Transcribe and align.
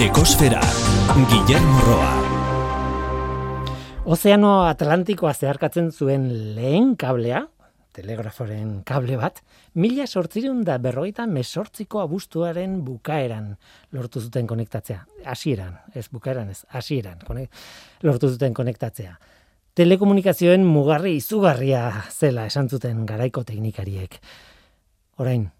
Ekosfera, 0.00 0.62
Guillermo 1.28 1.80
Roa. 1.84 2.12
Ozeano 4.08 4.62
Atlantikoa 4.64 5.34
zeharkatzen 5.34 5.90
zuen 5.92 6.24
lehen 6.56 6.94
kablea, 6.96 7.42
telegraforen 7.92 8.78
kable 8.88 9.18
bat, 9.20 9.42
mila 9.76 10.06
sortzireun 10.08 10.64
da 10.64 10.78
berroita 10.80 11.28
mesortziko 11.28 12.00
abuztuaren 12.00 12.80
bukaeran 12.86 13.52
lortu 13.92 14.24
zuten 14.24 14.48
konektatzea. 14.48 15.04
Hasieran, 15.28 15.76
ez 15.92 16.08
bukaeran 16.08 16.48
ez, 16.48 16.62
hasieran 16.72 17.20
lortu 18.00 18.32
zuten 18.32 18.56
konektatzea. 18.56 19.18
Telekomunikazioen 19.76 20.64
mugarri 20.64 21.18
izugarria 21.20 22.06
zela 22.08 22.48
esan 22.48 22.72
zuten 22.72 23.04
garaiko 23.04 23.44
teknikariek. 23.44 24.16
Orain, 25.20 25.50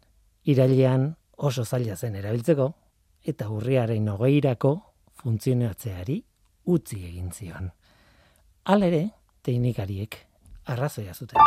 irailean 0.49 1.11
oso 1.37 1.69
zaila 1.69 2.01
zen 2.01 2.17
erabiltzeko, 2.17 2.73
eta 3.27 3.49
urriaren 3.53 4.09
hogeirako 4.09 4.73
funtzionatzeari 5.21 6.21
utzi 6.73 7.03
egin 7.05 7.31
zion. 7.33 7.71
Alere, 8.73 9.09
teknikariek 9.45 10.17
arrazoia 10.73 11.15
zuten. 11.15 11.41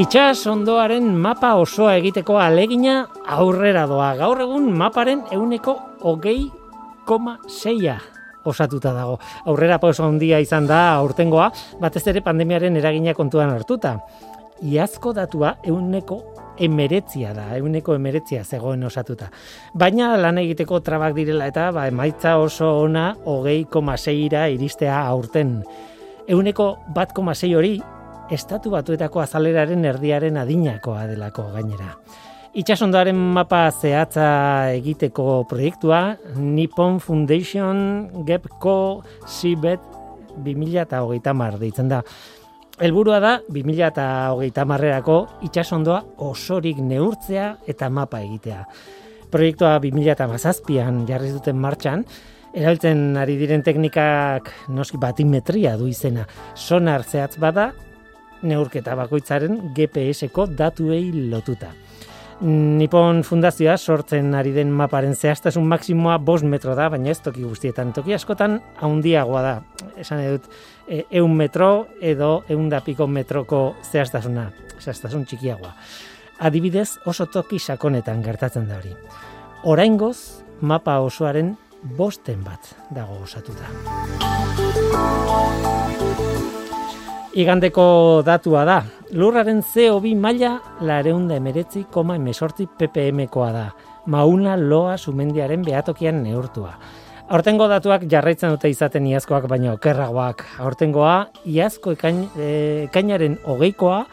Itxas 0.00 0.46
ondoaren 0.48 1.10
mapa 1.20 1.50
osoa 1.60 1.98
egiteko 1.98 2.38
alegina 2.40 3.02
aurrera 3.26 3.84
doa. 3.90 4.14
Gaur 4.16 4.40
egun 4.46 4.70
maparen 4.72 5.26
euneko 5.34 5.76
hogei 6.00 6.48
koma 7.04 7.36
seia 7.48 7.98
osatuta 8.44 8.92
dago. 8.92 9.18
Aurrera 9.46 9.78
pauso 9.78 10.04
handia 10.04 10.40
izan 10.40 10.66
da 10.66 10.96
aurtengoa, 10.98 11.50
batez 11.80 12.06
ere 12.12 12.22
pandemiaren 12.24 12.76
eragina 12.76 13.14
kontuan 13.14 13.50
hartuta. 13.50 13.98
Iazko 14.60 15.14
datua 15.16 15.54
euneko 15.64 16.20
emeretzia 16.60 17.32
da, 17.32 17.46
euneko 17.56 17.94
emeretzia 17.96 18.44
zegoen 18.44 18.84
osatuta. 18.84 19.30
Baina 19.74 20.12
lan 20.20 20.38
egiteko 20.42 20.82
trabak 20.84 21.14
direla 21.16 21.48
eta 21.48 21.70
ba, 21.72 21.86
emaitza 21.88 22.36
oso 22.38 22.68
ona 22.82 23.14
hogei 23.24 23.64
komaseira 23.64 24.46
iristea 24.52 25.00
aurten. 25.08 25.62
Euneko 26.28 26.74
bat 26.94 27.14
komasei 27.16 27.54
hori, 27.56 27.78
estatu 28.30 28.70
batuetako 28.74 29.24
azaleraren 29.24 29.84
erdiaren 29.94 30.36
adinakoa 30.38 31.06
delako 31.10 31.48
gainera. 31.54 31.94
Itxasondoaren 32.50 33.14
mapa 33.14 33.68
zehatza 33.70 34.72
egiteko 34.74 35.44
proiektua, 35.46 36.16
Nippon 36.34 36.96
Foundation 36.98 38.24
Gepko 38.26 39.04
Sibet 39.22 39.78
2008 40.42 41.34
mar 41.38 41.60
deitzen 41.60 41.86
da. 41.92 42.00
Elburua 42.82 43.20
da, 43.22 43.36
2008 43.54 44.64
marrerako 44.66 45.20
itxasondoa 45.46 46.00
osorik 46.26 46.80
neurtzea 46.82 47.52
eta 47.70 47.86
mapa 47.86 48.18
egitea. 48.26 48.64
Proiektua 49.30 49.76
2008an 49.84 51.04
jarri 51.06 51.30
duten 51.30 51.54
martxan, 51.54 52.02
erabiltzen 52.50 53.14
ari 53.14 53.38
diren 53.38 53.62
teknikak 53.62 54.50
noski 54.74 54.98
batimetria 54.98 55.76
du 55.78 55.86
izena. 55.86 56.26
Sonar 56.58 57.06
zehatz 57.06 57.38
bada, 57.38 57.70
neurketa 58.42 58.98
bakoitzaren 58.98 59.70
GPS-ko 59.76 60.50
datuei 60.50 61.12
lotuta. 61.30 61.70
Nipon 62.40 63.20
fundazioa 63.20 63.74
sortzen 63.76 64.32
ari 64.32 64.54
den 64.54 64.70
maparen 64.72 65.12
zehaztasun 65.12 65.66
maksimoa 65.68 66.14
bost 66.24 66.46
metro 66.48 66.72
da, 66.74 66.86
baina 66.88 67.10
ez 67.12 67.18
toki 67.20 67.42
guztietan. 67.44 67.92
Toki 67.92 68.14
askotan 68.16 68.56
haundiagoa 68.80 69.42
da. 69.44 69.52
Esan 70.00 70.22
edut, 70.24 70.46
e, 70.88 71.02
eun 71.20 71.34
metro 71.36 71.86
edo 72.00 72.38
eun 72.48 72.70
da 72.72 72.80
piko 72.80 73.06
metroko 73.06 73.74
zehaztasuna. 73.84 74.46
Zehaztasun 74.80 75.26
txikiagoa. 75.28 75.74
Adibidez 76.40 76.94
oso 77.04 77.26
toki 77.28 77.58
sakonetan 77.60 78.22
gertatzen 78.24 78.64
da 78.68 78.78
hori. 78.80 78.94
Oraingoz 79.68 80.16
mapa 80.64 80.96
osoaren 81.04 81.52
bosten 81.98 82.40
bat 82.44 82.72
dago 82.88 83.20
osatuta. 83.20 83.68
Igandeko 87.36 87.84
datua 88.24 88.64
da. 88.64 88.80
Lurraren 89.10 89.58
CO2 89.66 90.14
maila 90.14 90.60
lareunda 90.86 91.34
emeretzi 91.34 91.82
koma 91.90 92.14
emesortzi 92.14 92.68
ppm-koa 92.78 93.48
da. 93.50 93.64
Mauna 94.06 94.54
loa 94.56 94.94
sumendiaren 94.98 95.64
behatokian 95.66 96.22
neurtua. 96.22 96.76
Aurtengo 97.30 97.66
datuak 97.70 98.06
jarraitzen 98.10 98.54
dute 98.54 98.70
izaten 98.70 99.08
iazkoak 99.10 99.48
baina 99.50 99.74
okerragoak. 99.74 100.46
Aurtengoa 100.62 101.16
iazko 101.42 101.96
ekain, 101.98 102.22
e, 102.38 102.48
ekainaren 102.86 103.38
hogeikoa, 103.50 104.04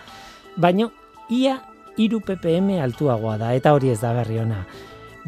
baino 0.58 0.90
ia 1.30 1.60
iru 2.02 2.22
ppm 2.26 2.80
altuagoa 2.82 3.38
da, 3.38 3.54
eta 3.54 3.78
hori 3.78 3.94
ez 3.94 4.02
da 4.02 4.16
berri 4.18 4.42
ona. 4.42 4.64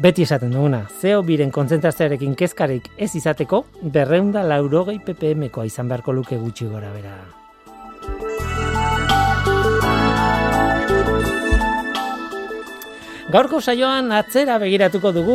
Beti 0.02 0.26
esaten 0.26 0.50
duguna, 0.50 0.86
zeo 1.00 1.22
biren 1.22 1.50
kontzentrazioarekin 1.54 2.34
kezkarik 2.34 2.90
ez 2.98 3.14
izateko, 3.14 3.66
berreunda 3.82 4.42
laurogei 4.42 4.98
ppm-koa 4.98 5.70
izan 5.70 5.90
beharko 5.92 6.16
luke 6.16 6.38
gutxi 6.42 6.66
gora 6.66 6.90
bera. 6.90 7.39
Gaurko 13.30 13.60
saioan 13.62 14.08
atzera 14.10 14.56
begiratuko 14.58 15.12
dugu, 15.14 15.34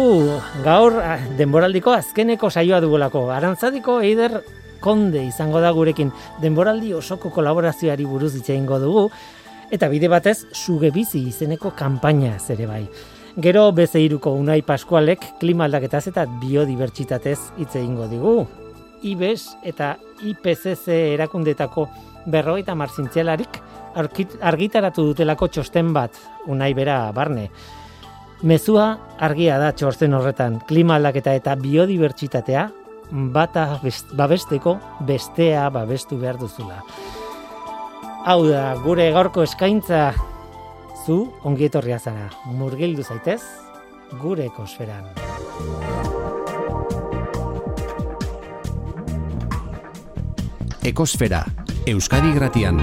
gaur 0.65 0.97
ah, 0.99 1.15
denboraldiko 1.39 1.93
azkeneko 1.95 2.49
saioa 2.51 2.81
dugulako. 2.83 3.21
Arantzadiko 3.31 4.01
eider 4.03 4.41
konde 4.83 5.21
izango 5.23 5.61
da 5.63 5.69
gurekin 5.71 6.09
denboraldi 6.41 6.91
osoko 6.97 7.31
kolaborazioari 7.31 8.03
buruz 8.09 8.33
itxeingo 8.35 8.81
dugu, 8.83 9.03
eta 9.71 9.87
bide 9.87 10.09
batez 10.11 10.41
suge 10.51 10.91
bizi 10.91 11.21
izeneko 11.29 11.71
kanpaina 11.77 12.33
zere 12.35 12.67
bai. 12.67 12.81
Gero 13.47 13.69
bezeiruko 13.77 14.35
unai 14.41 14.59
paskualek 14.67 15.23
klima 15.39 15.69
aldaketaz 15.69 16.09
eta 16.11 16.27
biodibertsitatez 16.43 17.37
hitz 17.61 17.77
egingo 17.77 18.09
digu. 18.11 18.35
IBES 19.07 19.47
eta 19.71 19.93
IPCC 20.33 20.99
erakundetako 21.13 21.87
berroita 22.27 22.75
marzintzialarik 22.75 23.61
argitaratu 23.95 25.09
dutelako 25.13 25.47
txosten 25.47 25.95
bat 25.95 26.19
unai 26.51 26.73
bera 26.75 26.99
barne. 27.15 27.49
Mezua 28.43 28.97
argia 29.23 29.55
da 29.61 29.71
txortzen 29.71 30.13
horretan, 30.13 30.59
klima 30.67 30.97
aldaketa 30.99 31.33
eta 31.37 31.55
biodibertsitatea 31.55 32.67
bata 33.31 33.79
babesteko 34.17 34.75
bestea 35.07 35.69
babestu 35.69 36.17
behar 36.19 36.37
duzula. 36.41 36.81
Hau 38.25 38.41
da, 38.47 38.75
gure 38.83 39.11
gaurko 39.13 39.45
eskaintza 39.45 40.13
zu 41.05 41.31
ongietorria 41.45 41.99
zara. 41.99 42.31
Murgildu 42.45 43.03
zaitez, 43.03 43.41
gure 44.21 44.49
ekosferan. 44.49 45.05
Ekosfera, 50.85 51.45
Euskadi 51.87 52.33
Gratian. 52.33 52.81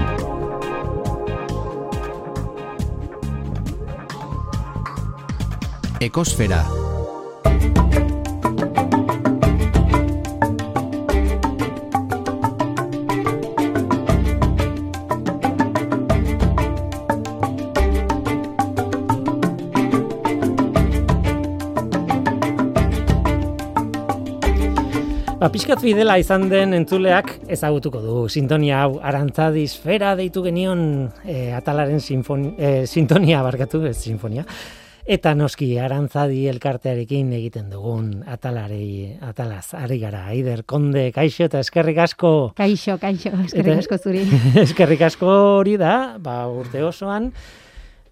Ekosfera. 6.03 6.57
Ba, 25.39 25.47
pixkat 25.51 25.79
fidela 25.79 26.17
izan 26.19 26.49
den 26.51 26.75
entzuleak 26.75 27.37
ezagutuko 27.47 28.03
du. 28.03 28.19
Sintonia 28.27 28.83
hau, 28.83 28.99
arantzadi 28.99 29.63
esfera 29.71 30.17
deitu 30.19 30.43
genion 30.43 30.85
e, 31.23 31.51
atalaren 31.55 32.03
sinfoni, 32.03 32.55
e, 32.59 32.77
sintonia 32.91 33.39
barkatu, 33.47 33.85
ez 33.87 34.01
sinfonia. 34.03 34.43
Eta 35.03 35.33
noski 35.35 35.73
arantzadi 35.83 36.45
elkartearekin 36.47 37.33
egiten 37.35 37.65
dugun 37.67 38.21
atalari, 38.23 39.17
atalaz, 39.19 39.73
ari 39.75 39.97
gara, 39.99 40.21
Aider 40.31 40.61
Konde, 40.63 41.09
kaixo 41.11 41.43
eta 41.49 41.59
eskerrik 41.59 41.99
asko. 42.05 42.29
Kaixo, 42.55 42.95
kaixo, 43.01 43.33
eskerrik 43.43 43.81
asko 43.81 43.97
zuri. 43.99 44.21
eskerrik 44.63 45.03
asko 45.09 45.33
hori 45.57 45.75
da, 45.81 46.15
ba, 46.23 46.37
urte 46.47 46.85
osoan, 46.87 47.27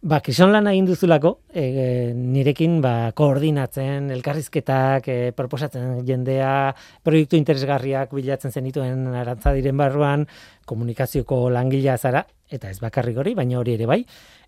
ba, 0.03 0.19
kizon 0.19 0.51
lan 0.51 0.67
egin 0.67 0.89
duzulako, 0.89 1.37
e, 1.55 2.11
nirekin 2.11 2.81
ba, 2.83 3.13
koordinatzen, 3.15 4.11
elkarrizketak, 4.17 5.07
e, 5.07 5.31
proposatzen 5.37 6.01
jendea, 6.03 6.73
proiektu 7.07 7.39
interesgarriak 7.39 8.11
bilatzen 8.19 8.51
zenituen 8.51 9.07
arantzadiren 9.15 9.79
barruan, 9.79 10.27
komunikazioko 10.67 11.45
langilea 11.55 11.95
zara, 11.95 12.25
eta 12.51 12.67
ez 12.67 12.81
bakarrik 12.83 13.23
hori, 13.23 13.31
baina 13.37 13.61
hori 13.61 13.79
ere 13.79 13.87
bai, 13.87 14.01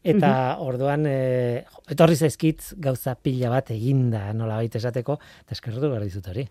eta 0.04 0.32
orduan 0.60 1.06
e, 1.08 1.64
etorri 1.92 2.16
zaizkit 2.16 2.74
gauza 2.84 3.16
pila 3.16 3.50
bat 3.54 3.72
eginda 3.72 4.26
nola 4.36 4.58
baita 4.60 4.80
esateko, 4.80 5.16
eta 5.46 5.56
eskertu 5.56 5.88
behar 5.88 6.04
dizut 6.04 6.28
hori. 6.28 6.44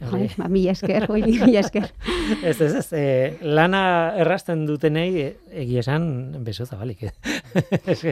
Bai, 0.00 0.28
ba, 0.38 0.48
mila 0.50 0.74
esker, 0.76 1.06
oi, 1.10 1.20
mila 1.26 1.60
esker. 1.60 1.90
ez, 2.48 2.56
ez, 2.60 2.72
ez, 2.80 2.86
e, 2.94 3.04
lana 3.42 3.82
errasten 4.20 4.64
dutenei 4.68 5.08
e, 5.22 5.26
egia 5.64 5.82
esan 5.84 6.06
beso 6.46 6.66
zabalik. 6.66 7.08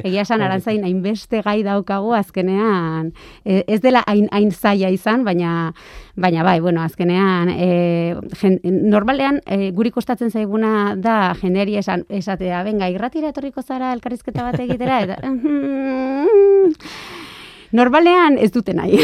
Egia 0.02 0.24
esan 0.24 0.42
arantzain 0.42 0.82
hainbeste 0.82 1.40
gai 1.46 1.60
daukagu 1.62 2.10
azkenean 2.18 3.12
e, 3.44 3.62
ez 3.66 3.78
dela 3.84 4.02
hain 4.10 4.26
hain 4.34 4.50
zaila 4.50 4.90
izan, 4.90 5.24
baina 5.26 5.72
baina 6.18 6.42
bai, 6.42 6.58
bueno, 6.60 6.82
azkenean 6.82 7.52
e, 7.54 7.68
jen, 8.40 8.58
normalean 8.90 9.40
e, 9.46 9.70
guri 9.76 9.92
kostatzen 9.94 10.32
zaiguna 10.34 10.96
da 10.98 11.34
jendeari 11.38 11.78
esan 11.78 12.04
esatea, 12.08 12.64
venga, 12.66 12.88
irratira 12.90 13.30
etorriko 13.30 13.62
zara 13.62 13.92
elkarrizketa 13.94 14.48
bat 14.50 14.58
egitera 14.88 15.18
eta 15.18 16.78
Normalean 17.68 18.38
ez 18.40 18.48
dute 18.48 18.72
nahi. 18.72 18.96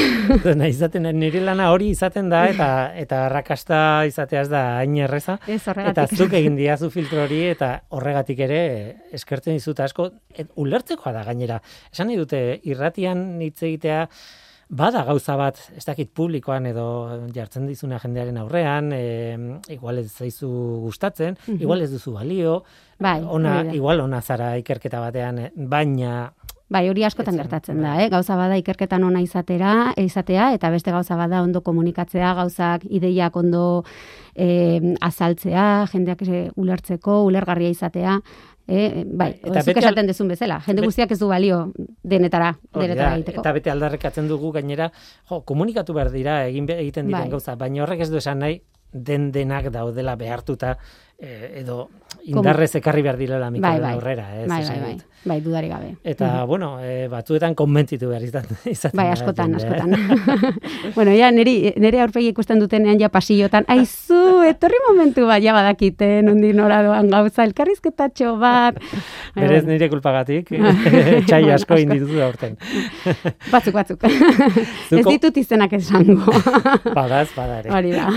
Nahi 0.56 0.70
izaten, 0.72 1.04
nire 1.18 1.42
lana 1.44 1.66
hori 1.74 1.90
izaten 1.92 2.30
da, 2.32 2.46
eta 2.48 2.68
eta 2.96 3.18
arrakasta 3.26 3.80
izatea 4.08 4.44
ez 4.46 4.48
da 4.48 4.62
hain 4.78 4.94
erreza. 5.04 5.36
Ez 5.46 5.60
Eta 5.68 6.06
zuk 6.08 6.32
egin 6.32 6.56
diazu 6.56 6.88
filtro 6.90 7.26
hori 7.26 7.42
eta 7.50 7.74
horregatik 7.92 8.40
ere 8.46 8.62
eskertzen 9.12 9.58
dizut 9.58 9.84
asko 9.84 10.08
et, 10.32 10.48
ulertzekoa 10.56 11.12
da 11.12 11.26
gainera. 11.28 11.60
Esan 11.92 12.08
nahi 12.08 12.16
dute 12.16 12.40
irratian 12.64 13.26
hitz 13.44 13.60
egitea 13.68 14.06
bada 14.68 15.04
gauza 15.04 15.36
bat, 15.36 15.58
ez 15.76 15.84
dakit 15.84 16.10
publikoan 16.14 16.66
edo 16.66 16.86
jartzen 17.34 17.66
dizuna 17.66 17.98
jendearen 18.02 18.38
aurrean, 18.40 18.92
e, 18.92 19.60
igual 19.74 19.98
ez 19.98 20.10
zaizu 20.12 20.48
gustatzen, 20.84 21.36
igual 21.58 21.82
ez 21.82 21.90
duzu 21.92 22.12
balio, 22.12 22.62
Bai, 22.98 23.20
ona, 23.26 23.62
da. 23.64 23.74
igual 23.74 24.00
ona 24.00 24.20
zara 24.22 24.56
ikerketa 24.58 25.00
batean, 25.00 25.38
eh, 25.38 25.52
baina 25.54 26.32
Bai, 26.74 26.88
hori 26.88 27.04
askotan 27.04 27.36
gertatzen 27.36 27.82
da, 27.82 27.90
bai. 27.94 28.04
eh? 28.06 28.08
Gauza 28.10 28.34
bada 28.40 28.56
ikerketan 28.56 29.04
ona 29.04 29.20
izatera, 29.20 29.92
izatea 30.00 30.54
eta 30.56 30.70
beste 30.72 30.90
gauza 30.90 31.14
bada 31.14 31.42
ondo 31.44 31.60
komunikatzea, 31.60 32.32
gauzak 32.34 32.86
ideiak 32.88 33.36
ondo 33.36 33.84
eh, 34.34 34.94
azaltzea, 35.04 35.84
jendeak 35.92 36.24
eh, 36.26 36.48
ulertzeko, 36.56 37.20
ulergarria 37.28 37.68
izatea, 37.68 38.16
eh? 38.68 39.04
bai, 39.06 39.40
Eta 39.42 39.62
zuk 39.62 39.76
esaten 39.76 40.06
dezun 40.06 40.28
bezala, 40.28 40.60
jende 40.66 40.80
Bet- 40.82 40.88
guztiak 40.88 41.10
ez 41.10 41.18
du 41.18 41.28
balio 41.28 41.72
denetara, 42.02 42.56
denetara 42.74 43.14
egiteko. 43.16 43.40
eta 43.40 43.52
bete 43.52 43.70
aldarrekatzen 43.70 44.28
dugu 44.28 44.52
gainera, 44.52 44.90
jo, 45.28 45.42
komunikatu 45.42 45.92
behar 45.94 46.10
dira 46.10 46.46
egin 46.46 46.68
egiten 46.70 47.06
diren 47.06 47.22
Bai. 47.28 47.30
gauza, 47.30 47.54
baina 47.56 47.82
horrek 47.82 48.00
ez 48.00 48.10
du 48.10 48.16
esan 48.16 48.38
nahi 48.38 48.62
den 48.92 49.32
denak 49.32 49.70
daudela 49.74 50.14
behartuta 50.16 50.70
eh, 50.72 51.13
edo 51.60 51.88
indarrez 52.24 52.70
ekarri 52.78 53.02
behar 53.04 53.18
direla 53.20 53.50
bai, 53.50 53.58
mikroaren 53.58 53.82
bai, 53.82 53.92
aurrera, 53.98 54.24
ez 54.42 54.48
bai, 54.48 54.62
bai, 54.64 54.76
bai, 54.80 54.92
dut. 54.94 55.02
bai, 55.28 55.36
dudari 55.44 55.68
gabe. 55.68 55.88
Eta, 56.04 56.44
bueno, 56.48 56.78
eh, 56.80 57.06
batzuetan 57.12 57.54
konbentzitu 57.54 58.08
behar 58.08 58.22
izan, 58.24 58.46
izaten 58.70 58.96
Bai, 58.96 59.06
da 59.10 59.12
askotan, 59.12 59.52
eh? 59.52 59.56
askotan. 59.60 59.90
bueno, 60.96 61.12
ja, 61.16 61.28
niri, 61.34 61.74
nire 61.76 62.00
aurpegi 62.00 62.30
ikusten 62.32 62.62
dutenean 62.62 62.96
ja 63.00 63.10
pasillotan, 63.12 63.66
aizu, 63.68 64.20
etorri 64.48 64.80
momentu 64.88 65.26
bat, 65.28 65.42
ja 65.44 65.52
badakite, 65.56 66.08
nondi 66.24 66.54
nora 66.56 66.80
doan 66.86 67.10
gauza, 67.12 67.44
elkarrizketatxo 67.44 68.36
bat. 68.40 68.80
Bai, 68.80 69.42
Berez 69.44 69.64
nire 69.68 69.90
kulpagatik, 69.92 70.48
txai 71.28 71.42
asko 71.58 71.76
inditutu 71.82 72.16
da 72.22 72.30
urten. 72.32 72.56
Batzuk, 73.52 73.74
batzuk. 73.76 74.00
ez 74.08 74.14
Zuko- 74.88 75.12
ditut 75.12 75.36
izenak 75.44 75.76
esango. 75.76 76.24
Badaz, 76.94 77.28
bada 77.36 77.60
ere. 77.60 77.74
Hori 77.74 77.92
da. 77.92 78.08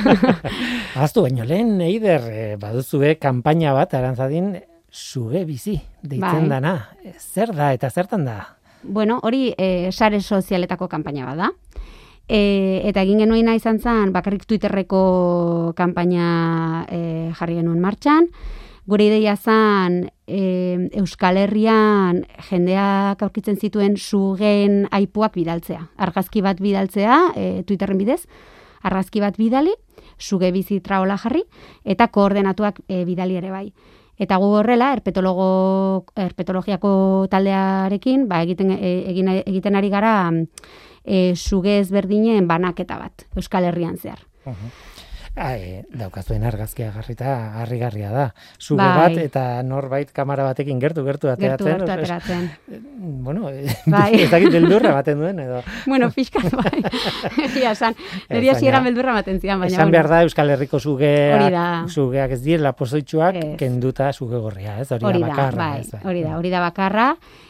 Aztu, 1.04 1.26
baino 1.28 1.44
lehen, 1.48 1.76
eider, 1.84 2.32
eh, 2.32 2.56
baduzue 2.98 3.18
kanpaina 3.20 3.74
bat, 3.74 3.94
arantzadin, 3.94 4.58
suge 4.90 5.46
bizi, 5.46 5.78
deitzen 6.02 6.48
Bai. 6.48 6.50
dana. 6.50 6.90
Zer 7.18 7.54
da 7.54 7.74
eta 7.74 7.90
zertan 7.90 8.26
da? 8.26 8.58
bueno, 8.84 9.20
hori 9.24 9.54
e, 9.58 9.92
sare 9.92 10.22
sozialetako 10.22 10.88
kanpaina 10.88 11.26
bada. 11.26 11.52
E, 12.28 12.82
eta 12.88 13.02
egin 13.02 13.20
genuena 13.20 13.56
izan 13.56 13.80
zen, 13.80 14.14
bakarrik 14.14 14.46
Twitterreko 14.46 15.74
kanpaina 15.76 16.86
e, 16.90 17.32
jarri 17.36 17.56
genuen 17.56 17.82
martxan. 17.82 18.30
Gure 18.88 19.04
ideia 19.04 19.36
zen 19.36 20.10
e, 20.26 20.90
Euskal 20.96 21.38
Herrian 21.38 22.24
jendeak 22.50 23.22
aurkitzen 23.22 23.58
zituen 23.58 23.98
sugen 23.98 24.86
aipuak 24.92 25.36
bidaltzea. 25.36 25.90
Argazki 25.98 26.42
bat 26.42 26.62
bidaltzea 26.62 27.34
e, 27.36 27.64
Twitterren 27.68 27.98
bidez, 27.98 28.24
argazki 28.84 29.22
bat 29.24 29.38
bidali, 29.38 29.74
suge 30.18 30.52
bizi 30.52 30.80
traola 30.82 31.18
jarri, 31.18 31.44
eta 31.86 32.10
koordenatuak 32.14 32.82
e, 32.88 33.04
bidali 33.06 33.38
ere 33.38 33.52
bai. 33.52 33.68
Eta 34.18 34.40
gu 34.42 34.50
horrela, 34.60 34.92
herpetologo, 34.96 36.06
herpetologiako 36.18 36.92
taldearekin, 37.30 38.26
ba, 38.30 38.42
egiten, 38.42 38.74
e, 38.74 38.94
egin, 39.12 39.30
egiten 39.46 39.78
ari 39.78 39.92
gara 39.94 40.14
e, 41.06 41.36
suge 41.36 41.80
ezberdinen 41.84 42.48
banaketa 42.50 42.98
bat, 42.98 43.28
Euskal 43.38 43.70
Herrian 43.70 43.98
zehar. 43.98 44.24
Ai, 45.38 45.84
daukazuen 45.94 46.42
argazkia 46.50 46.88
garrita 46.96 47.62
harrigarria 47.62 48.10
da. 48.10 48.24
Suge 48.58 48.82
Bai. 48.82 48.96
bat 48.98 49.18
eta 49.22 49.44
norbait 49.62 50.10
kamera 50.12 50.44
batekin 50.48 50.80
gertu 50.82 51.04
gertu 51.06 51.28
Gertu 51.28 51.68
ateratzen. 51.68 51.68
gertu 51.68 51.92
es- 51.92 52.12
ateratzen. 52.12 52.52
Bueno, 53.28 53.52
Bai. 53.86 54.14
ez 54.24 54.30
dakit 54.32 54.50
beldurra 54.52 54.90
ematen 54.96 55.20
duen 55.22 55.40
edo. 55.40 55.62
bueno, 55.86 56.10
pixkat 56.16 56.50
bai. 56.58 56.82
Egia 57.46 57.72
esan, 57.76 57.94
niri 58.32 58.50
Ez, 58.50 58.56
hasiera 58.56 58.80
baina- 58.80 58.90
beldurra 58.90 59.12
ematen 59.18 59.40
zian, 59.44 59.60
baina 59.62 59.76
Esan 59.76 59.92
behar 59.94 60.10
da 60.10 60.24
Euskal 60.26 60.50
Herriko 60.56 60.80
da. 61.54 61.68
sugeak 61.88 62.32
ez 62.32 62.42
direla 62.42 62.74
pozoitsuak 62.74 63.38
kenduta 63.60 64.12
suge 64.14 64.38
gorria, 64.42 64.80
ez? 64.82 64.90
Hori, 64.92 65.06
Hori 65.06 65.22
da, 65.22 65.28
bakarra. 65.28 65.58
bai, 65.70 65.82
ez, 65.82 65.92
bai. 65.92 66.02
hori 66.04 66.24
da, 66.24 66.38
hori 66.40 66.50
da 66.50 66.60
bakarra, 66.66 67.08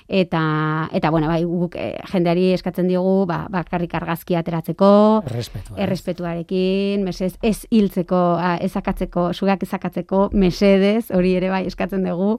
eta, 0.07 0.89
eta 0.95 1.11
bueno, 1.11 1.27
bai, 1.27 1.43
guk 1.43 1.75
eh, 1.75 1.97
jendeari 2.11 2.51
eskatzen 2.55 2.87
diogu, 2.87 3.25
ba, 3.27 3.45
bakarrik 3.51 3.93
argazkia 3.99 4.39
ateratzeko, 4.39 5.23
Errespetua. 5.25 5.75
ez? 5.75 5.83
errespetuarekin, 5.83 7.03
mesedez, 7.03 7.35
ez 7.41 7.67
hiltzeko, 7.69 8.23
ez 8.61 8.73
akatzeko, 8.79 9.31
sugeak 9.33 9.63
ez 9.63 9.73
akatzeko, 9.73 10.29
mesedez, 10.33 11.11
hori 11.11 11.35
ere 11.35 11.51
bai 11.51 11.65
eskatzen 11.67 12.07
dugu, 12.07 12.37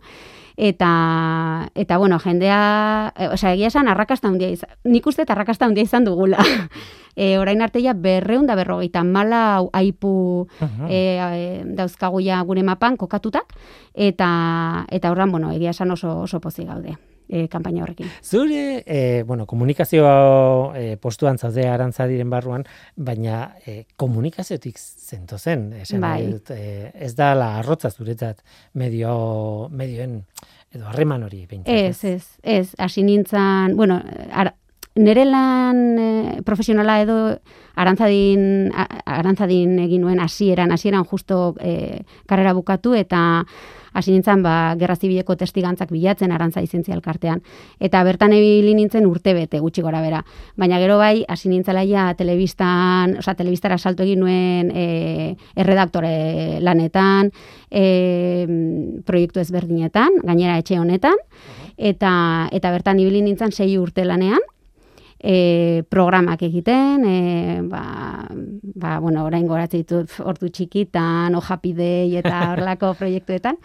eta, 0.58 1.70
eta 1.74 1.98
bueno, 1.98 2.18
jendea, 2.18 3.12
e, 3.16 3.28
osea, 3.28 3.52
egia 3.52 3.68
esan, 3.68 3.88
arrakasta 3.88 4.28
handia 4.28 4.48
izan, 4.50 4.72
nik 4.84 5.06
uste 5.06 5.22
eta 5.22 5.36
arrakasta 5.36 5.68
handia 5.68 5.86
izan 5.86 6.08
dugula. 6.08 6.42
e, 7.16 7.36
orain 7.38 7.62
arte 7.62 7.82
ja 7.84 7.94
berreun 7.94 8.48
da 8.48 8.56
berrogeita 8.58 9.04
mala 9.04 9.60
aipu 9.72 10.48
e, 10.88 10.98
e, 11.18 11.62
dauzkagu 11.78 12.24
ja 12.24 12.40
gure 12.48 12.64
mapan 12.66 12.96
kokatutak, 12.96 13.54
eta, 13.94 14.32
eta 14.90 15.12
horran, 15.12 15.30
bueno, 15.30 15.52
egia 15.52 15.76
esan 15.76 15.94
oso, 15.94 16.16
oso 16.24 16.40
pozik 16.40 16.66
gaude. 16.66 16.96
E, 17.28 17.46
kanpaina 17.48 17.82
horrekin. 17.84 18.08
Zure, 18.24 18.82
e, 18.86 19.22
bueno, 19.28 19.44
komunikazio 19.46 20.04
e, 20.74 20.96
postuan 20.96 21.36
zaude 21.38 21.66
arantzadiren 21.68 22.30
barruan, 22.30 22.64
baina 22.96 23.54
e, 23.66 23.84
komunikaziotik 23.96 24.78
zento 24.78 25.36
zen, 25.38 25.72
esan 25.82 26.00
Bai. 26.00 26.22
nahi 26.22 26.32
dut, 26.32 26.50
e, 26.56 26.92
ez 26.94 27.14
da 27.14 27.34
la 27.36 27.58
arrotza 27.58 27.90
zuretzat 27.90 28.40
medio, 28.74 29.68
medioen, 29.70 30.22
edo 30.72 30.88
harreman 30.88 31.22
hori 31.28 31.44
behintzat. 31.46 31.74
Ez, 31.74 32.04
ez, 32.04 32.24
ez, 32.42 32.74
hasi 32.78 33.02
nintzen, 33.04 33.76
bueno, 33.76 34.00
ara, 34.32 34.54
nire 34.98 35.24
lan 35.24 35.78
eh, 35.98 36.42
profesionala 36.44 37.00
edo 37.04 37.16
arantzadin, 37.78 38.72
a- 38.74 38.88
arantzadin 39.18 39.78
egin 39.84 40.02
nuen 40.02 40.20
hasieran, 40.20 40.72
hasieran 40.74 41.04
justo 41.04 41.54
eh, 41.60 42.02
karrera 42.26 42.52
bukatu 42.56 42.94
eta 42.98 43.44
hasi 43.92 44.12
nintzen 44.12 44.42
ba, 44.42 44.74
gerra 44.78 44.96
zibileko 44.96 45.36
testigantzak 45.36 45.90
bilatzen 45.94 46.32
arantza 46.32 46.62
izentzia 46.64 46.94
elkartean. 46.96 47.42
Eta 47.80 48.02
bertan 48.04 48.34
ebili 48.36 48.74
nintzen 48.76 49.06
urte 49.06 49.34
bete 49.36 49.60
gutxi 49.60 49.82
gora 49.82 50.02
bera. 50.04 50.22
Baina 50.56 50.80
gero 50.82 50.98
bai, 50.98 51.24
hasi 51.28 51.48
nintzela 51.52 51.84
ja 51.88 52.08
telebistan, 52.18 53.16
osea, 53.22 53.34
telebistara 53.38 53.78
salto 53.78 54.04
egin 54.06 54.20
nuen 54.24 54.70
e, 54.74 55.36
erredaktore 55.56 56.60
lanetan, 56.64 57.32
e, 57.70 57.84
proiektu 59.06 59.40
ezberdinetan, 59.40 60.22
gainera 60.24 60.58
etxe 60.58 60.78
honetan, 60.78 61.18
eta, 61.76 62.12
eta 62.52 62.70
bertan 62.74 63.00
ibili 63.00 63.22
nintzen 63.22 63.52
sei 63.52 63.76
urte 63.78 64.04
lanean, 64.04 64.42
e, 65.18 65.82
programak 65.90 66.42
egiten, 66.46 67.04
e, 67.04 67.60
ba, 67.62 68.26
ba, 68.74 68.98
bueno, 69.00 69.24
orain 69.26 69.46
goratzen 69.46 69.82
ditut 69.82 70.18
ordu 70.24 70.50
txikitan, 70.54 71.34
ojapidei 71.34 72.16
eta 72.20 72.42
horlako 72.52 72.94
proiektuetan. 72.98 73.58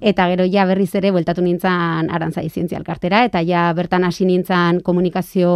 Eta 0.00 0.26
gero 0.30 0.46
ja 0.48 0.64
berriz 0.64 0.94
ere 0.96 1.10
bueltatu 1.12 1.42
nintzen 1.44 2.08
arantza 2.08 2.40
zientzia 2.48 2.78
elkartera, 2.78 3.24
eta 3.28 3.42
ja 3.44 3.68
bertan 3.76 4.04
hasi 4.04 4.24
nintzen 4.24 4.80
komunikazio 4.84 5.50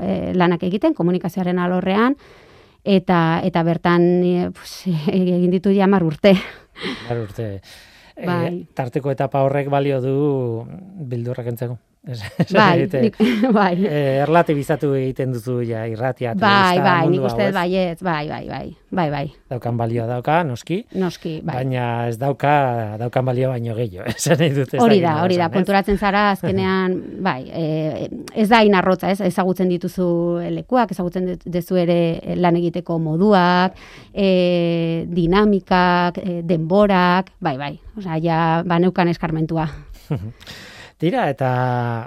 e, 0.00 0.32
lanak 0.36 0.64
egiten, 0.68 0.94
komunikazioaren 0.94 1.58
alorrean, 1.58 2.16
eta, 2.84 3.40
eta 3.44 3.62
bertan 3.64 4.04
e, 4.24 4.50
pues, 4.52 4.82
egin 5.12 5.50
ditu 5.52 5.72
ja 5.72 5.84
hamar 5.88 6.04
urte. 6.04 6.36
Bar 7.08 7.24
urte. 7.24 7.48
E, 8.12 8.26
Bai. 8.26 8.66
tarteko 8.76 9.10
etapa 9.12 9.40
horrek 9.40 9.70
balio 9.72 10.02
du 10.04 10.18
bildurrak 11.08 11.48
entzeko. 11.48 11.78
Bai, 12.02 12.88
nik, 12.98 13.14
bai. 13.54 13.76
eh, 13.86 14.22
erlatibizatu 14.24 14.88
egiten 14.98 15.30
duzu 15.36 15.60
ja 15.62 15.84
irratia, 15.86 16.32
Bai, 16.34 16.80
bai, 16.82 17.06
nik 17.12 17.22
uste 17.28 17.44
ez? 17.46 17.52
baiet, 17.54 18.00
bai, 18.02 18.24
bai, 18.26 18.40
bai, 18.48 18.72
bai, 18.90 19.04
bai, 19.12 19.28
Daukan 19.52 19.76
balioa 19.78 20.08
dauka, 20.10 20.40
noski, 20.42 20.80
noski, 20.98 21.36
bai. 21.46 21.60
baina 21.60 22.08
ez 22.10 22.16
dauka, 22.18 22.96
daukan 22.98 23.24
balio 23.30 23.52
baino 23.52 23.76
gehiago, 23.78 24.08
esan 24.16 24.34
nahi 24.42 24.50
dute. 24.56 24.80
ez 24.80 24.82
Hori 24.82 24.98
da, 25.04 25.12
hori 25.22 25.38
da, 25.38 25.46
konturatzen 25.54 26.00
zara 26.02 26.24
azkenean, 26.32 26.98
bai, 27.28 27.44
e, 27.54 28.08
ez 28.34 28.48
da 28.50 28.64
inarrotza, 28.66 29.12
ez, 29.14 29.20
ezagutzen 29.30 29.70
dituzu 29.70 30.08
lekuak, 30.58 30.90
ezagutzen 30.96 31.30
dut- 31.30 31.46
duzu 31.54 31.78
ere 31.84 32.00
lan 32.34 32.58
egiteko 32.58 32.98
moduak, 32.98 33.78
e, 34.10 35.06
dinamikak, 35.06 36.18
e, 36.18 36.40
denborak, 36.42 37.30
bai, 37.38 37.54
bai, 37.62 37.76
osea, 37.94 38.18
ja, 38.18 38.42
ba, 38.66 38.82
neukan 38.82 39.14
eskarmentua. 39.14 39.70
Tira, 41.02 41.24
eta 41.32 41.48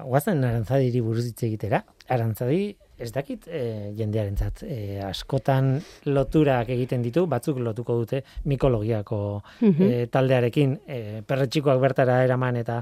guazen 0.08 0.40
arantzadiri 0.48 1.02
buruz 1.04 1.26
hitz 1.28 1.42
egitera. 1.44 1.82
Arantzadi, 2.16 2.70
ez 3.02 3.10
dakit 3.12 3.48
e, 3.52 3.62
jendearentzat 3.98 4.62
e, 4.64 4.78
askotan 5.04 5.74
loturak 6.08 6.70
egiten 6.72 7.02
ditu, 7.04 7.26
batzuk 7.28 7.58
lotuko 7.60 7.98
dute 8.00 8.22
mikologiako 8.48 9.20
e, 9.68 10.06
taldearekin 10.14 10.78
e, 10.88 11.00
perretxikoak 11.28 11.82
bertara 11.84 12.22
eraman 12.24 12.62
eta 12.62 12.78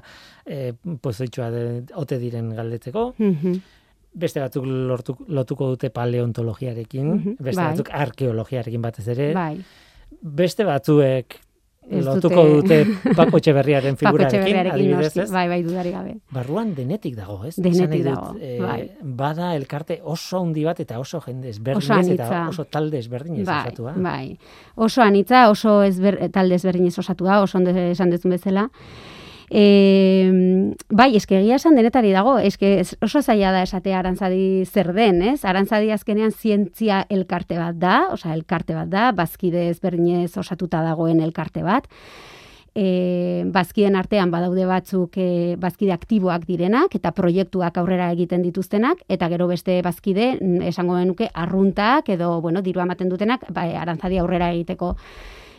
e, 0.46 0.74
pozoitxoa 1.02 1.48
de, 1.56 1.64
ote 2.04 2.20
diren 2.22 2.52
galdetzeko. 2.54 3.08
Mhm. 3.18 3.58
Beste 4.14 4.44
batzuk 4.44 4.68
lortu, 4.70 5.16
lotuko 5.34 5.72
dute 5.72 5.90
paleontologiarekin, 5.90 7.08
Mhm, 7.16 7.36
beste 7.40 7.58
bai. 7.64 7.72
batzuk 7.72 7.90
arkeologiarekin 7.90 8.82
batez 8.86 9.08
ere. 9.16 9.32
Bai, 9.34 9.58
Beste 10.22 10.64
batzuek 10.64 11.40
Ez 11.90 12.06
lotuko 12.06 12.44
dute- 12.48 12.86
Paco 13.18 13.38
Etxeberriaren 13.38 13.98
figurarekin, 13.98 14.58
adibidez, 14.72 15.18
ez? 15.18 15.32
bai, 15.32 15.48
bai, 15.50 15.62
dudari 15.64 15.92
gabe. 15.92 16.16
Barruan 16.32 16.74
denetik 16.76 17.16
dago, 17.16 17.44
ez? 17.46 17.56
Denetik 17.58 17.90
nahi 17.90 18.02
dago, 18.04 18.34
bai. 18.62 18.92
Bada 19.04 19.56
elkarte 19.56 20.00
oso 20.04 20.40
handi 20.40 20.64
bat 20.64 20.80
eta 20.80 21.00
oso 21.00 21.20
jende 21.22 21.50
Oso 21.50 21.58
ezberdinez 21.58 22.10
eta 22.14 22.28
anitza. 22.28 22.50
oso 22.50 22.66
talde 22.66 22.98
ezberdinez 23.00 23.46
Bai, 23.46 23.62
osatua. 23.68 23.94
bai. 23.98 24.38
Oso 24.76 25.02
anitza, 25.02 25.50
oso 25.50 25.84
ezber, 25.84 26.20
talde 26.32 26.56
ezberdinez 26.56 26.98
osatua, 27.00 27.42
oso 27.42 27.58
ondo 27.58 27.72
esan 27.72 28.10
duzun 28.10 28.32
bezala. 28.32 28.70
E, 29.54 30.74
bai, 30.90 31.12
eske 31.14 31.36
egia 31.38 31.60
esan 31.60 31.76
denetari 31.78 32.10
dago, 32.16 32.40
eske 32.42 32.80
oso 33.06 33.22
zaila 33.22 33.52
da 33.54 33.62
esatea 33.62 34.00
arantzadi 34.00 34.66
zer 34.66 34.90
den, 34.98 35.22
ez? 35.30 35.44
Arantzadi 35.46 35.92
azkenean 35.94 36.34
zientzia 36.34 37.04
elkarte 37.14 37.60
bat 37.62 37.78
da, 37.78 37.98
osea 38.16 38.34
elkarte 38.34 38.74
bat 38.74 38.90
da, 38.90 39.12
bazkide 39.14 39.68
ezberdinez 39.70 40.32
osatuta 40.42 40.82
dagoen 40.82 41.22
elkarte 41.22 41.62
bat. 41.62 41.86
E, 42.74 43.46
bazkiden 43.54 43.94
artean 43.94 44.34
badaude 44.34 44.66
batzuk 44.66 45.20
e, 45.22 45.28
bazkide 45.62 45.94
aktiboak 45.94 46.48
direnak 46.50 46.96
eta 46.98 47.12
proiektuak 47.14 47.78
aurrera 47.78 48.08
egiten 48.16 48.42
dituztenak 48.42 49.04
eta 49.06 49.30
gero 49.30 49.46
beste 49.52 49.76
bazkide 49.86 50.32
mm, 50.40 50.64
esango 50.72 50.98
genuke 50.98 51.28
arruntak 51.30 52.10
edo 52.10 52.40
bueno, 52.42 52.66
diru 52.66 52.82
ematen 52.82 53.14
dutenak 53.14 53.46
ba, 53.54 53.68
arantzadi 53.84 54.18
aurrera 54.18 54.50
egiteko 54.58 54.96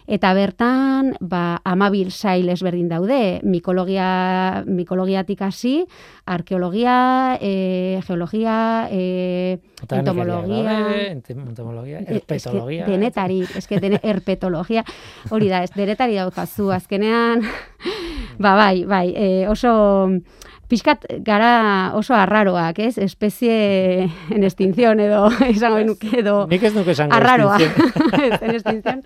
Eta 0.05 0.35
bertan, 0.37 1.15
ba, 1.25 1.63
amabil 1.65 2.11
sail 2.13 2.51
ezberdin 2.53 2.91
daude, 2.91 3.41
mikologia, 3.41 4.65
mikologiatik 4.69 5.41
hasi, 5.47 5.87
arkeologia, 6.29 7.39
e, 7.41 8.01
geologia, 8.05 8.89
e, 8.93 9.61
entomologia, 9.89 10.77
entomologia, 11.09 12.01
E- 12.01 12.19
herpetologia. 12.19 12.85
Eske, 12.85 12.93
denetari, 12.93 13.41
eske 13.57 13.81
dene, 13.81 14.01
herpetologia. 14.03 14.85
Hori 15.31 15.49
da, 15.49 15.63
ez 15.65 15.73
denetari 15.73 16.21
daukazu 16.21 16.69
azkenean. 16.77 17.41
ba, 18.45 18.57
bai, 18.61 18.85
bai, 18.85 19.09
e, 19.17 19.49
oso 19.49 19.73
pixkat 20.75 21.07
gara 21.23 21.93
oso 21.95 22.17
arraroak, 22.19 22.81
ez? 22.83 22.99
Espezie 22.99 24.11
en 24.35 24.43
extinción 24.43 24.99
edo, 24.99 25.29
esango 25.47 25.79
nuke 25.87 26.11
edo 26.19 26.49
Nik 26.51 26.65
ez 26.67 26.75
nuke 26.75 26.97
esango 26.97 27.15
arraroa. 27.15 27.61
en 28.43 28.51
extinción. 28.51 29.05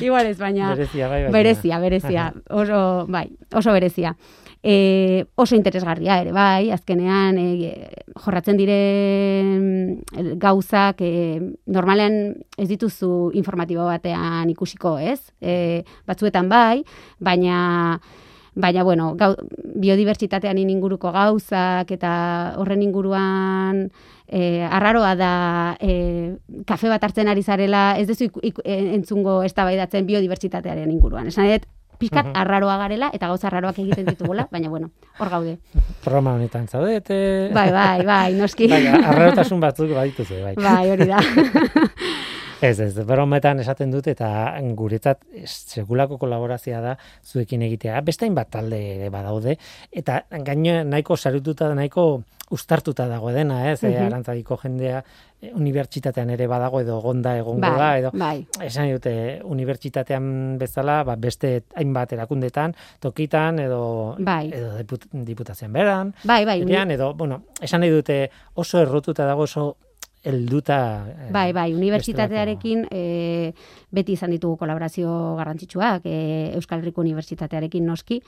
Igual 0.00 0.30
ez, 0.30 0.38
baina 0.38 0.72
Berezia, 0.72 1.08
bai, 1.08 1.24
bai. 1.24 1.32
berezia, 1.32 1.78
berezia, 1.78 2.30
oso, 2.48 3.04
bai, 3.08 3.28
oso 3.52 3.72
berezia. 3.76 4.16
E, 4.62 5.26
oso 5.34 5.56
interesgarria 5.58 6.20
ere, 6.22 6.32
bai, 6.32 6.70
azkenean 6.70 7.36
e, 7.36 7.48
jorratzen 8.14 8.56
diren 8.56 9.52
mm, 9.58 10.36
gauzak 10.40 11.02
e, 11.02 11.12
normalean 11.66 12.36
ez 12.56 12.68
dituzu 12.70 13.32
informatibo 13.34 13.88
batean 13.90 14.48
ikusiko, 14.54 14.96
ez? 15.02 15.18
E, 15.42 15.82
batzuetan 16.06 16.48
bai, 16.48 16.84
baina 17.18 17.98
baina 18.54 18.82
bueno, 18.84 19.14
gau, 19.16 19.34
biodibertsitatean 19.74 20.58
inguruko 20.58 21.12
gauzak 21.12 21.90
eta 21.90 22.54
horren 22.60 22.82
inguruan 22.82 23.86
e, 24.28 24.62
arraroa 24.64 25.14
da 25.16 25.76
e, 25.80 26.36
kafe 26.66 26.88
bat 26.92 27.02
hartzen 27.04 27.28
ari 27.28 27.42
zarela, 27.42 27.96
ez 27.98 28.06
duzu 28.08 28.24
iku- 28.28 28.42
iku- 28.42 28.64
e, 28.64 28.94
entzungo 28.94 29.42
eztabaidatzen 29.42 30.06
biodibertsitatearen 30.06 30.90
inguruan. 30.90 31.26
Esan 31.32 31.48
dut, 31.48 31.64
pixkat 32.02 32.26
Mhm. 32.26 32.36
arraroa 32.36 32.76
garela 32.78 33.10
eta 33.14 33.28
gauza 33.28 33.46
arraroak 33.46 33.78
egiten 33.78 34.04
ditugula, 34.06 34.48
baina 34.50 34.68
bueno, 34.68 34.90
hor 35.18 35.28
gaude. 35.30 35.58
Programa 36.04 36.34
honetan 36.34 36.66
zaudete. 36.68 37.50
Bai, 37.54 37.70
bai, 37.70 38.04
bai, 38.04 38.32
noski. 38.34 38.66
Bai, 38.68 38.86
arrarotasun 38.88 39.60
batzuk 39.60 39.92
badituzu, 39.94 40.34
bai. 40.42 40.54
Bai, 40.56 40.90
hori 40.90 41.06
da. 41.06 41.20
Ez, 42.62 42.78
ez, 42.78 42.92
brometan 43.06 43.58
esaten 43.58 43.90
dut 43.90 44.06
eta 44.06 44.28
guretzat 44.78 45.24
segulako 45.50 46.18
kolaborazioa 46.22 46.80
da 46.84 46.92
zuekin 47.26 47.64
egitea. 47.66 47.98
Beste 48.06 48.28
hainbat 48.28 48.52
talde 48.54 48.78
ere 48.94 49.08
badaude 49.10 49.56
eta 49.90 50.20
gaino 50.46 50.76
nahiko 50.86 51.16
sarututa 51.18 51.72
nahiko 51.74 52.22
ustartuta 52.52 53.08
dago 53.08 53.32
dena, 53.32 53.70
ez? 53.72 53.80
Mm 53.82 54.06
Arantzadiko 54.06 54.58
jendea 54.60 54.98
eh, 55.40 55.50
unibertsitatean 55.56 56.30
ere 56.34 56.46
badago 56.46 56.82
edo 56.84 57.00
gonda 57.00 57.32
egongo 57.40 57.64
da 57.64 57.76
bai, 57.80 58.00
edo 58.02 58.10
bai. 58.14 58.46
esan 58.66 58.90
dute 58.92 59.14
unibertsitatean 59.42 60.58
bezala, 60.60 61.02
ba, 61.08 61.16
beste 61.16 61.62
hainbat 61.80 62.12
erakundetan, 62.12 62.74
tokitan 63.00 63.58
edo 63.58 64.16
Bai. 64.18 64.50
edo 64.52 64.76
diput, 64.76 65.08
diputazioan 65.12 65.72
beran, 65.72 66.14
Bai, 66.24 66.44
bai, 66.44 66.60
edo 66.62 67.14
bueno, 67.14 67.42
esan 67.60 67.80
nahi 67.80 67.90
dute 67.90 68.28
oso 68.54 68.82
errotuta 68.82 69.26
dago 69.26 69.48
oso 69.48 69.72
helduta 70.22 71.06
eh, 71.08 71.28
Bai, 71.34 71.52
bai, 71.52 71.72
unibertsitatearekin 71.74 72.86
e, 72.90 73.52
beti 73.90 74.14
izan 74.14 74.30
ditugu 74.30 74.56
kolaborazio 74.60 75.36
garrantzitsuak, 75.38 76.06
e, 76.06 76.52
Euskal 76.56 76.82
Herriko 76.82 77.02
Unibertsitatearekin 77.02 77.86
noski, 77.86 78.20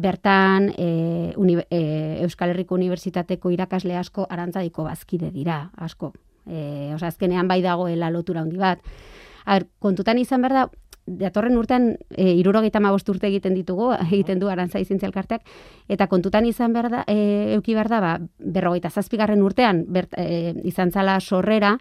bertan 0.00 0.70
e, 0.78 1.32
uni, 1.36 1.58
e, 1.68 1.82
Euskal 2.24 2.54
Herriko 2.54 2.78
Unibertsitateko 2.78 3.52
irakasle 3.52 3.98
asko 4.00 4.26
arantzadiko 4.30 4.86
bazkide 4.88 5.30
dira, 5.34 5.62
asko. 5.76 6.14
E, 6.48 6.92
Osa, 6.94 7.10
azkenean 7.12 7.48
bai 7.48 7.60
dagoela 7.62 8.10
lotura 8.10 8.40
handi 8.40 8.56
bat. 8.58 8.80
A 9.44 9.60
kontutan 9.78 10.18
izan 10.18 10.40
behar 10.42 10.56
da, 10.56 10.64
datorren 11.18 11.56
urtean 11.58 11.94
e, 12.10 12.32
irurogeita 12.38 12.80
urte 12.90 13.26
egiten 13.26 13.54
ditugu, 13.54 13.92
egiten 14.12 14.38
du 14.38 14.48
arantzai 14.48 14.84
zientzialkarteak, 14.84 15.42
eta 15.88 16.06
kontutan 16.06 16.46
izan 16.46 16.72
behar 16.72 16.90
da, 16.90 17.04
e, 17.06 17.54
euki 17.54 17.74
behar 17.74 17.88
da, 17.88 18.00
ba, 18.00 18.18
berrogeita 18.38 18.90
zazpigarren 18.90 19.42
urtean 19.42 19.84
bert, 19.88 20.14
e, 20.16 20.54
izan 20.64 20.90
zala 20.90 21.20
sorrera, 21.20 21.78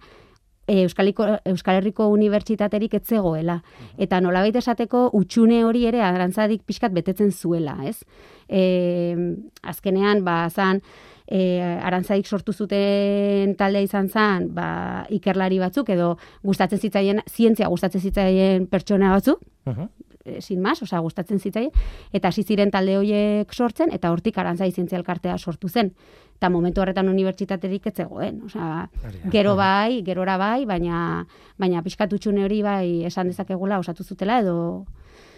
Euskaliko, 0.69 1.25
Euskal 1.49 1.79
Herriko 1.79 2.05
Unibertsitaterik 2.13 2.93
ez 2.93 3.03
zegoela. 3.07 3.55
Eta 3.97 4.19
nolabait 4.21 4.55
esateko 4.55 5.07
utxune 5.17 5.63
hori 5.65 5.87
ere 5.89 6.03
arantzadik 6.05 6.61
pixkat 6.61 6.93
betetzen 6.93 7.31
zuela, 7.31 7.73
ez? 7.89 8.03
E, 8.45 9.15
azkenean, 9.63 10.21
ba, 10.23 10.43
zan, 10.53 10.83
e, 11.29 11.61
arantzadik 11.61 12.25
sortu 12.25 12.53
zuten 12.53 13.55
taldea 13.55 13.85
izan 13.85 14.09
zen, 14.09 14.49
ba, 14.55 15.05
ikerlari 15.13 15.59
batzuk, 15.61 15.89
edo 15.93 16.15
gustatzen 16.43 16.79
zitzaien, 16.81 17.21
zientzia 17.29 17.69
gustatzen 17.69 18.01
zitzaien 18.01 18.65
pertsona 18.67 19.11
batzuk, 19.13 19.39
Mhm. 19.65 19.89
e, 20.25 20.41
sin 20.41 20.61
más, 20.61 20.81
osea, 20.81 20.99
gustatzen 20.99 21.39
zitzaien, 21.39 21.71
eta 22.11 22.27
hasi 22.29 22.43
ziren 22.43 22.71
talde 22.71 22.97
horiek 22.97 23.53
sortzen, 23.53 23.93
eta 23.93 24.11
hortik 24.11 24.37
arantzai 24.37 24.71
zientzialkartea 24.71 25.37
sortu 25.37 25.69
zen. 25.69 25.93
Eta 26.39 26.49
momentu 26.49 26.81
horretan 26.81 27.09
unibertsitaterik 27.09 27.85
ez 27.87 27.93
zegoen, 27.95 28.41
osea, 28.45 28.89
gero 29.29 29.55
bai, 29.55 30.01
gerora 30.07 30.37
bai, 30.37 30.65
baina 30.65 31.25
baina 31.57 31.81
pixkatutxune 31.83 32.45
hori 32.45 32.61
bai 32.63 33.03
esan 33.05 33.27
dezakegula 33.27 33.77
osatu 33.79 34.03
zutela 34.03 34.39
edo 34.39 34.85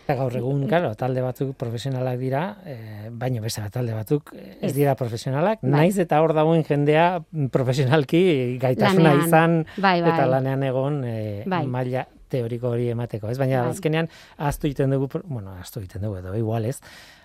Eta 0.04 0.16
gaur 0.18 0.36
egun, 0.36 0.64
claro, 0.68 0.94
talde 0.98 1.22
batzuk 1.22 1.54
profesionalak 1.56 2.18
dira, 2.20 2.58
eh, 2.66 3.10
baino 3.12 3.42
beste 3.42 3.62
talde 3.72 3.94
batzuk 3.94 4.34
eh, 4.36 4.58
ez 4.62 4.74
dira 4.74 4.96
profesionalak, 4.96 5.62
Bai. 5.62 5.72
naiz 5.72 5.98
eta 6.00 6.22
hor 6.22 6.34
dagoen 6.34 6.64
jendea 6.68 7.22
profesionalki 7.52 8.58
gaitasuna 8.62 9.14
Lanean. 9.14 9.28
izan 9.28 9.56
Bai, 9.78 10.02
bai. 10.02 10.10
eta 10.12 10.26
lanean 10.28 10.64
egon 10.64 11.04
eh, 11.06 11.44
Bai. 11.46 11.66
maila 11.68 12.08
teoriko 12.32 12.72
hori 12.72 12.90
emateko, 12.94 13.30
ez? 13.32 13.38
Baina 13.42 13.66
Bai. 13.66 13.76
azkenean 13.76 14.10
ahaztu 14.38 14.70
egiten 14.70 14.94
dugu, 14.96 15.10
bueno, 15.24 15.52
ahaztu 15.58 15.82
egiten 15.84 16.08
dugu 16.08 16.22
edo 16.22 16.36
igual, 16.40 16.66
ez? 16.66 16.80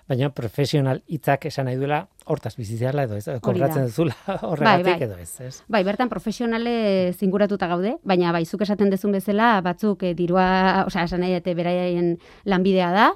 Baina 0.07 0.29
profesional 0.31 1.01
hitzak 1.11 1.49
esan 1.49 1.67
nahi 1.67 1.75
duela 1.79 2.05
hortaz 2.31 2.53
bizitzarla 2.55 3.03
edo 3.07 3.17
ez, 3.19 3.25
kobratzen 3.43 3.89
duzula 3.89 4.15
horregatik 4.49 5.01
bai. 5.01 5.07
edo 5.07 5.17
ez, 5.19 5.31
ez? 5.43 5.55
Bai, 5.67 5.83
bertan 5.87 6.11
profesionale 6.11 7.13
zinguratuta 7.17 7.67
gaude, 7.71 7.97
baina 8.07 8.31
bai, 8.35 8.45
zuk 8.45 8.63
esaten 8.63 8.91
dezun 8.93 9.15
bezala, 9.15 9.57
batzuk 9.65 10.03
eh, 10.07 10.13
dirua, 10.15 10.47
osea, 10.87 11.07
esan 11.09 11.23
nahi 11.25 11.35
dute 11.39 11.55
beraien 11.59 12.15
lanbidea 12.45 12.93
da, 12.95 13.09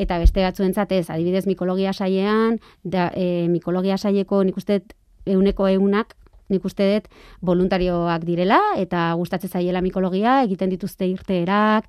eta 0.00 0.18
beste 0.22 0.44
batzuentzat 0.46 0.92
ez, 0.96 1.04
adibidez 1.12 1.44
mikologia 1.48 1.92
sailean, 1.92 2.58
da, 2.84 3.10
e, 3.14 3.46
mikologia 3.52 3.98
saileko 3.98 4.42
nik 4.46 4.56
uste 4.60 4.80
euneko 5.28 5.68
eunak, 5.68 6.16
nik 6.50 6.64
uste 6.64 6.86
dut 6.94 7.08
voluntarioak 7.40 8.24
direla, 8.26 8.60
eta 8.76 9.10
gustatzen 9.18 9.50
zaiela 9.50 9.82
mikologia, 9.84 10.42
egiten 10.44 10.70
dituzte 10.70 11.08
irteerak, 11.08 11.88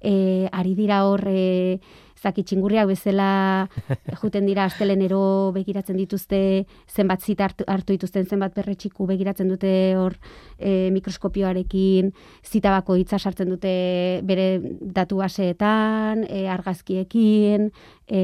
e, 0.00 0.48
ari 0.52 0.74
dira 0.78 1.04
hor, 1.06 1.26
e, 1.28 1.78
zaki 2.16 2.44
txingurriak 2.46 2.88
bezala 2.90 3.68
juten 4.20 4.46
dira 4.48 4.66
astelenero 4.66 5.52
begiratzen 5.54 5.98
dituzte 6.00 6.40
zenbat 6.88 7.22
zita 7.22 7.46
hartu, 7.48 7.66
hartu 7.68 7.96
dituzten 7.96 8.26
zenbat 8.26 8.54
perretxiku 8.56 9.06
begiratzen 9.08 9.50
dute 9.52 9.72
hor 9.98 10.16
e, 10.58 10.90
mikroskopioarekin 10.94 12.12
zita 12.44 12.72
bakoitza 12.78 13.18
sartzen 13.18 13.52
dute 13.52 13.76
bere 14.26 14.48
datu 14.80 15.20
baseetan 15.22 16.24
e, 16.28 16.46
argazkiekin 16.52 17.70
e, 18.06 18.22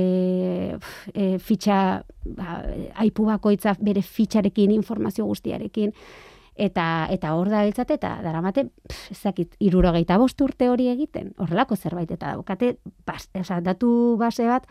pf, 0.79 1.15
e, 1.15 1.31
fitxa 1.39 1.79
ba, 2.25 2.61
aipu 3.05 3.29
bakoitza 3.29 3.77
bere 3.81 4.03
fitxarekin 4.03 4.75
informazio 4.75 5.27
guztiarekin 5.29 5.93
eta 6.57 7.07
eta 7.11 7.35
hor 7.35 7.49
da 7.49 7.63
biltzate 7.65 7.95
eta 7.95 8.19
daramate 8.23 8.67
pf, 8.67 9.11
ez 9.11 9.21
dakit 9.23 9.55
75 9.61 10.45
urte 10.45 10.69
hori 10.69 10.89
egiten 10.93 11.33
horrelako 11.39 11.77
zerbait 11.77 12.11
eta 12.11 12.35
daukate 12.35 12.77
bas, 13.07 13.29
osea, 13.35 13.61
datu 13.61 14.17
base 14.21 14.47
bat 14.47 14.67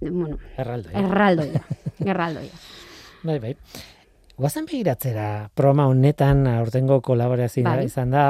bueno, 0.00 0.38
Erraldo. 0.56 0.90
ja. 0.90 0.98
erraldoia, 0.98 1.62
erraldoia. 2.04 2.50
Bai, 3.22 3.38
bai. 3.42 3.56
Guazen 4.38 4.68
begiratzera 4.70 5.50
programa 5.58 5.88
honetan 5.90 6.44
aurtengo 6.46 7.00
kolaborazioa 7.02 7.72
Bai. 7.80 7.86
izan 7.88 8.12
da, 8.14 8.24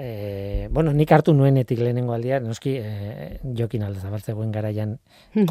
e, 0.00 0.68
bueno, 0.72 0.94
nik 0.96 1.10
hartu 1.12 1.34
nuenetik 1.36 1.82
lehenengo 1.84 2.14
aldia, 2.14 2.38
noski 2.40 2.78
e, 2.80 2.92
jokin 3.58 3.82
alde 3.84 4.00
zabaltzegoen 4.00 4.54
garaian 4.54 4.94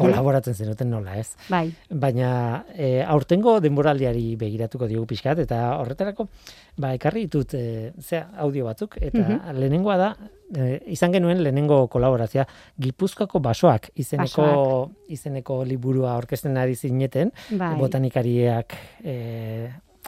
kolaboratzen 0.00 0.56
zenuten 0.56 0.88
nola 0.90 1.14
ez. 1.20 1.28
Bai, 1.46 1.68
Baina 1.94 2.30
e, 2.74 3.04
aurtengo 3.06 3.60
denboraldiari 3.62 4.34
begiratuko 4.40 4.88
diogu 4.90 5.06
pixkat, 5.12 5.44
eta 5.44 5.60
horretarako, 5.76 6.26
ba, 6.82 6.90
ekarri 6.98 7.28
ditut, 7.28 7.54
e, 7.54 7.92
zea, 8.02 8.24
audio 8.42 8.66
batzuk, 8.66 8.96
eta 8.98 9.36
lehenengoa 9.54 9.96
da, 10.00 10.08
e, 10.50 10.72
izan 10.96 11.14
genuen 11.14 11.44
lehenengo 11.44 11.84
kolaborazioa, 11.92 12.48
Gipuzkoako 12.82 13.38
basoak 13.44 13.92
izeneko, 13.94 14.48
izeneko 15.06 15.60
liburua 15.70 16.16
aurkezten 16.16 16.58
ari 16.58 16.74
zineten, 16.74 17.30
bai. 17.54 17.76
botanikariak 17.78 18.74
e, 19.04 19.14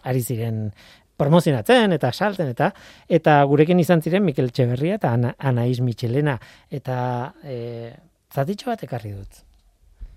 ari 0.02 0.22
ziren 0.22 0.68
promozionatzen 1.16 1.92
eta 1.94 2.10
salten 2.12 2.50
eta 2.52 2.72
eta 3.08 3.38
gurekin 3.48 3.80
izan 3.80 4.02
ziren 4.02 4.24
Mikel 4.24 4.50
Txeberria 4.50 4.98
eta 4.98 5.12
Ana, 5.16 5.34
Anaiz 5.38 5.80
Michelena 5.80 6.38
eta 6.70 6.98
e, 7.44 7.92
zatitxo 8.32 8.72
bat 8.72 8.82
ekarri 8.88 9.12
dut. 9.14 9.42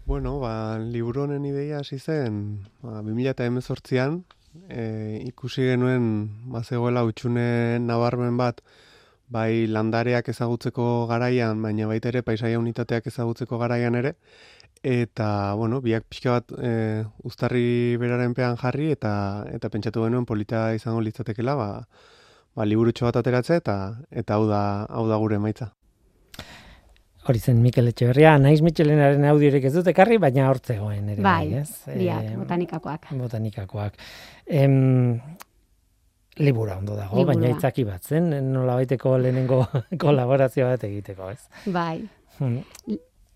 Bueno, 0.05 0.37
ba, 0.39 0.77
liburu 0.77 1.23
honen 1.23 1.45
ideia 1.49 1.79
hasi 1.81 1.97
zen, 1.97 2.59
ba, 2.83 2.99
2018an, 3.01 4.19
e, 4.69 4.83
ikusi 5.25 5.65
genuen 5.71 6.05
bazegoela 6.53 7.01
utxune 7.09 7.79
nabarmen 7.81 8.37
bat, 8.37 8.61
bai 9.33 9.65
landareak 9.65 10.29
ezagutzeko 10.29 11.07
garaian, 11.09 11.61
baina 11.65 11.89
baita 11.89 12.11
ere 12.11 12.21
paisaia 12.21 12.61
unitateak 12.61 13.09
ezagutzeko 13.09 13.57
garaian 13.57 13.97
ere, 13.97 14.13
eta, 14.85 15.53
bueno, 15.57 15.79
biak 15.81 16.03
pixka 16.09 16.35
bat 16.35 16.51
e, 16.61 17.03
uztarri 17.25 17.97
beraren 17.97 18.35
pean 18.37 18.57
jarri, 18.61 18.91
eta 18.93 19.11
eta 19.49 19.69
pentsatu 19.73 20.03
genuen 20.05 20.25
polita 20.29 20.67
izango 20.77 21.01
litzatekela, 21.01 21.55
ba, 21.57 21.69
ba 22.55 22.67
liburutxo 22.69 23.07
bat 23.07 23.17
ateratzea, 23.23 23.57
eta 23.63 23.77
eta 24.11 24.37
hau 24.37 24.45
da, 24.49 24.61
hau 24.89 25.07
da 25.09 25.17
gure 25.21 25.39
emaitza. 25.41 25.71
Hori 27.25 27.39
zen 27.41 27.57
Mikel 27.63 27.87
Etxeberria, 27.89 28.35
Anaiz 28.37 28.59
Michelenaren 28.61 29.23
audiorik 29.25 29.63
ez 29.65 29.71
dut 29.73 29.87
ekarri, 29.89 30.19
baina 30.21 30.45
hortzegoen 30.51 31.07
ere 31.15 31.23
Bai, 31.25 31.55
ez? 31.63 31.71
biak, 31.89 32.27
E, 32.29 32.35
botanikakoak. 32.37 33.07
botanikakoak. 33.17 33.97
Em, 34.45 35.17
libura 36.37 36.77
ondo 36.77 36.93
dago, 36.95 37.17
Liburua. 37.17 37.33
baina 37.33 37.55
itzaki 37.57 37.83
bat 37.87 38.03
zen, 38.05 38.29
nola 38.53 38.75
baiteko 38.77 39.17
lehenengo 39.17 39.63
kolaborazio 40.05 40.67
bat 40.69 40.83
egiteko, 40.85 41.31
ez? 41.33 41.41
Bai. 41.73 42.03
Hmm. 42.37 42.59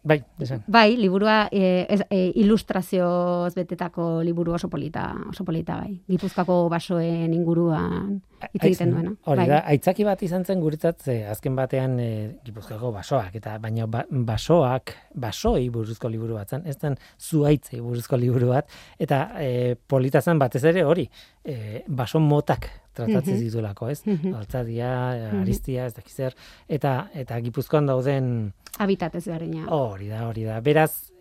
Bai, 0.03 0.23
esan. 0.39 0.63
Bai, 0.67 0.95
liburua 0.95 1.49
e, 1.51 1.85
ez, 1.89 2.01
e, 2.09 2.31
ilustrazioz 2.39 3.53
betetako 3.55 4.21
liburu 4.23 4.53
oso 4.55 4.69
polita, 4.69 5.11
oso 5.27 5.43
polita 5.43 5.75
bai. 5.81 5.99
Gipuzkoako 6.07 6.69
basoen 6.71 7.33
inguruan 7.35 8.21
hitz 8.53 8.63
egiten 8.65 8.91
duena. 8.91 9.11
Hori 9.25 9.37
bai. 9.41 9.47
da, 9.47 9.59
aitzaki 9.73 10.03
bat 10.03 10.21
izan 10.23 10.45
zen 10.45 10.59
guretzat 10.61 11.01
ze, 11.01 11.25
azken 11.27 11.55
batean 11.55 11.99
e, 11.99 12.07
Gipuzkoako 12.45 12.91
basoak 12.91 13.35
eta 13.35 13.57
baina 13.59 13.85
ba, 13.87 14.03
basoak, 14.09 14.93
basoi 15.15 15.69
buruzko 15.69 16.09
liburu 16.09 16.35
bat 16.39 16.49
zen, 16.49 16.63
ez 16.65 16.77
zen 16.79 16.95
zuaitzei 17.19 17.81
buruzko 17.81 18.17
liburu 18.17 18.49
bat 18.53 18.69
eta 18.99 19.23
e, 19.39 19.75
polita 19.75 20.21
zen 20.21 20.39
batez 20.39 20.63
ere 20.63 20.83
hori, 20.83 21.09
e, 21.43 21.83
baso 21.87 22.19
motak 22.19 22.69
tratatzen 22.93 23.35
Mhm. 23.35 23.43
ditulako, 23.43 23.87
ez? 23.89 24.01
Mhm. 24.05 24.33
Altzadia, 24.35 24.89
aristia, 25.41 25.85
ez 25.85 25.93
dakiz 25.93 26.15
zer, 26.15 26.33
eta 26.67 27.09
eta 27.13 27.39
Gipuzkoan 27.39 27.85
dauden 27.85 28.51
Habitat 28.79 29.15
ezberdina. 29.15 29.65
hori 29.69 30.07
da, 30.07 30.27
hori 30.27 30.43
da. 30.43 30.59
Beraz, 30.61 31.11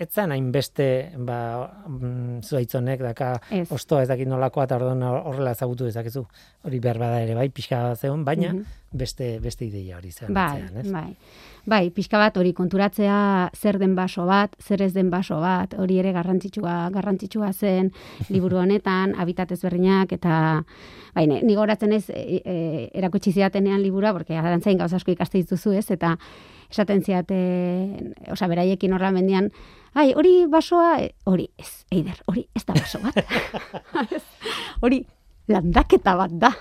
etzan 0.00 0.32
hainbeste 0.32 0.86
ba, 1.18 1.38
mm, 1.86 2.40
zuaitzonek 2.42 3.00
daka 3.04 3.40
Ez. 3.50 3.66
ostoa 3.72 4.02
ez 4.02 4.08
dakit 4.08 4.28
nolakoa 4.28 4.64
eta 4.64 4.76
orduan 4.80 5.02
horrela 5.02 5.52
ezagutu 5.56 5.84
dezakezu. 5.84 6.24
Hori 6.64 6.80
behar 6.80 6.98
bada 6.98 7.20
ere 7.22 7.34
bai, 7.34 7.48
pixka 7.50 7.94
zegoen, 7.96 8.24
baina 8.24 8.52
Mhm. 8.52 8.64
beste 8.92 9.38
beste 9.40 9.64
ideia 9.66 9.96
hori 9.98 10.10
zen. 10.12 10.32
Bai, 10.34 10.62
atzean, 10.62 10.80
ez? 10.86 10.92
bai. 10.92 11.16
Bai, 11.68 11.90
pixka 11.92 12.18
bat 12.20 12.36
hori 12.40 12.52
konturatzea 12.56 13.50
zer 13.56 13.78
den 13.80 13.94
baso 13.96 14.24
bat, 14.28 14.54
zer 14.60 14.82
ez 14.82 14.92
den 14.94 15.10
baso 15.10 15.40
bat, 15.42 15.74
hori 15.78 15.98
ere 16.00 16.12
garrantzitsua, 16.16 16.90
garrantzitsua 16.94 17.52
zen 17.52 17.90
liburu 18.30 18.60
honetan, 18.62 19.14
habitat 19.18 19.52
ezberdinak 19.52 20.12
eta 20.16 20.62
bai, 21.14 21.26
ni 21.26 21.56
goratzen 21.58 21.92
ez 21.92 22.06
e, 22.08 22.40
e, 22.40 22.56
erakutsi 22.94 23.32
zidatenean 23.32 23.82
liburua, 23.82 24.14
porque 24.16 24.38
arantzain 24.38 24.78
gauza 24.78 24.96
asko 24.96 25.12
ikaste 25.12 25.42
dituzu, 25.42 25.74
ez? 25.76 25.90
Eta 25.90 26.16
esaten 26.70 27.02
ziaten, 27.02 28.14
osea, 28.30 28.48
beraiekin 28.48 28.92
horra 28.94 29.10
mendian, 29.12 29.50
ai, 29.92 30.12
hori 30.14 30.46
basoa, 30.48 31.00
e, 31.02 31.12
hori 31.26 31.50
ez, 31.58 31.84
eider, 31.90 32.22
hori 32.30 32.46
ez 32.54 32.64
da 32.64 32.78
baso 32.78 33.02
bat. 33.02 33.20
Hori 34.84 35.02
landaketa 35.50 36.14
bat 36.16 36.36
da. 36.40 36.54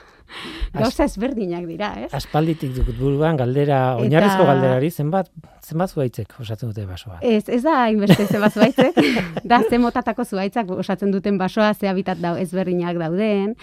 Gauza 0.74 1.06
ezberdinak 1.10 1.66
dira, 1.68 1.94
ez? 2.06 2.10
Aspalditik 2.14 2.74
dut 2.78 2.92
buruan 2.98 3.38
galdera, 3.38 3.80
Eta- 3.94 4.04
oinarrizko 4.04 4.46
galderari 4.46 4.90
zenbat 4.92 5.32
zenbat 5.66 5.90
zuaitzek 5.94 6.34
osatzen 6.40 6.70
dute 6.72 6.86
basoa. 6.86 7.20
Ez, 7.22 7.48
ez 7.50 7.62
da 7.64 7.84
hainbeste 7.86 8.26
ze 8.26 8.40
bat 8.40 8.54
zuaitzek, 8.54 9.00
da 9.44 9.62
ze 9.70 9.78
motatako 9.78 10.26
zuaitzak 10.26 10.70
osatzen 10.72 11.12
duten 11.12 11.38
basoa, 11.38 11.74
ze 11.74 11.90
habitat 11.90 12.18
da, 12.22 12.36
ezberdinak 12.40 12.98
dauden, 12.98 13.56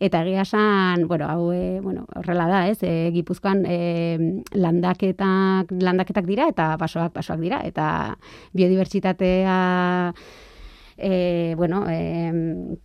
eta 0.00 0.22
egia 0.22 0.44
esan, 0.46 1.06
bueno, 1.08 1.26
hau, 1.26 1.50
e, 1.52 1.80
bueno, 1.82 2.04
horrela 2.16 2.46
da, 2.46 2.60
ez, 2.70 2.78
e, 2.86 3.10
Gipuzkoan 3.14 3.64
e, 3.66 3.78
landaketak, 4.54 5.72
landaketak 5.82 6.28
dira, 6.28 6.46
eta 6.52 6.76
basoak, 6.78 7.12
basoak 7.16 7.40
dira, 7.42 7.62
eta 7.66 8.16
biodibertsitatea, 8.54 9.56
e, 10.96 11.54
bueno, 11.56 11.84
e, 11.90 12.78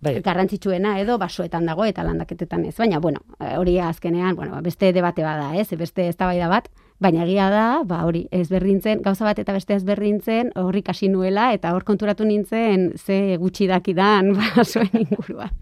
Bai, 0.00 0.20
garrantzitsuena 0.22 0.92
edo 1.02 1.16
basoetan 1.18 1.66
dago 1.66 1.82
eta 1.88 2.04
landaketetan 2.06 2.64
ez. 2.68 2.76
Baina, 2.78 3.00
bueno, 3.02 3.24
hori 3.58 3.78
azkenean, 3.82 4.36
bueno, 4.36 4.60
beste 4.62 4.92
debate 4.92 5.24
bada, 5.26 5.56
ez? 5.58 5.66
Beste 5.74 6.06
eztabaida 6.06 6.46
bat, 6.48 6.68
baina 7.02 7.24
egia 7.24 7.48
da, 7.50 7.64
ba 7.86 8.04
hori, 8.06 8.24
ezberdintzen, 8.30 9.02
gauza 9.02 9.26
bat 9.26 9.38
eta 9.42 9.56
beste 9.56 9.74
ezberdintzen, 9.74 10.52
horri 10.58 10.84
kasi 10.86 11.10
nuela 11.10 11.50
eta 11.54 11.74
hor 11.74 11.82
konturatu 11.86 12.26
nintzen 12.26 12.92
ze 12.96 13.36
gutxi 13.42 13.66
dakidan 13.66 14.34
basoen 14.38 14.90
inguruan. 15.02 15.54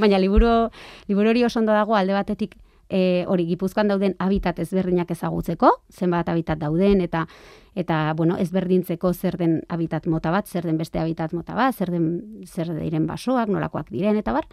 Baina 0.00 0.20
liburu, 0.20 0.70
liburu 1.08 1.34
hori 1.34 1.44
oso 1.44 1.60
ondo 1.60 1.76
dago 1.76 1.96
alde 1.96 2.16
batetik 2.16 2.56
e, 2.92 3.24
hori 3.28 3.46
Gipuzkoan 3.48 3.88
dauden 3.92 4.16
habitat 4.20 4.60
ezberdinak 4.62 5.10
ezagutzeko, 5.10 5.70
zenbat 5.92 6.28
habitat 6.28 6.60
dauden 6.60 7.00
eta 7.04 7.26
eta 7.74 8.12
bueno, 8.16 8.36
ezberdintzeko 8.38 9.12
zer 9.12 9.38
den 9.40 9.60
habitat 9.68 10.06
mota 10.06 10.30
bat, 10.30 10.48
zer 10.48 10.66
den 10.68 10.78
beste 10.78 11.00
habitat 11.00 11.32
mota 11.32 11.54
bat, 11.54 11.74
zer 11.74 11.90
den 11.90 12.44
zer 12.46 12.74
diren 12.76 13.06
basoak, 13.06 13.48
nolakoak 13.48 13.90
diren 13.90 14.16
eta 14.20 14.32
bar 14.32 14.48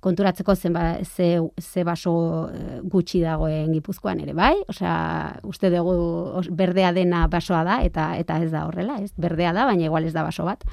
konturatzeko 0.00 0.54
zenba, 0.54 0.98
ze, 1.04 1.40
ze 1.58 1.84
baso 1.84 2.12
eh, 2.52 2.80
gutxi 2.82 3.20
dagoen 3.24 3.72
Gipuzkoan 3.74 4.20
ere 4.22 4.34
bai, 4.36 4.54
osea, 4.68 5.40
uste 5.48 5.70
dugu 5.72 5.96
berdea 6.54 6.92
dena 6.92 7.26
basoa 7.32 7.64
da 7.66 7.80
eta 7.86 8.12
eta 8.20 8.38
ez 8.44 8.50
da 8.52 8.66
horrela, 8.68 9.00
ez? 9.02 9.12
Berdea 9.16 9.54
da, 9.56 9.66
baina 9.66 9.88
igual 9.88 10.06
ez 10.06 10.14
da 10.14 10.22
baso 10.26 10.46
bat. 10.46 10.64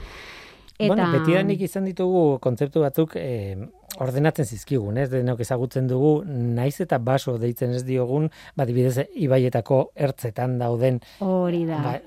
Bueno, 0.79 1.05
betidanik 1.13 1.61
izan 1.61 1.85
ditugu 1.85 2.39
kontzeptu 2.41 2.81
batzuk, 2.81 3.15
e, 3.15 3.55
ordenatzen 4.01 4.45
zizkigun, 4.45 4.97
ez 4.97 5.09
denok 5.11 5.39
ezagutzen 5.45 5.87
dugu, 5.87 6.23
naiz 6.25 6.79
eta 6.81 6.97
baso 6.97 7.37
deitzen 7.37 7.75
ez 7.77 7.83
diogun, 7.85 8.29
badibidez 8.57 9.05
ibaietako 9.15 9.91
ertzetan 9.95 10.57
dauden 10.57 10.99
Hori 11.19 11.65
da. 11.69 11.77
ba, 11.83 11.99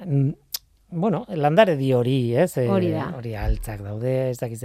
bueno, 0.90 1.24
landare 1.28 1.76
di 1.76 1.92
hori, 1.92 2.34
ez? 2.36 2.56
E, 2.58 2.68
Hori 2.70 2.90
da. 2.94 3.12
Hori 3.16 3.34
altzak 3.34 3.80
daude, 3.82 4.30
ez 4.30 4.38
dakiz. 4.38 4.64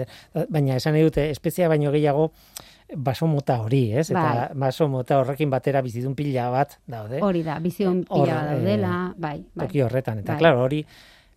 Baina 0.49 0.75
esan 0.77 0.97
dute, 1.01 1.29
espezia 1.33 1.67
baino 1.69 1.91
gehiago 1.91 2.31
baso 2.95 3.27
mota 3.27 3.61
hori, 3.63 3.91
ez? 3.93 4.09
Eta 4.11 4.21
Bai. 4.21 4.47
baso 4.65 4.87
mota 4.91 5.17
horrekin 5.21 5.49
batera 5.49 5.81
bizitun 5.81 6.13
pila 6.15 6.49
bat 6.53 6.77
daude. 6.87 7.21
Hori 7.23 7.41
da, 7.43 7.55
Hor, 7.57 7.63
pila 7.63 8.35
bat 8.35 8.49
daudela, 8.51 8.93
eh, 9.11 9.15
bai, 9.17 9.37
bai. 9.55 9.67
toki 9.67 9.81
horretan. 9.81 10.19
Eta, 10.19 10.33
Bai. 10.33 10.39
klaro, 10.39 10.63
hori 10.63 10.85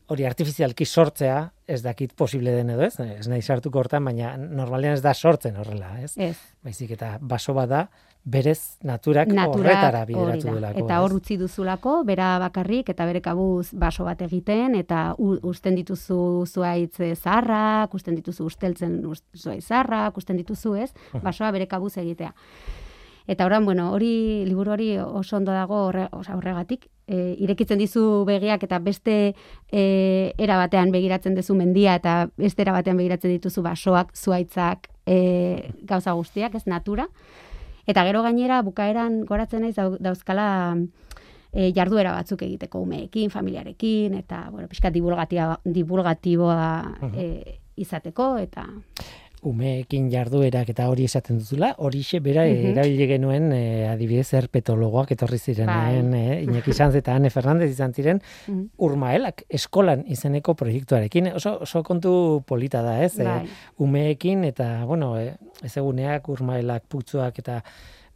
hori 0.09 0.25
artifizialki 0.29 0.85
sortzea, 0.85 1.53
ez 1.67 1.81
dakit 1.83 2.12
posible 2.14 2.53
den 2.53 2.71
edo 2.75 2.83
ez, 2.85 2.99
ez 3.01 3.29
nahi 3.29 3.43
sartuko 3.43 3.79
hortan, 3.81 4.05
baina 4.05 4.35
normalean 4.37 4.99
ez 4.99 5.03
da 5.03 5.14
sortzen 5.14 5.57
horrela, 5.57 5.95
ez? 6.03 6.12
Ez, 6.19 6.37
Baizik 6.64 6.90
eta 6.97 7.17
baso 7.21 7.55
bada 7.57 7.87
berez 8.25 8.79
naturak, 8.85 9.29
natura 9.29 9.69
horretara 9.71 10.05
bideratu 10.09 10.55
delako. 10.55 10.85
Eta 10.85 11.01
hor 11.05 11.12
utzi 11.19 11.37
duzulako, 11.37 11.99
bera 12.09 12.38
bakarrik 12.40 12.88
eta 12.88 13.05
bere 13.05 13.21
kabuz 13.21 13.69
baso 13.73 14.05
bat 14.05 14.21
egiten, 14.25 14.75
eta 14.81 15.14
usten 15.19 15.75
dituzu 15.77 16.47
zuaitz 16.49 16.97
zaharrak, 17.21 17.93
usten 17.95 18.17
dituzu 18.17 18.47
usteltzen 18.49 19.03
ust- 19.05 19.27
zuaitz 19.37 19.67
zaharrak, 19.67 20.17
usten 20.17 20.37
dituzu 20.40 20.75
ez, 20.77 20.90
basoa 21.23 21.51
bere 21.53 21.67
kabuz 21.69 21.97
egitea. 22.01 22.33
Eta 23.27 23.45
orain, 23.47 23.64
bueno, 23.64 23.90
hori 23.93 24.45
liburu 24.45 24.73
hori 24.73 24.90
oso 24.99 25.37
ondo 25.37 25.53
dago 25.53 25.87
horre, 25.87 26.09
horregatik. 26.12 26.90
E, 27.07 27.35
irekitzen 27.45 27.79
dizu 27.79 28.25
begiak 28.25 28.62
eta 28.64 28.79
beste 28.81 29.35
e, 29.69 29.83
era 30.38 30.57
batean 30.57 30.93
begiratzen 30.95 31.35
duzu 31.37 31.55
mendia 31.55 31.99
eta 32.01 32.31
beste 32.40 32.64
era 32.64 32.73
batean 32.73 32.97
begiratzen 32.97 33.35
dituzu 33.35 33.62
basoak, 33.62 34.14
zuaitzak, 34.17 34.88
e, 35.07 35.73
gauza 35.85 36.14
guztiak, 36.17 36.55
ez 36.55 36.64
natura. 36.67 37.09
Eta 37.87 38.05
gero 38.09 38.23
gainera 38.25 38.62
bukaeran 38.64 39.25
goratzen 39.29 39.67
naiz 39.67 39.77
dau- 39.77 39.99
dauzkala 40.01 40.47
e, 41.53 41.73
jarduera 41.77 42.14
batzuk 42.17 42.43
egiteko 42.43 42.81
umeekin, 42.81 43.31
familiarekin, 43.31 44.14
eta, 44.19 44.49
bueno, 44.51 44.69
pixka 44.69 44.90
divulgatia, 44.90 45.59
divulgatiboa 45.64 46.97
e, 47.12 47.59
izateko, 47.77 48.37
eta 48.38 48.67
umeekin 49.44 50.11
jarduerak 50.11 50.68
eta 50.72 50.87
hori 50.88 51.04
esaten 51.04 51.38
duzula, 51.38 51.74
horixe 51.78 52.20
bera 52.20 52.44
Mhm. 52.46 52.70
erabili 52.72 53.07
genuen 53.07 53.52
eh, 53.52 53.88
adibidez 53.90 54.33
herpetologoak 54.35 55.11
etorri 55.12 55.38
zirenean, 55.38 56.11
Bai. 56.11 56.20
eh, 56.20 56.44
Iñaki 56.46 56.72
Sanz 56.72 56.94
eta 56.96 57.14
Ane 57.14 57.30
Fernandez 57.30 57.70
izan 57.70 57.92
ziren, 57.94 58.20
Mhm. 58.48 58.68
urmaelak 58.78 59.44
eskolan 59.48 60.04
izeneko 60.09 60.54
proiektuarekin, 60.54 61.28
oso, 61.35 61.59
oso 61.62 61.83
kontu 61.83 62.42
polita 62.46 62.83
da, 62.83 63.02
ez? 63.04 63.16
Bai, 63.18 63.46
umeekin 63.78 64.44
eta, 64.44 64.85
bueno, 64.87 65.18
eh, 65.18 65.37
ezeguneak, 65.62 66.28
urmaelak, 66.28 66.85
putzuak 66.88 67.38
eta 67.38 67.62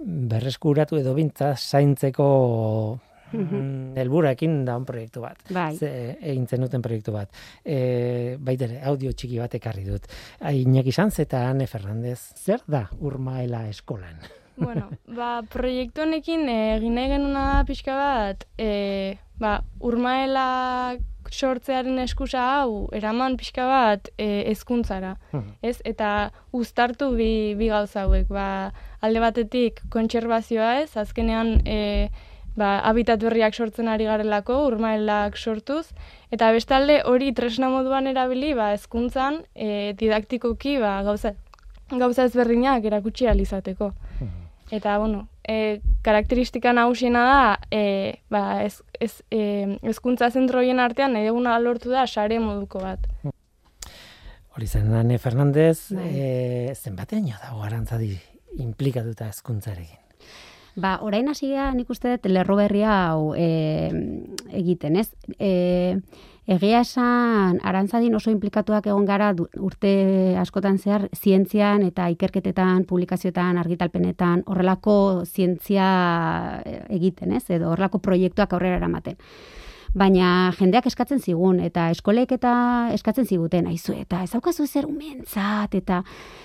berreskuratu 0.00 0.96
edo 0.96 1.12
bintza 1.14 1.54
zaintzeko 1.56 3.00
mm, 3.32 3.96
helburuekin 3.96 4.64
daun 4.64 4.84
proiektu 4.84 5.20
bat. 5.20 5.38
bai. 5.50 5.74
Ze, 5.76 6.16
egin 6.20 6.46
zenuten 6.46 6.82
proiektu 6.82 7.12
bat. 7.12 7.30
E, 7.64 8.36
baitere, 8.40 8.80
audio 8.84 9.12
txiki 9.12 9.38
bat 9.38 9.54
ekarri 9.54 9.84
dut. 9.84 10.06
Ai, 10.40 10.62
Iñaki 10.64 10.92
Sanz 10.92 11.18
eta 11.20 11.48
Ane 11.50 11.66
Fernandez, 11.66 12.18
zer 12.36 12.60
da 12.66 12.88
urmaela 13.00 13.66
eskolan? 13.68 14.18
Bueno, 14.58 14.88
ba, 15.06 15.44
proiektu 15.46 16.02
honekin 16.02 16.48
egin 16.50 16.96
nahi 16.96 17.12
genuna 17.12 17.42
da 17.52 17.58
pixka 17.64 17.94
bat, 17.94 18.42
e, 18.58 19.14
ba, 19.38 19.60
urmaela 19.78 20.96
sortzearen 21.30 21.98
eskusa 22.02 22.40
hau, 22.56 22.88
eraman 22.90 23.36
pixka 23.38 23.66
bat 23.70 24.08
e, 24.18 24.50
ezkuntzara, 24.50 25.12
Mhm. 25.32 25.52
ez? 25.62 25.76
Eta 25.84 26.32
uztartu 26.52 27.12
bi, 27.14 27.54
bi 27.54 27.68
gauza 27.68 28.02
hauek, 28.08 28.26
ba, 28.28 28.72
alde 29.00 29.20
batetik 29.22 29.82
kontserbazioa 29.94 30.80
ez, 30.82 30.96
azkenean 30.96 31.60
e, 31.64 32.08
ba, 32.58 32.78
habitat 32.88 33.22
berriak 33.22 33.54
sortzen 33.54 33.88
ari 33.88 34.08
garelako, 34.08 34.58
urmaelak 34.66 35.38
sortuz, 35.38 35.86
eta 36.34 36.50
bestalde 36.56 37.00
hori 37.06 37.30
tresna 37.36 37.70
moduan 37.72 38.10
erabili, 38.10 38.54
ba, 38.58 38.72
ezkuntzan 38.76 39.42
e, 39.54 39.94
didaktikoki 39.98 40.78
ba, 40.82 40.98
gauza, 41.06 41.34
gauza 41.94 42.26
ezberdinak 42.28 42.84
erakutsi 42.90 43.28
ahal 43.28 43.44
izateko. 43.44 43.92
Eta, 44.74 44.98
bueno, 45.00 45.28
e, 45.48 45.80
karakteristika 46.04 46.74
nagusiena 46.76 47.24
da, 47.24 47.44
e, 47.72 48.20
ba, 48.28 48.64
ez, 48.66 48.82
ez, 49.00 49.14
e, 49.32 49.78
ezkuntza 49.88 50.28
zentroien 50.28 50.82
artean 50.84 51.16
nahi 51.16 51.30
duguna 51.30 51.56
lortu 51.62 51.94
da 51.94 52.06
sare 52.06 52.40
moduko 52.42 52.82
bat. 52.84 53.06
Hori 54.58 54.66
zen 54.66 55.14
Fernandez, 55.22 55.94
Bai. 55.94 56.10
e, 56.10 56.74
zenbatean 56.74 57.30
dago 57.30 57.62
arantzadi 57.62 58.18
implikatuta 58.58 59.30
hezkuntzarekin. 59.30 60.07
Ba, 60.78 60.98
orain 61.02 61.26
hasi 61.26 61.50
gara 61.50 61.72
nik 61.74 61.88
uste 61.90 62.12
dut 62.14 62.28
lerro 62.30 62.54
berria 62.58 62.92
hau 63.10 63.34
e, 63.34 63.90
egiten, 64.54 64.98
ez? 65.00 65.08
E, 65.34 65.96
egia 66.48 66.80
esan, 66.84 67.58
arantzadin 67.66 68.14
oso 68.14 68.30
implikatuak 68.30 68.86
egon 68.86 69.04
gara 69.08 69.32
urte 69.36 69.90
askotan 70.40 70.78
zehar 70.78 71.08
zientzian 71.12 71.82
eta 71.84 72.06
ikerketetan, 72.14 72.86
publikazioetan, 72.88 73.58
argitalpenetan, 73.60 74.46
horrelako 74.46 74.96
zientzia 75.26 75.88
eh, 76.64 76.80
egiten, 77.00 77.34
ez? 77.36 77.44
Edo 77.50 77.72
horrelako 77.74 78.00
proiektuak 78.04 78.54
aurrera 78.54 78.78
eramaten. 78.78 79.18
Baina 79.96 80.52
jendeak 80.58 80.86
eskatzen 80.90 81.20
zigun, 81.20 81.60
eta 81.64 81.88
eskolek 81.94 82.34
eta 82.36 82.52
eskatzen 82.92 83.24
ziguten, 83.24 83.66
aizu, 83.70 83.94
eta 83.96 84.20
ez 84.22 84.30
daukazu 84.34 84.66
zer 84.66 84.84
umentzat, 84.84 85.74
eta 85.74 86.02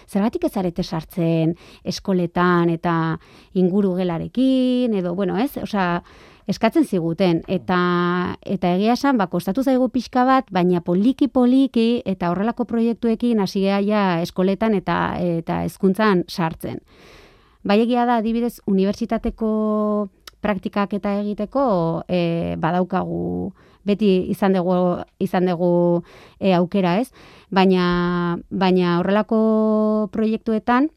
zergatik 0.07 0.45
ez 0.47 0.53
zarete 0.53 0.83
sartzen 0.83 1.51
eskoletan, 1.83 2.71
eta 2.71 3.17
inguru 3.53 3.97
gelarekin, 3.97 4.95
edo, 4.95 5.13
bueno, 5.15 5.35
ez, 5.37 5.57
osea, 5.59 6.03
eskatzen 6.47 6.87
ziguten, 6.87 7.41
eta, 7.51 8.37
eta 8.41 8.73
egia 8.77 8.95
esan, 8.95 9.19
ba, 9.19 9.27
kostatu 9.27 9.63
zaigu 9.63 9.89
pixka 9.91 10.23
bat, 10.23 10.47
baina 10.51 10.79
poliki-poliki, 10.81 12.03
eta 12.05 12.31
horrelako 12.31 12.63
proiektuekin 12.65 13.43
hasi 13.43 13.67
ja 13.67 14.21
eskoletan 14.21 14.73
eta, 14.79 15.17
eta 15.19 15.63
hezkuntzan 15.67 16.23
sartzen. 16.29 16.79
Bai 17.63 17.79
egia 17.83 18.05
da, 18.05 18.17
adibidez, 18.19 18.59
unibertsitateko 18.67 20.09
praktikak 20.43 20.93
eta 20.99 21.15
egiteko 21.21 22.03
e, 22.07 22.55
badaukagu 22.61 23.53
beti 23.87 24.29
izan 24.31 24.55
dugu 24.55 24.75
izan 25.23 25.47
dugu 25.49 26.03
e, 26.39 26.53
aukera, 26.55 26.97
ez? 26.99 27.09
Baina 27.51 28.37
baina 28.49 28.99
horrelako 28.99 30.09
proiektuetan 30.11 30.89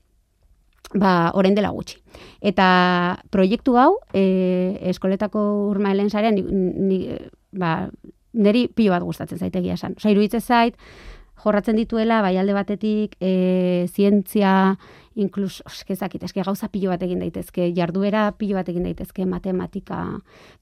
ba 0.95 1.33
orain 1.35 1.57
dela 1.57 1.73
gutxi. 1.75 1.99
Eta 2.41 3.19
proiektu 3.31 3.77
hau 3.79 3.97
e, 4.15 4.79
eskoletako 4.93 5.43
urmaelen 5.73 6.11
sarean 6.11 6.37
ni, 6.39 6.45
ni, 6.47 7.01
ba 7.53 7.89
neri 8.37 8.67
pilo 8.69 8.95
bat 8.95 9.03
gustatzen 9.03 9.41
zaitegia 9.41 9.75
esan. 9.75 9.97
Osea, 9.99 10.13
iruditzen 10.13 10.45
zait 10.45 10.77
jorratzen 11.43 11.77
dituela 11.77 12.21
bai 12.25 12.37
alde 12.39 12.55
batetik 12.57 13.17
e, 13.21 13.87
zientzia 13.93 14.77
inkluso 15.17 15.65
eskezakit, 15.67 16.25
eske 16.29 16.45
gauza 16.45 16.69
pilo 16.73 16.93
bat 16.93 17.03
egin 17.03 17.23
daitezke, 17.25 17.71
jarduera 17.77 18.29
pilo 18.39 18.59
bat 18.59 18.69
egin 18.69 18.85
daitezke, 18.87 19.27
matematika, 19.29 20.03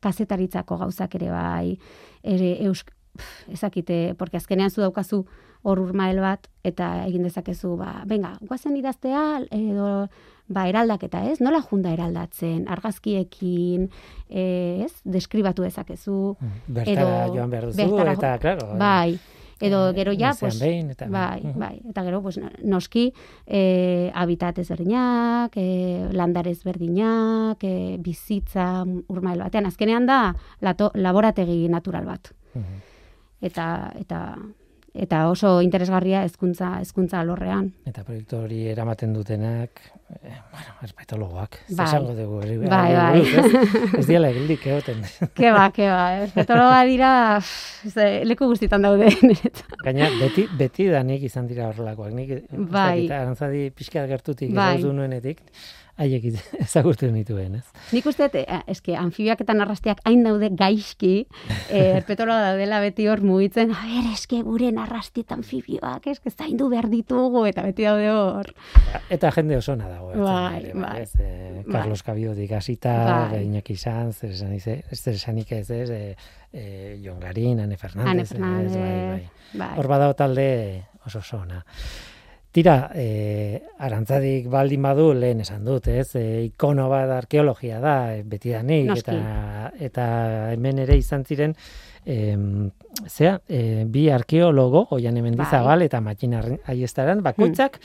kazetaritzako 0.05 0.79
gauzak 0.85 1.17
ere 1.19 1.31
bai, 1.35 1.75
ere 2.23 2.55
eusk, 2.69 2.93
pf, 3.17 3.49
ezakite, 3.57 3.99
porque 4.19 4.39
azkenean 4.39 4.71
zu 4.71 4.85
daukazu 4.85 5.25
hor 5.65 5.81
urmael 5.81 6.21
bat, 6.21 6.47
eta 6.67 7.07
egin 7.07 7.25
dezakezu, 7.25 7.75
ba, 7.81 8.03
venga, 8.07 8.35
guazen 8.45 8.77
idaztea, 8.77 9.23
edo, 9.57 10.09
ba, 10.53 10.67
eraldaketa, 10.69 11.23
ez? 11.31 11.39
Nola 11.41 11.63
junda 11.65 11.93
eraldatzen, 11.95 12.67
argazkiekin, 12.71 13.89
e, 14.29 14.45
ez? 14.85 14.93
Deskribatu 15.17 15.65
dezakezu, 15.65 16.35
Bertara 16.69 17.25
Edo 17.25 17.39
joan 17.39 17.55
behar 17.55 17.71
duzu, 17.71 17.81
bertara 17.81 18.13
eta, 18.19 18.35
claro, 18.43 18.69
bai, 18.79 19.17
edo 19.67 19.91
eh, 19.91 19.95
gero 19.95 20.13
ja, 20.19 20.33
pues, 20.39 20.59
behin, 20.61 20.91
eta, 20.91 21.07
bai, 21.09 21.41
Mhm. 21.43 21.59
bai, 21.59 21.81
eta 21.91 22.03
gero, 22.05 22.23
pues, 22.23 22.39
noski, 22.63 23.13
e, 23.47 24.11
habitat 24.15 24.59
ezberdinak, 24.59 25.57
e, 25.57 26.09
landare 26.13 26.51
ezberdinak, 26.51 27.63
e, 27.65 27.97
bizitza 27.99 28.85
urmael 29.09 29.41
batean, 29.41 29.67
azkenean 29.67 30.07
da 30.07 30.35
lato, 30.61 30.91
laborategi 30.95 31.69
natural 31.69 32.05
bat. 32.05 32.33
Mhm. 32.55 32.83
Eta, 33.41 33.93
eta, 33.99 34.39
eta 34.95 35.25
oso 35.29 35.57
interesgarria 35.61 36.21
hezkuntza 36.23 36.77
hezkuntza 36.81 37.19
alorrean. 37.21 37.73
Eta 37.91 38.05
proiektu 38.07 38.37
hori 38.45 38.61
eramaten 38.71 39.13
dutenak, 39.13 39.81
eh, 40.23 40.37
bueno, 40.53 40.75
herpetologoak, 40.87 41.59
ez 41.69 41.77
Bai. 41.77 41.87
esango 41.89 42.15
dugu, 42.15 42.39
hori- 42.45 42.59
Bai, 42.71 42.95
bai. 42.95 43.21
ez? 43.21 43.95
ez 43.99 44.07
diala 44.07 44.31
egildik 44.31 44.67
egoten. 44.71 45.03
Ke 45.35 45.51
ba, 45.51 45.67
ke 45.75 45.89
ba, 45.91 46.05
herpetologa 46.23 46.85
dira, 46.87 47.11
ze, 47.43 48.09
leku 48.25 48.47
guztitan 48.53 48.83
daude. 48.87 49.11
niretzat. 49.23 49.75
Gaina, 49.85 50.09
beti, 50.21 50.47
beti 50.59 50.87
da 50.95 51.03
nik 51.03 51.23
izan 51.27 51.49
dira 51.51 51.69
horrelakoak. 51.73 52.13
Nik, 52.15 52.37
Bai. 52.55 53.07
Eta 53.07 53.23
arantzadi 53.25 53.71
pixka 53.75 54.07
gertutik 54.07 54.55
Bai. 54.55 54.77
bai. 54.83 54.93
nuenetik. 54.95 55.43
Haiek 56.01 56.27
ezagutu 56.65 57.09
nituen, 57.13 57.61
ez? 57.61 57.65
Nik 57.95 58.07
uste, 58.11 58.29
eh, 58.41 58.61
eske, 58.71 58.97
anfibiak 58.99 59.41
eta 59.45 59.55
narrastiak 59.57 60.03
hain 60.09 60.25
daude 60.27 60.51
gaizki, 60.57 61.27
eh, 61.69 61.95
erpetola 62.01 62.41
daudela 62.43 62.81
beti 62.85 63.07
hor 63.11 63.23
mugitzen, 63.25 63.73
a 63.75 63.85
ber, 63.87 64.11
eske, 64.13 64.43
gure 64.47 64.71
narrasti 64.75 65.25
eta 65.25 65.39
anfibioak, 65.39 66.09
eske, 66.11 66.31
zaindu 66.31 66.69
behar 66.73 66.91
ditugu, 66.93 67.45
eta 67.51 67.65
beti 67.67 67.87
daude 67.87 68.11
hor. 68.11 68.53
Eta 69.11 69.31
jende 69.35 69.59
oso 69.61 69.77
dago. 69.77 70.13
ez, 70.13 70.19
Bai, 70.19 70.63
ere, 70.63 70.73
bai. 70.79 70.95
ez, 71.03 71.13
eh, 71.19 71.65
Carlos 71.71 72.03
Cabiodik 72.03 72.53
hasita, 72.53 72.95
Bai. 73.31 73.45
Iñaki 73.45 73.77
Sanz, 73.77 74.25
ez 74.25 74.43
esanik 75.07 75.53
ez, 75.53 75.71
ez, 75.71 75.91
eh, 75.91 76.17
eh, 76.53 77.01
Jon 77.05 77.21
Garin, 77.21 77.61
Ane 77.61 77.77
Fernandez, 77.77 78.11
Ane 78.11 78.23
ez, 78.23 78.29
Fernandez, 78.29 78.77
bai, 78.77 78.91
bai. 79.11 79.31
bai. 79.55 79.79
Hor 79.79 79.89
badago 79.89 80.15
talde 80.15 80.87
oso 81.05 81.19
oso 81.19 81.39
ona. 81.39 81.65
Tira, 82.55 82.93
eh, 82.95 83.59
arantzadik 83.83 84.47
baldin 84.47 84.85
badu 84.87 85.09
lehen 85.19 85.41
esan 85.43 85.65
dut, 85.67 85.89
ez? 85.91 86.15
E, 86.15 86.23
ikono 86.47 86.87
bat 86.93 87.11
arkeologia 87.11 87.81
da, 87.83 88.15
eh, 88.15 88.21
betidanik, 88.23 88.87
Noski. 88.93 89.11
eta, 89.11 89.73
eta 89.89 90.05
hemen 90.53 90.79
ere 90.85 90.95
izan 91.01 91.25
ziren, 91.27 91.57
em, 92.07 92.71
zea, 93.09 93.41
e, 93.49 93.83
bi 93.91 94.07
arkeologo, 94.09 94.87
oian 94.95 95.19
hemen 95.19 95.35
Bai. 95.35 95.49
dizabal, 95.49 95.83
eta 95.83 96.01
matxina 96.01 96.45
aiestaran, 96.71 97.25
bakoitzak, 97.27 97.81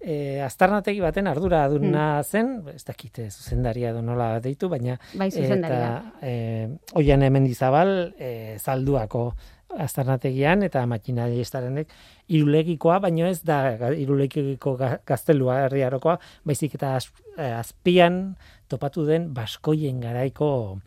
e, 0.00 0.40
aztarnategi 0.40 1.02
baten 1.04 1.26
ardura 1.26 1.64
aduna 1.66 2.22
zen, 2.24 2.62
ez 2.72 2.84
dakite 2.88 3.28
zuzendaria 3.30 3.90
edo 3.90 4.00
nola 4.00 4.40
deitu, 4.40 4.70
baina 4.72 4.96
Bai, 5.12 5.28
eta 5.28 5.80
e, 6.22 6.68
oian 6.94 7.22
hemen 7.26 7.44
dizabal 7.44 8.14
e, 8.16 8.56
zalduako 8.56 9.34
aztarnategian 9.78 10.62
eta 10.66 10.84
makina 10.86 11.24
aiestarenek 11.28 11.88
irulegikoa, 12.28 12.98
baino 13.04 13.26
ez 13.26 13.40
da 13.46 13.76
irulegiko 13.94 14.76
ga- 14.80 14.98
gaztelua 15.06 15.60
herriarokoa, 15.66 16.18
baizik 16.44 16.74
eta 16.78 16.96
eh, 16.96 17.52
azpian 17.58 18.36
topatu 18.68 19.04
den 19.06 19.32
baskoien 19.34 20.00
garaiko 20.00 20.78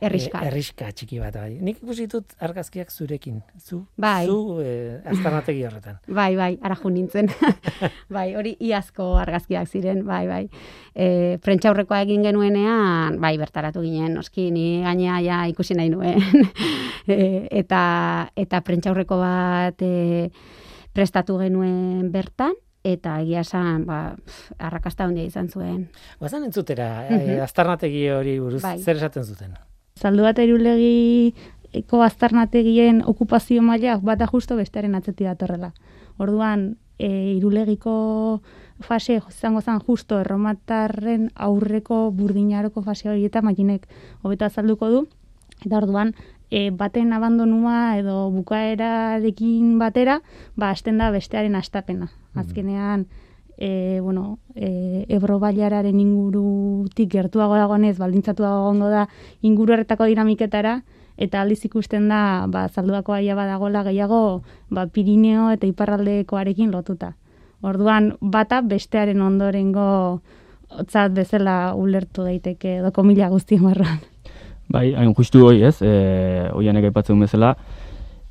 Herriska. 0.00 0.38
eh, 0.42 0.46
herriska 0.50 0.90
txiki 0.92 1.18
bat 1.18 1.34
bai. 1.34 1.58
Nik 1.60 1.78
ikusi 1.82 2.04
ditut 2.06 2.34
argazkiak 2.40 2.90
zurekin. 2.90 3.42
Zu, 3.58 3.86
Bai. 3.96 4.26
zu 4.26 4.60
eh, 4.60 5.00
aztarnategi 5.08 5.62
horretan. 5.64 5.96
Bai, 6.18 6.36
bai, 6.36 6.58
ara 6.62 6.76
jo 6.76 6.90
nintzen. 6.90 7.30
bai, 8.16 8.34
hori 8.36 8.56
iazko 8.60 9.14
argazkiak 9.16 9.68
ziren, 9.68 10.04
bai, 10.04 10.26
bai. 10.28 10.42
E, 10.94 11.38
prentxaurrekoa 11.42 12.02
egin 12.04 12.22
genuenean, 12.28 13.18
bai, 13.20 13.36
bertaratu 13.38 13.80
ginen, 13.82 14.14
noski, 14.14 14.50
ni 14.50 14.82
gainea 14.84 15.20
ja 15.24 15.40
ikusi 15.48 15.74
nahi 15.74 15.88
nuen. 15.90 16.20
e, 17.08 17.48
eta, 17.50 18.28
eta 18.36 18.60
prentxaurreko 18.60 19.18
bat 19.20 19.80
e, 19.82 20.30
prestatu 20.92 21.38
genuen 21.40 22.10
bertan, 22.12 22.52
eta 22.86 23.16
egia 23.20 23.40
esan, 23.42 23.82
ba, 23.88 24.14
arrakasta 24.62 25.04
handia 25.08 25.24
izan 25.26 25.48
zuen. 25.50 25.88
Bazan 26.20 26.44
entzutera, 26.46 27.06
Mhm. 27.10 27.30
eh, 27.34 27.40
aztarnategi 27.42 28.04
hori 28.14 28.38
buruz, 28.38 28.62
Bai. 28.62 28.78
zer 28.78 28.96
esaten 28.96 29.24
zuten? 29.24 29.56
Zaldu 29.96 30.26
bat 30.26 30.38
irulegiko 30.38 32.02
aztarnategien 32.04 33.02
okupazio 33.06 33.62
maila 33.62 33.96
bata 34.02 34.28
justo 34.32 34.56
bestearen 34.56 34.94
atzeti 34.94 35.24
datorrela. 35.24 35.72
Orduan, 36.18 36.76
e, 36.98 37.08
irulegiko 37.36 38.42
fase 38.80 39.20
izango 39.28 39.60
zen 39.60 39.80
justo 39.80 40.20
erromatarren 40.20 41.30
aurreko 41.34 42.10
burdinaroko 42.12 42.82
fase 42.82 43.08
hori 43.08 43.24
eta 43.24 43.42
makinek 43.42 43.86
hobeto 44.22 44.44
azalduko 44.44 44.90
du. 44.92 45.06
Eta 45.64 45.78
orduan, 45.78 46.12
e, 46.50 46.70
baten 46.70 47.12
abandonua 47.16 47.96
edo 47.98 48.30
bukaerarekin 48.30 49.78
batera, 49.80 50.20
ba, 50.56 50.70
hasten 50.70 50.98
da 50.98 51.10
bestearen 51.10 51.56
astapena. 51.56 52.10
Azkenean, 52.36 53.06
e, 53.58 54.00
bueno, 54.02 54.38
e, 54.54 55.06
Ebro 55.08 55.38
bailararen 55.38 55.98
ingurutik 56.00 57.10
gertuago 57.12 57.56
dagoenez, 57.56 57.96
baldintzatuago 57.98 58.66
egongo 58.66 58.90
da 58.92 59.06
inguru 59.42 59.74
horretako 59.74 60.08
dinamiketara, 60.10 60.82
eta 61.16 61.40
aldiz 61.40 61.64
ikusten 61.64 62.08
da, 62.08 62.46
ba, 62.48 62.66
zalduako 62.68 63.16
aia 63.16 63.34
badagola 63.34 63.82
gehiago, 63.86 64.42
ba, 64.68 64.86
Pirineo 64.86 65.50
eta 65.54 65.66
Iparraldekoarekin 65.66 66.70
lotuta. 66.70 67.14
Orduan, 67.64 68.12
bata 68.20 68.60
bestearen 68.60 69.22
ondorengo 69.24 70.20
otzat 70.76 71.14
bezala 71.16 71.74
ulertu 71.74 72.26
daiteke, 72.26 72.78
edo 72.82 72.92
komila 72.92 73.30
guztien 73.32 73.64
barruan. 73.64 74.02
Bai, 74.68 74.90
hain 74.98 75.14
justu 75.14 75.46
hoi 75.46 75.62
ez, 75.64 75.78
e, 75.80 76.50
oianek 76.52 76.90
aipatzen 76.90 77.20
bezala, 77.22 77.54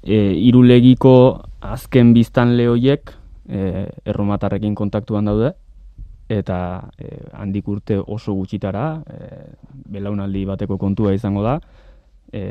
e, 0.04 0.36
irulegiko 0.46 1.16
azken 1.64 2.14
biztanle 2.14 2.68
hoiek 2.70 3.16
e, 3.48 3.88
erromatarrekin 4.06 4.76
kontaktuan 4.76 5.26
daude, 5.26 5.54
eta 6.30 6.58
e, 6.98 7.10
handik 7.38 7.68
urte 7.70 7.98
oso 8.00 8.34
gutxitara, 8.34 8.86
e, 9.06 9.42
belaunaldi 9.96 10.46
bateko 10.50 10.78
kontua 10.82 11.14
izango 11.14 11.44
da, 11.46 11.60
e, 12.34 12.46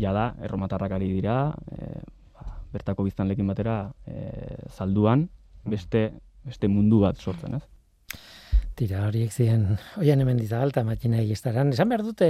jada, 0.00 0.32
erromatarrak 0.42 0.96
ari 0.98 1.10
dira, 1.12 1.38
e, 1.72 1.90
ba, 2.34 2.60
bertako 2.72 3.08
biztanlekin 3.08 3.48
batera 3.48 3.80
e, 4.06 4.56
zalduan, 4.72 5.28
beste, 5.68 6.10
beste 6.44 6.70
mundu 6.72 7.02
bat 7.04 7.20
sortzen, 7.20 7.58
ez? 7.60 7.64
Tira, 8.78 9.00
horiek 9.08 9.32
ziren, 9.34 9.64
oian 9.98 10.20
hemen 10.22 10.38
eta 10.38 10.84
matxina 10.86 11.18
estaran. 11.20 11.72
Esan 11.74 11.88
behar 11.90 12.04
dute, 12.06 12.28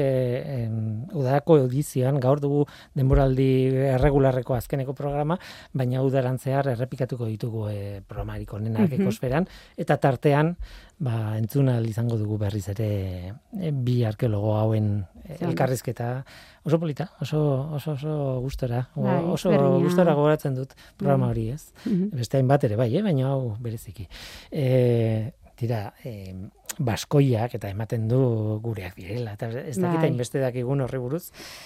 em, 0.64 1.04
udako 1.12 1.58
edizioan, 1.66 2.18
gaur 2.18 2.40
dugu 2.40 2.64
denboraldi 2.96 3.48
erregularreko 3.92 4.54
azkeneko 4.56 4.94
programa, 4.94 5.36
baina 5.74 6.00
udaran 6.00 6.38
zehar 6.38 6.66
errepikatuko 6.72 7.26
ditugu 7.26 7.68
e, 7.68 8.00
programarik 8.00 8.50
onenak 8.54 8.88
Mhm. 8.90 9.02
ekosferan, 9.02 9.46
eta 9.76 9.98
tartean, 9.98 10.56
ba, 10.98 11.36
entzuna 11.36 11.80
izango 11.82 12.16
dugu 12.16 12.38
berriz 12.38 12.66
ere 12.70 13.34
e, 13.60 13.70
bi 13.70 14.04
arkeologo 14.04 14.56
hauen 14.56 15.04
e, 15.28 15.36
elkarrizketa. 15.44 16.24
Oso 16.64 16.78
polita, 16.80 17.10
oso, 17.20 17.70
oso, 17.72 17.92
oso 17.92 18.40
gustora, 18.40 18.88
Bai, 18.94 19.22
oso 19.24 19.48
berdina. 19.48 19.78
gustora 19.84 20.12
gogoratzen 20.14 20.54
dut 20.54 20.72
programa 20.98 21.26
Bai. 21.26 21.30
hori, 21.30 21.48
ez? 21.50 21.72
Mhm. 21.84 22.10
beste 22.16 22.36
hainbat 22.36 22.64
ere 22.64 22.76
bai, 22.76 22.94
eh? 22.96 23.02
baina 23.02 23.28
hau 23.28 23.54
bereziki. 23.60 24.06
E, 24.50 25.32
tira, 25.58 25.92
e, 26.06 26.34
baskoiak 26.78 27.56
eta 27.58 27.70
ematen 27.74 28.06
du 28.10 28.20
gureak 28.62 28.96
direla, 28.98 29.34
eta 29.34 29.50
ez 29.50 29.76
dakit 29.76 29.98
Bai. 29.98 30.06
hainbeste 30.08 30.42
dakigun 30.42 30.84
horri 30.84 31.00
buruz, 31.02 31.24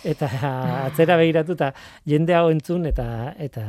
eta 0.09 0.29
atzera 0.89 1.19
begiratuta 1.21 1.73
jende 2.09 2.37
hau 2.39 2.49
entzun 2.51 2.89
eta 2.89 3.07
eta 3.39 3.65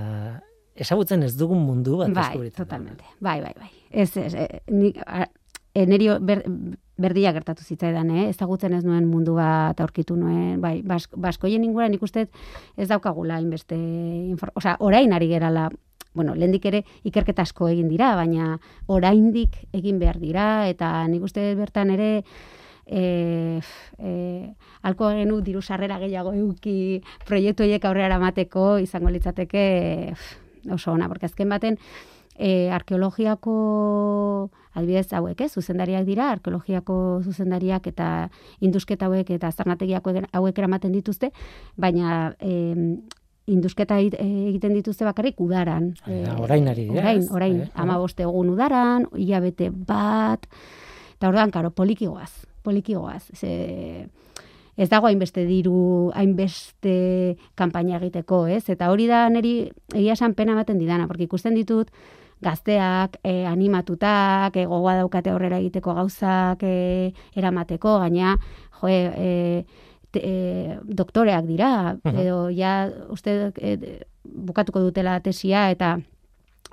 ezagutzen 0.73 1.23
ez 1.27 1.35
dugun 1.37 1.61
mundu 1.61 1.99
bat 1.99 2.13
Bai, 2.15 2.49
totalmente. 2.55 3.05
Bai, 3.19 3.41
bai, 3.41 3.53
bai. 3.59 3.69
Ez, 3.91 4.15
ez, 4.17 4.33
e, 4.33 4.47
nik, 4.71 4.97
a, 5.05 5.27
e, 5.75 5.85
niri 5.85 6.09
ber, 6.21 6.41
berdia 6.97 7.33
gertatu 7.33 7.65
zitzaidan, 7.65 8.09
eh? 8.13 8.27
ezagutzen 8.29 8.73
ez 8.77 8.83
nuen 8.85 9.05
mundu 9.09 9.35
bat 9.37 9.79
aurkitu 9.81 10.15
nuen, 10.17 10.59
bai, 10.61 10.79
bas, 10.85 11.07
baskoien 11.17 11.63
inguruan 11.65 11.93
nik 11.93 12.03
uste 12.05 12.27
ez 12.77 12.87
daukagula 12.89 13.39
inbeste, 13.41 13.77
infor, 14.33 14.53
osea, 14.59 14.77
orain 14.79 15.13
ari 15.13 15.29
gerala, 15.31 15.69
bueno, 16.13 16.35
lehendik 16.35 16.65
ere 16.65 16.83
ikerketa 17.03 17.41
asko 17.41 17.67
egin 17.69 17.89
dira, 17.89 18.15
baina 18.15 18.59
oraindik 18.87 19.57
egin 19.73 19.99
behar 19.99 20.19
dira, 20.21 20.67
eta 20.69 21.07
nik 21.07 21.23
uste 21.25 21.53
bertan 21.55 21.89
ere, 21.93 22.23
e, 22.85 23.59
e, 23.97 24.53
alko 24.83 25.09
genu 25.15 25.41
diru 25.41 25.61
sarrera 25.61 25.99
gehiago 25.99 26.33
euki 26.33 27.01
proiektu 27.27 27.63
horiek 27.63 27.85
aurrera 27.85 28.11
eramateko 28.11 28.77
izango 28.83 29.09
litzateke 29.09 30.13
oso 30.71 30.91
ona, 30.91 31.07
porque 31.07 31.25
azken 31.25 31.49
baten 31.49 31.79
e, 32.35 32.69
arkeologiako 32.71 34.49
adibidez 34.73 35.11
hauek, 35.13 35.41
ez, 35.41 35.51
zuzendariak 35.53 36.05
dira, 36.05 36.31
arkeologiako 36.33 36.95
zuzendariak 37.23 37.87
eta 37.91 38.29
indusketa 38.59 39.05
hauek 39.05 39.29
eta 39.35 39.51
aztarnategiak 39.51 40.03
hauek- 40.05 40.29
hauek 40.33 40.57
eramaten 40.57 40.95
dituzte, 40.95 41.31
baina 41.77 42.33
e, 42.39 42.75
indusketa 43.47 43.97
egit- 43.99 44.15
egiten 44.19 44.73
dituzte 44.73 45.05
bakarrik 45.05 45.39
udaran. 45.41 45.93
Eh, 46.07 46.25
orain 46.39 46.67
ari 46.67 46.85
dira, 46.87 47.01
Orain, 47.01 47.25
orain, 47.31 47.61
Eh, 47.61 47.69
amabost 47.75 48.19
egun 48.19 48.49
udaran, 48.49 49.07
hilabete 49.15 49.69
bat, 49.69 50.47
eta 51.15 51.27
orduan, 51.27 51.51
karo, 51.51 51.71
polikigoaz, 51.71 52.45
polikigoaz. 52.63 53.23
Ze, 53.35 54.07
ez 54.77 54.89
dago 54.89 55.07
hainbeste 55.07 55.45
diru, 55.45 56.11
hainbeste 56.15 57.37
kanpaina 57.55 57.97
egiteko, 57.97 58.47
ez? 58.47 58.69
Eta 58.69 58.89
hori 58.91 59.07
da 59.07 59.27
niri 59.29 59.71
egia 59.93 60.13
esan 60.13 60.33
pena 60.33 60.53
ematen 60.53 60.79
didana, 60.79 61.07
porque 61.07 61.23
ikusten 61.23 61.53
ditut 61.55 61.91
gazteak 62.41 63.19
e, 63.23 63.45
animatutak, 63.45 64.55
e, 64.57 64.65
gogoa 64.65 64.95
daukate 64.97 65.29
aurrera 65.31 65.59
egiteko 65.59 65.93
gauzak 65.95 66.63
e, 66.63 67.13
eramateko, 67.35 67.99
gaina, 67.99 68.37
jo, 68.81 68.87
e, 68.89 69.65
e, 70.15 70.77
doktoreak 70.83 71.45
dira, 71.45 71.97
Mhm. 72.03 72.17
edo 72.19 72.49
ja 72.49 72.89
uste 73.09 73.51
e, 73.57 73.99
bukatuko 74.23 74.79
dutela 74.79 75.19
tesia 75.19 75.69
eta 75.71 75.99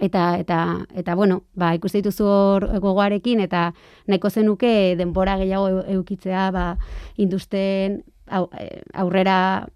eta 0.00 0.38
eta 0.38 0.86
eta 0.94 1.14
bueno, 1.14 1.42
ba 1.54 1.74
ikuste 1.74 1.98
dituzu 1.98 2.24
hor 2.24 2.80
gogoarekin 2.80 3.40
eta 3.40 3.72
nahiko 4.06 4.30
zenuke 4.30 4.96
denbora 4.96 5.36
gehiago 5.36 5.82
eukitzea 5.88 6.50
ba 6.50 6.76
industen 7.16 8.04
eh, 8.30 8.82
aurrera 8.94 9.68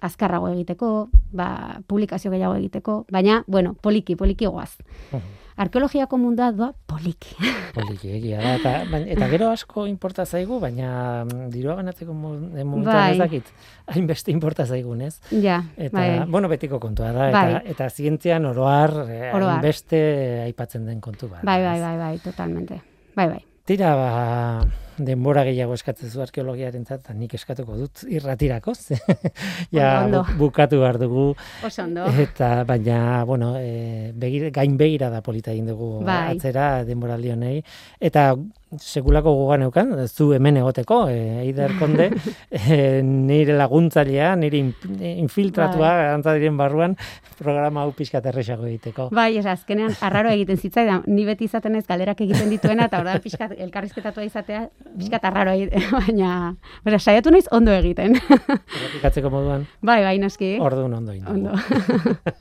azkarrago 0.00 0.48
egiteko, 0.48 1.08
ba 1.32 1.80
publikazio 1.86 2.30
gehiago 2.30 2.54
egiteko, 2.54 3.06
baina 3.10 3.42
bueno, 3.46 3.74
poliki 3.74 4.14
poliki 4.16 4.46
goaz. 4.46 4.76
Mhm. 5.12 5.22
Arkeologiako 5.56 6.18
mundua 6.20 6.50
doa 6.52 6.72
poliki. 6.86 7.34
Poliki, 7.74 8.10
egia 8.18 8.40
da. 8.42 8.54
Eta, 8.56 9.00
eta 9.16 9.28
gero 9.32 9.48
asko 9.50 9.86
importa 9.88 10.26
zaigu, 10.26 10.58
baina 10.60 11.24
mm, 11.24 11.48
dirua 11.54 11.76
banatzeko 11.80 12.12
mo- 12.12 12.34
eh, 12.56 12.64
momentuan 12.64 12.94
Bai. 13.00 13.12
ez 13.14 13.18
dakit. 13.18 13.50
Hainbeste 13.94 14.30
importa 14.34 14.66
zaigun, 14.66 15.00
ez? 15.06 15.20
ja, 15.30 15.62
Eta, 15.76 15.96
bai. 15.98 16.20
bueno, 16.28 16.48
betiko 16.52 16.80
kontua 16.80 17.12
da. 17.12 17.28
Eta, 17.30 17.42
Bai. 17.42 17.62
eta 17.72 17.88
zientzian 17.90 18.44
oroar, 18.46 18.90
eh, 19.08 19.30
Oro 19.34 19.46
har. 19.46 19.52
hainbeste 19.56 20.02
aipatzen 20.44 20.86
den 20.86 21.00
kontu 21.00 21.28
bat. 21.28 21.42
bai, 21.44 21.62
bai, 21.62 21.80
bai, 21.80 21.96
bai, 21.98 22.18
totalmente. 22.18 22.82
Bai, 23.16 23.28
bai. 23.28 23.45
Tira, 23.66 23.96
ba, 23.98 24.10
denbora 24.96 25.42
gehiago 25.44 25.74
eskatzen 25.74 26.08
zu 26.08 26.20
arkeologiaren 26.22 26.84
eta 26.86 27.14
nik 27.18 27.34
eskatuko 27.34 27.74
dut 27.80 28.04
irratirako. 28.06 28.74
ja, 29.76 29.88
bu- 30.12 30.36
bukatu 30.38 30.78
behar 30.80 30.98
dugu. 31.02 31.24
Oso 31.66 31.82
ondo. 31.82 32.04
Eta, 32.22 32.62
baina, 32.68 33.24
bueno, 33.26 33.56
e, 33.58 34.12
begir, 34.14 34.52
gain 34.54 34.76
begira 34.78 35.10
da 35.10 35.20
polita 35.20 35.50
egin 35.50 35.66
dugu 35.72 36.04
Bai. 36.06 36.36
atzera 36.36 36.84
denboraldi 36.86 37.34
honei. 37.34 37.56
Eta 37.98 38.28
sekulako 38.80 39.32
gogan 39.34 39.62
eukan, 39.66 39.92
zu 40.08 40.32
hemen 40.34 40.56
egoteko, 40.60 41.08
e, 41.08 41.40
Eider 41.44 41.72
Konde, 41.78 42.10
e, 42.50 43.02
nire 43.02 43.56
laguntzailea, 43.56 44.34
nire 44.36 44.58
in- 44.58 44.74
infiltratua, 45.24 45.90
Bai. 46.16 46.22
bai. 46.22 46.50
barruan, 46.56 46.96
programa 47.38 47.82
hau 47.82 47.92
pixka 47.92 48.18
erresago 48.24 48.66
egiteko. 48.66 49.08
Bai, 49.10 49.36
ez 49.38 49.46
azkenean 49.46 49.94
arraro 50.00 50.30
egiten 50.30 50.56
zitzaidan, 50.56 51.02
ni 51.06 51.24
beti 51.24 51.44
izaten 51.44 51.76
ez 51.76 51.86
galderak 51.86 52.20
egiten 52.20 52.50
dituena 52.50 52.86
eta 52.86 53.00
orda 53.00 53.18
pixkat 53.22 53.52
elkarrizketatua 53.58 54.24
izatea, 54.24 54.68
pixkat 54.98 55.24
arraro 55.24 55.52
egiten, 55.56 55.82
baina, 56.00 56.54
baina 56.84 56.98
saiatu 56.98 57.30
naiz 57.30 57.46
ondo 57.50 57.72
egiten. 57.72 58.16
Errepikatzeko 58.76 59.30
moduan, 59.30 59.66
bai, 59.80 60.02
bai, 60.04 60.16
noski. 60.22 60.56
orduan 60.60 60.94
ondo 61.00 61.12
egin 61.12 61.24
dugu. 61.24 61.36
Ondo. 61.36 62.32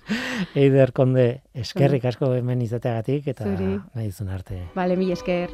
Eider 0.55 0.91
Konde, 0.95 1.41
eskerrik 1.53 2.05
asko 2.05 2.33
hemen 2.35 2.61
izateagatik 2.65 3.27
eta 3.33 3.43
Zuri. 3.49 3.75
nahi 3.95 4.11
arte. 4.29 4.63
Vale, 4.75 4.95
mil 4.95 5.11
esker. 5.11 5.49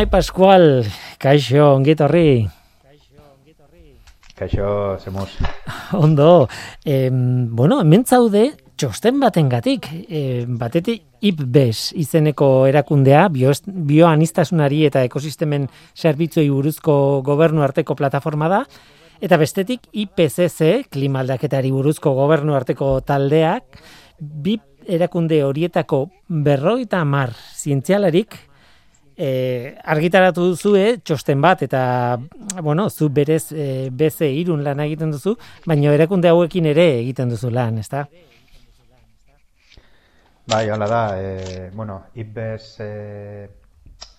Unai 0.00 0.08
Pascual, 0.08 0.86
kaixo, 1.20 1.74
ongitorri. 1.74 2.48
Kaixo, 4.32 4.96
zemuz. 4.96 5.28
Ondo, 5.92 6.48
em, 6.88 7.44
bueno, 7.54 7.82
hemen 7.82 8.06
zaude 8.08 8.46
txosten 8.80 9.20
batengatik, 9.20 9.90
e, 10.08 10.46
batetik 10.48 11.04
IPBES 11.20 11.92
izeneko 12.00 12.48
erakundea, 12.70 13.26
bio, 13.28 13.52
bioanistasunari 13.92 14.86
eta 14.88 15.04
ekosistemen 15.04 15.68
zerbitzuei 15.92 16.48
buruzko 16.48 17.20
gobernu 17.20 17.60
arteko 17.60 17.92
plataforma 17.92 18.48
da, 18.48 18.64
eta 19.20 19.36
bestetik 19.36 19.84
IPCC, 19.92 20.86
klimaldaketari 20.88 21.76
buruzko 21.76 22.16
gobernu 22.24 22.56
arteko 22.56 23.02
taldeak, 23.04 23.82
bi 24.16 24.56
erakunde 24.88 25.44
horietako 25.44 26.06
berroita 26.48 27.04
mar 27.04 27.36
zientzialarik 27.36 28.46
e, 29.20 29.76
argitaratu 29.84 30.48
duzue 30.54 30.96
txosten 31.04 31.40
bat 31.44 31.62
eta 31.66 31.82
bueno, 32.62 32.88
zu 32.90 33.10
berez 33.12 33.52
e, 33.52 33.68
beze 33.92 34.30
irun 34.32 34.64
lan 34.64 34.80
egiten 34.86 35.12
duzu, 35.12 35.36
baina 35.66 35.92
erakunde 35.94 36.32
hauekin 36.32 36.70
ere 36.72 36.88
egiten 37.02 37.32
duzu 37.32 37.52
lan, 37.52 37.78
ezta? 37.84 38.06
Bai, 40.50 40.68
hala 40.72 40.86
da, 40.90 41.02
e, 41.20 41.70
bueno, 41.76 42.06
IPBES 42.18 42.70
e, 42.80 42.92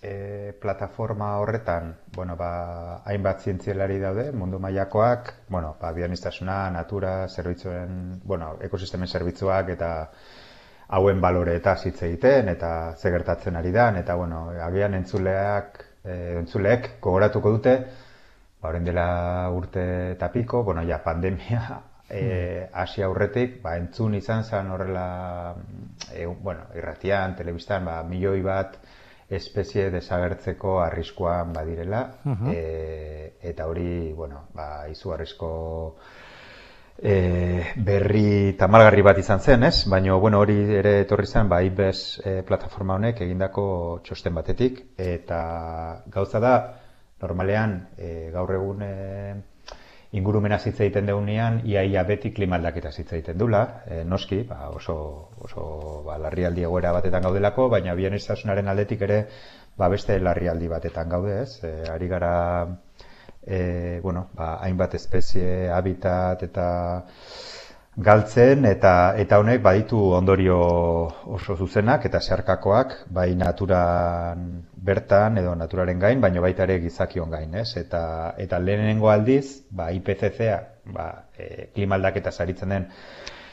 e, 0.02 0.54
plataforma 0.62 1.34
horretan, 1.42 1.96
bueno, 2.16 2.38
ba, 2.40 3.02
hainbat 3.04 3.42
zientzialari 3.42 3.98
daude, 4.00 4.30
mundu 4.32 4.60
mailakoak, 4.62 5.34
bueno, 5.50 5.76
ba, 5.82 5.92
bioanistasuna, 5.98 6.70
natura, 6.72 7.28
zerbitzuen, 7.28 8.22
bueno, 8.24 8.54
ekosistemen 8.70 9.10
zerbitzuak 9.12 9.74
eta 9.76 9.92
hauen 10.92 11.22
baloreetaz 11.24 11.80
hitz 11.88 12.02
egiten 12.04 12.50
eta 12.52 12.72
ze 12.98 13.12
gertatzen 13.12 13.56
ari 13.56 13.72
dan 13.72 13.98
eta 13.98 14.16
bueno, 14.16 14.50
agian 14.68 14.94
entzuleak 14.94 15.84
e, 16.04 16.38
entzuleek 16.40 16.98
gogoratuko 17.02 17.58
dute 17.58 17.76
ba 18.62 18.70
orain 18.70 18.86
dela 18.86 19.50
urte 19.50 19.84
eta 20.12 20.30
piko, 20.32 20.64
bueno, 20.64 20.84
ja 20.86 21.02
pandemia 21.04 21.82
e, 22.10 22.70
hasi 22.74 23.02
aurretik, 23.02 23.62
ba 23.64 23.76
entzun 23.80 24.16
izan 24.16 24.44
zen 24.44 24.70
horrela 24.72 25.56
e, 26.14 26.26
bueno, 26.26 26.68
irratian, 26.76 27.36
telebistan, 27.36 27.86
ba 27.86 28.02
milioi 28.04 28.42
bat 28.46 28.78
espezie 29.32 29.90
desagertzeko 29.94 30.82
arriskuan 30.84 31.54
badirela. 31.56 32.02
E, 32.52 33.38
eta 33.42 33.68
hori, 33.72 34.12
bueno, 34.12 34.44
ba 34.54 34.90
izugarrizko 34.92 35.52
e, 36.98 37.64
berri 37.76 38.54
tamalgarri 38.58 39.02
bat 39.06 39.18
izan 39.18 39.40
zen, 39.40 39.64
ez? 39.64 39.86
Baina, 39.90 40.16
bueno, 40.16 40.40
hori 40.40 40.58
ere 40.82 41.00
etorri 41.06 41.28
zen, 41.28 41.50
ba, 41.50 41.62
IBES 41.64 42.22
e, 42.24 42.36
plataforma 42.48 42.96
honek 43.00 43.22
egindako 43.26 43.66
txosten 44.06 44.36
batetik, 44.36 44.84
eta 44.98 46.04
gauza 46.14 46.40
da, 46.44 46.56
normalean, 47.22 47.78
e, 47.98 48.30
gaur 48.34 48.54
egun 48.58 48.84
e, 48.86 48.92
ingurumena 50.12 50.58
hitz 50.60 50.76
egiten 50.76 51.08
deunean, 51.08 51.62
iaia 51.68 52.04
beti 52.04 52.34
klimaldaketa 52.36 52.92
hitz 52.92 53.12
egiten 53.14 53.38
dula, 53.40 53.64
e, 53.88 54.04
noski, 54.04 54.42
ba, 54.48 54.70
oso, 54.76 54.96
oso 55.40 55.66
ba, 56.06 56.18
larrialdi 56.20 56.66
egoera 56.68 56.92
batetan 56.98 57.24
gaudelako, 57.30 57.70
baina 57.72 57.96
bioanistasunaren 57.96 58.68
aldetik 58.68 59.06
ere, 59.08 59.22
ba, 59.78 59.88
beste 59.90 60.20
larrialdi 60.20 60.68
batetan 60.68 61.10
gaude, 61.10 61.42
ez? 61.46 61.64
E, 61.64 61.74
ari 61.94 62.12
gara 62.12 62.34
e, 63.46 64.00
bueno, 64.04 64.30
ba, 64.34 64.58
hainbat 64.62 64.96
espezie, 64.96 65.70
habitat 65.70 66.44
eta 66.44 66.68
galtzen 67.98 68.66
eta 68.66 69.16
eta 69.20 69.40
honek 69.42 69.62
baditu 69.62 70.00
ondorio 70.16 70.58
oso 71.36 71.58
zuzenak 71.58 72.06
eta 72.08 72.22
zeharkakoak 72.22 72.94
bai 73.12 73.36
naturan 73.36 74.64
bertan 74.76 75.38
edo 75.38 75.56
naturaren 75.56 76.00
gain, 76.00 76.22
baino 76.22 76.42
baita 76.42 76.64
ere 76.64 76.80
gizakion 76.80 77.30
gain, 77.30 77.54
ez? 77.56 77.76
Eta 77.78 78.34
eta 78.38 78.60
lehenengo 78.60 79.10
aldiz, 79.10 79.66
ba 79.70 79.92
IPCC-a, 79.92 80.62
ba 80.86 81.10
e, 81.38 81.68
klimaldaketa 81.76 82.32
saritzen 82.32 82.70
den 82.70 82.88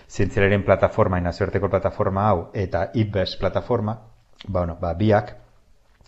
zientzialaren 0.09 0.65
plataforma, 0.65 1.21
nazioarteko 1.21 1.69
plataforma 1.69 2.29
hau 2.31 2.49
eta 2.55 2.89
IPBES 2.95 3.37
plataforma, 3.41 3.99
ba, 4.47 4.61
bueno, 4.61 4.79
ba, 4.81 4.95
biak 4.95 5.35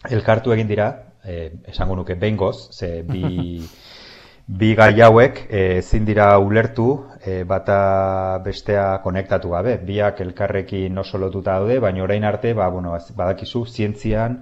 elkartu 0.08 0.54
egin 0.54 0.68
dira, 0.68 1.09
eh, 1.24 1.52
esango 1.68 1.96
nuke 1.96 2.14
behingoz, 2.14 2.70
ze 2.72 3.02
bi, 3.02 3.60
bi 4.60 4.74
gai 4.74 4.92
hauek 5.00 5.46
eh, 5.48 5.78
ezin 5.78 6.04
dira 6.04 6.32
ulertu 6.38 6.88
eh, 7.24 7.44
bata 7.44 8.38
bestea 8.44 8.98
konektatu 9.04 9.52
gabe. 9.54 9.78
Biak 9.86 10.20
elkarrekin 10.20 10.98
oso 10.98 11.18
lotuta 11.18 11.58
daude, 11.60 11.78
baina 11.80 12.02
orain 12.02 12.24
arte, 12.24 12.54
ba, 12.54 12.68
bueno, 12.68 12.96
badakizu, 13.16 13.64
zientzian, 13.66 14.40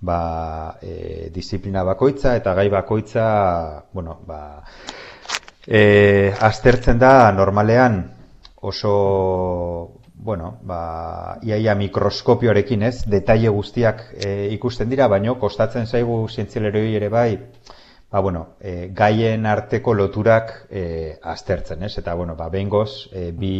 ba, 0.00 0.78
e, 0.80 1.30
disiplina 1.32 1.84
bakoitza 1.84 2.34
eta 2.36 2.54
gai 2.54 2.68
bakoitza, 2.72 3.84
bueno, 3.92 4.20
ba, 4.26 4.62
e, 5.66 6.32
aztertzen 6.40 6.98
da 6.98 7.30
normalean 7.32 8.00
oso, 8.60 9.99
bueno, 10.22 10.58
ba, 10.62 11.38
iaia 11.46 11.74
mikroskopioarekin 11.80 12.82
ez, 12.84 12.96
detaile 13.08 13.48
guztiak 13.54 14.02
e, 14.20 14.32
ikusten 14.56 14.90
dira, 14.92 15.08
baino 15.08 15.38
kostatzen 15.40 15.86
zaigu 15.86 16.26
zientzialeroi 16.28 16.94
ere 16.98 17.08
bai, 17.08 17.28
ba, 18.10 18.20
bueno, 18.20 18.42
e, 18.60 18.90
gaien 18.96 19.46
arteko 19.46 19.94
loturak 19.96 20.52
e, 20.68 20.82
aztertzen, 21.22 21.86
ez? 21.88 21.96
Eta, 22.02 22.14
bueno, 22.14 22.36
ba, 22.36 22.50
behingoz, 22.52 23.08
e, 23.12 23.30
bi 23.32 23.54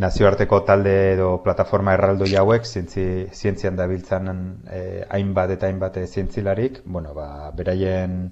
nazioarteko 0.00 0.62
talde 0.64 0.94
edo 1.12 1.34
plataforma 1.44 1.92
erraldo 1.92 2.24
hauek 2.40 2.64
zientzi, 2.64 3.04
zientzian 3.34 3.76
dabiltzan 3.76 4.30
e, 4.64 5.04
hainbat 5.10 5.58
eta 5.58 5.68
hainbat 5.68 6.00
zientzilarik, 6.06 6.80
bueno, 6.86 7.12
ba, 7.12 7.50
beraien 7.56 8.30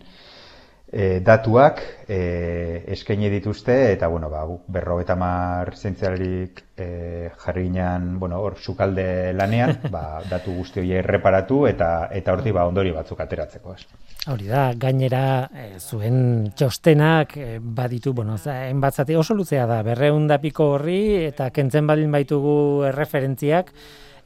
e, 0.91 1.21
datuak 1.21 1.81
e, 2.09 2.85
eskaini 2.95 3.29
dituzte 3.31 3.77
eta 3.93 4.09
bueno 4.09 4.31
ba 4.31 4.45
berro 4.69 4.99
eta 5.01 5.15
mar 5.17 5.75
zentziarik 5.77 6.63
e, 6.77 7.31
jarri 7.37 7.65
ginean 7.69 8.19
bueno 8.19 8.41
hor 8.41 8.57
sukalde 8.59 9.33
lanean 9.35 9.79
ba, 9.95 10.21
datu 10.29 10.55
guzti 10.57 10.81
hori 10.81 10.93
erreparatu 11.03 11.67
eta 11.67 12.09
eta 12.13 12.33
horti 12.33 12.53
ba 12.53 12.67
ondori 12.67 12.93
batzuk 12.93 13.21
ateratzeko 13.21 13.75
ez. 13.75 13.85
Hori 14.29 14.49
da, 14.49 14.73
gainera 14.75 15.49
e, 15.53 15.79
zuen 15.79 16.51
txostenak 16.57 17.37
e, 17.37 17.59
baditu, 17.61 18.13
bueno, 18.13 18.37
enbatzati 18.47 19.15
oso 19.17 19.35
luzea 19.35 19.67
da, 19.67 19.83
berreunda 19.83 20.39
piko 20.39 20.73
horri 20.75 21.29
eta 21.29 21.51
kentzen 21.51 21.87
balin 21.87 22.13
baitugu 22.13 22.85
erreferentziak, 22.91 23.71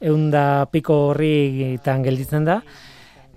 eunda 0.01 0.65
piko 0.71 0.97
horri 1.11 1.77
gelditzen 1.83 2.43
da, 2.43 2.59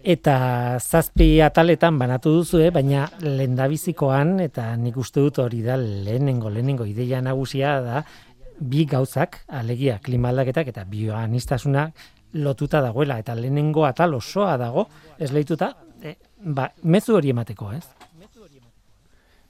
eta 0.06 0.78
zazpi 0.78 1.40
ataletan 1.42 1.98
banatu 1.98 2.30
duzu, 2.38 2.60
eh? 2.62 2.70
baina 2.70 3.08
lendabizikoan, 3.24 4.36
eta 4.44 4.68
nik 4.78 5.00
uste 5.02 5.24
dut 5.24 5.40
hori 5.42 5.64
da 5.64 5.74
lehenengo, 5.80 6.52
lehenengo 6.52 6.86
ideia 6.86 7.18
nagusia 7.24 7.80
da, 7.82 8.04
bi 8.60 8.84
gauzak, 8.86 9.40
alegia, 9.48 9.98
klimaldaketak 10.04 10.70
eta 10.70 10.86
bioanistasuna 10.86 11.88
lotuta 12.38 12.84
dagoela, 12.84 13.18
eta 13.18 13.34
lehenengo 13.34 13.84
atal 13.88 14.14
osoa 14.14 14.54
dago, 14.62 14.86
ez 15.18 15.32
lehituta, 15.34 15.72
eh, 16.02 16.16
ba, 16.38 16.70
mezu 16.84 17.18
hori 17.18 17.34
emateko, 17.34 17.72
ez? 17.74 17.84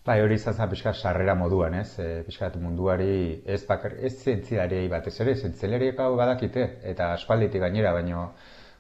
Bai, 0.07 0.21
hori 0.23 0.37
izan 0.39 0.55
zen 0.55 0.69
pixka 0.71 0.93
sarrera 0.95 1.35
moduan, 1.35 1.75
ez? 1.75 1.99
E, 1.99 2.21
pixka 2.23 2.53
munduari 2.63 3.43
ez 3.45 3.65
bakar, 3.67 3.97
ez 3.99 4.15
zentziari 4.23 4.85
batez 4.89 5.19
ere, 5.21 5.35
zentzeleriak 5.35 5.99
hau 6.01 6.13
badakite, 6.17 6.69
eta 6.87 7.11
aspalditik 7.17 7.61
gainera, 7.61 7.91
baino, 7.93 8.29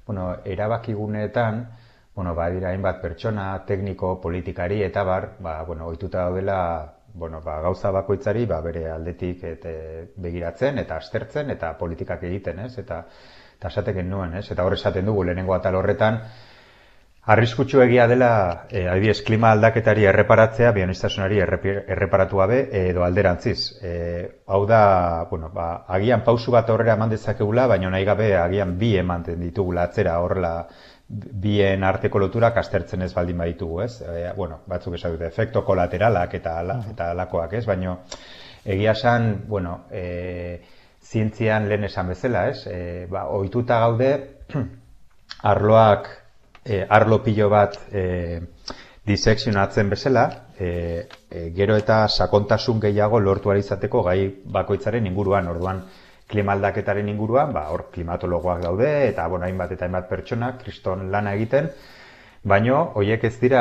bueno, 0.06 0.36
erabakiguneetan, 0.44 1.68
bueno, 2.14 2.34
ba, 2.34 2.48
dira 2.50 2.70
hainbat 2.70 3.02
pertsona, 3.02 3.64
tekniko, 3.66 4.20
politikari, 4.20 4.82
eta 4.82 5.02
bar, 5.04 5.32
ba, 5.40 5.62
bueno, 5.64 5.86
oituta 5.86 6.22
daudela, 6.24 6.94
bueno, 7.12 7.42
ba, 7.42 7.60
gauza 7.60 7.90
bakoitzari, 7.90 8.46
ba, 8.46 8.60
bere 8.64 8.86
aldetik 8.90 9.44
et, 9.44 9.66
begiratzen, 10.16 10.78
eta 10.78 10.96
astertzen, 10.96 11.50
eta 11.50 11.74
politikak 11.78 12.22
egiten, 12.30 12.64
ez? 12.64 12.78
Eta, 12.78 13.02
eta 13.58 13.72
esateken 13.72 14.08
nuen, 14.08 14.34
ez? 14.40 14.46
Eta 14.50 14.64
hor 14.64 14.78
esaten 14.78 15.04
dugu, 15.04 15.24
lehenengo 15.24 15.54
atal 15.54 15.76
horretan, 15.76 16.22
Arriskutsu 17.26 17.80
egia 17.82 18.04
dela, 18.06 18.66
e, 18.70 18.84
adibidez, 18.86 19.24
klima 19.26 19.48
aldaketari 19.50 20.04
erreparatzea, 20.06 20.68
bionistasunari 20.76 21.40
erreparatu 21.42 22.38
gabe, 22.38 22.58
edo 22.86 23.02
alderantziz. 23.02 23.80
E, 23.82 23.94
hau 24.46 24.60
da, 24.70 25.24
bueno, 25.30 25.48
ba, 25.50 25.64
agian 25.96 26.20
pausu 26.22 26.52
bat 26.54 26.68
horrela 26.70 26.94
eman 26.94 27.10
dezakegula, 27.10 27.64
baina 27.72 27.88
nahi 27.90 28.04
gabe 28.06 28.28
agian 28.38 28.76
bi 28.78 28.92
emanten 29.00 29.42
ditugula 29.42 29.88
atzera 29.90 30.20
horrela 30.22 30.52
bien 31.08 31.82
arteko 31.88 32.20
loturak 32.22 32.60
astertzen 32.62 33.02
ez 33.02 33.10
baldin 33.16 33.42
baditugu, 33.42 33.80
ez? 33.82 33.96
E, 34.06 34.30
bueno, 34.36 34.60
batzuk 34.70 34.94
esan 34.94 35.16
dute, 35.16 35.26
efekto 35.26 35.64
kolateralak 35.66 36.36
eta, 36.38 36.52
ala, 36.60 36.76
eta 36.92 37.08
alakoak, 37.10 37.56
ez? 37.58 37.64
Baina 37.66 37.96
egia 38.62 38.94
esan, 38.94 39.32
bueno, 39.48 39.80
e, 39.90 40.62
zientzian 41.02 41.66
lehen 41.66 41.90
esan 41.90 42.14
bezala, 42.14 42.44
ez? 42.54 42.62
E, 42.70 42.78
ba, 43.10 43.24
oituta 43.34 43.80
gaude, 43.82 44.12
arloak 45.54 46.08
e, 46.66 46.84
arlo 46.88 47.22
pilo 47.22 47.48
bat 47.48 47.78
e, 47.92 48.40
disekzionatzen 49.06 49.90
bezala, 49.90 50.24
e, 50.58 51.06
e, 51.30 51.50
gero 51.54 51.76
eta 51.78 52.06
sakontasun 52.08 52.80
gehiago 52.82 53.20
lortu 53.20 53.54
izateko 53.54 54.02
gai 54.02 54.18
bakoitzaren 54.44 55.06
inguruan, 55.06 55.48
orduan 55.48 55.84
klimaldaketaren 56.26 57.08
inguruan, 57.08 57.52
ba, 57.54 57.68
hor 57.70 57.86
klimatologoak 57.92 58.64
daude, 58.64 58.90
eta 59.08 59.28
bueno, 59.28 59.46
hainbat 59.46 59.76
eta 59.76 59.86
hainbat 59.86 60.08
pertsona, 60.10 60.56
kriston 60.58 61.10
lana 61.12 61.36
egiten, 61.38 61.70
Baino, 62.46 62.76
hoiek 62.94 63.24
ez 63.26 63.32
dira, 63.40 63.60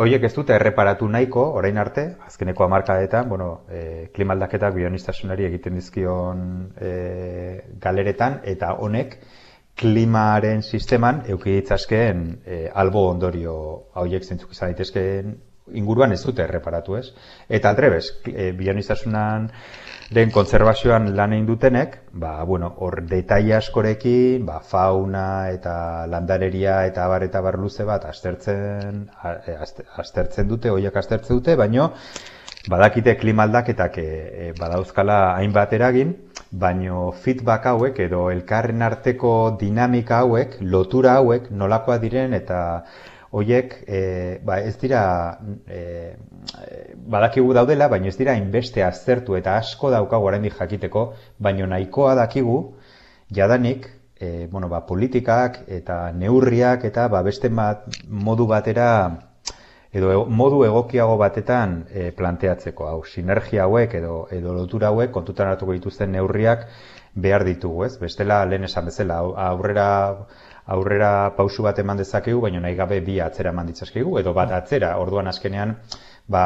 hoiek 0.00 0.22
ez 0.24 0.30
dute 0.32 0.54
erreparatu 0.56 1.04
nahiko, 1.12 1.42
orain 1.58 1.76
arte, 1.76 2.06
azkeneko 2.24 2.64
hamarkadetan, 2.64 3.26
bueno, 3.28 3.48
e, 3.68 4.06
klimaldaketak 4.14 4.72
bionistasunari 4.78 5.44
egiten 5.50 5.76
dizkion 5.76 6.46
e, 6.80 6.92
galeretan, 7.82 8.38
eta 8.48 8.72
honek, 8.80 9.18
klimaren 9.78 10.62
sisteman 10.62 11.22
euki 11.32 11.56
ditzazkeen 11.58 12.26
e, 12.44 12.58
albo 12.74 13.06
ondorio 13.10 13.54
hauek 13.94 14.24
zentzuk 14.24 14.52
izan 14.52 14.72
daitezkeen 14.72 15.32
inguruan 15.78 16.12
ez 16.12 16.20
dute 16.24 16.42
erreparatu 16.44 16.96
ez. 16.98 17.06
Eta 17.48 17.70
aldrebez, 17.70 18.04
e, 18.26 18.50
bionizasunan 18.58 19.48
den 20.12 20.32
kontzervazioan 20.34 21.12
lan 21.16 21.32
egin 21.32 21.46
dutenek, 21.48 21.96
ba, 22.12 22.34
bueno, 22.44 22.72
hor 22.84 23.00
detaile 23.08 23.56
askorekin, 23.56 24.44
ba, 24.46 24.58
fauna 24.60 25.26
eta 25.54 25.74
landareria 26.10 26.82
eta 26.90 27.06
abar 27.06 27.24
eta 27.28 27.40
bar 27.40 27.58
luze 27.58 27.86
bat 27.88 28.04
aztertzen, 28.10 29.06
e, 29.46 29.56
aztertzen 30.04 30.50
dute, 30.50 30.70
hoiak 30.70 30.96
aztertzen 31.00 31.38
dute, 31.38 31.56
baino 31.56 31.92
badakite 32.70 33.16
klimaldaketak 33.18 33.98
e, 33.98 34.04
e, 34.04 34.52
badauzkala 34.58 35.22
hainbat 35.38 35.72
eragin, 35.78 36.14
baino 36.52 37.12
feedback 37.12 37.66
hauek 37.70 37.98
edo 38.04 38.26
elkarren 38.30 38.82
arteko 38.82 39.56
dinamika 39.60 40.20
hauek, 40.24 40.58
lotura 40.60 41.16
hauek 41.20 41.48
nolakoa 41.50 41.96
diren 41.98 42.34
eta 42.36 42.60
hoiek 43.32 43.74
e, 43.88 44.00
ba 44.44 44.58
ez 44.60 44.76
dira 44.80 45.02
e, 45.66 46.12
badakigu 47.14 47.54
daudela, 47.56 47.88
baino 47.88 48.12
ez 48.12 48.16
dira 48.18 48.36
inbeste 48.36 48.84
aztertu 48.84 49.36
eta 49.40 49.56
asko 49.56 49.90
daukagu 49.90 50.28
oraindik 50.28 50.58
jakiteko, 50.60 51.06
baino 51.40 51.66
nahikoa 51.66 52.14
dakigu 52.20 52.58
jadanik 53.32 53.88
e, 54.20 54.46
bueno, 54.52 54.68
ba, 54.68 54.84
politikak 54.86 55.62
eta 55.68 56.12
neurriak 56.12 56.84
eta 56.84 57.08
ba, 57.08 57.22
beste 57.22 57.48
bat, 57.48 57.88
modu 58.08 58.46
batera 58.46 58.88
edo 59.92 60.24
modu 60.24 60.62
egokiago 60.64 61.18
batetan 61.20 61.82
e, 61.90 62.10
planteatzeko 62.16 62.88
hau 62.88 63.02
sinergia 63.04 63.66
hauek 63.68 63.94
edo 64.00 64.14
edo 64.32 64.54
lotura 64.56 64.88
hauek 64.88 65.12
kontutan 65.12 65.52
hartuko 65.52 65.76
dituzten 65.76 66.12
neurriak 66.16 66.66
behar 67.14 67.44
ditugu, 67.44 67.84
ez? 67.84 67.98
Bestela 68.00 68.44
lehen 68.48 68.64
esan 68.64 68.88
bezala 68.88 69.18
aurrera 69.48 69.88
aurrera 70.72 71.34
pausu 71.36 71.66
bat 71.66 71.78
eman 71.82 71.98
dezakegu, 71.98 72.40
baina 72.40 72.60
nahi 72.64 72.76
gabe 72.78 73.00
bi 73.04 73.18
atzera 73.20 73.50
eman 73.50 73.68
ditzakegu 73.68 74.16
edo 74.20 74.32
bat 74.32 74.52
atzera. 74.56 74.94
Orduan 75.02 75.28
azkenean 75.28 75.74
ba, 76.28 76.44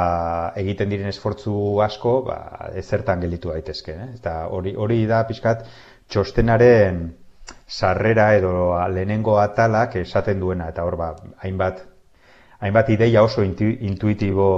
egiten 0.57 0.91
diren 0.91 1.13
esfortzu 1.13 1.83
asko, 1.85 2.23
ba, 2.27 2.39
ezertan 2.75 3.21
gelditu 3.23 3.53
daitezke, 3.53 3.93
eh? 3.93 4.09
Eta 4.19 4.39
hori 4.59 4.75
hori 4.75 5.05
da 5.07 5.23
pixkat 5.29 5.67
txostenaren 6.09 7.05
sarrera 7.67 8.33
edo 8.39 8.55
lehenengo 8.95 9.39
atalak 9.39 9.97
esaten 10.03 10.41
duena 10.41 10.71
eta 10.73 10.87
hor 10.87 10.97
ba 10.99 11.13
hainbat 11.45 11.85
hainbat 12.61 12.91
ideia 12.91 13.23
oso 13.23 13.45
intuitibo 13.45 14.49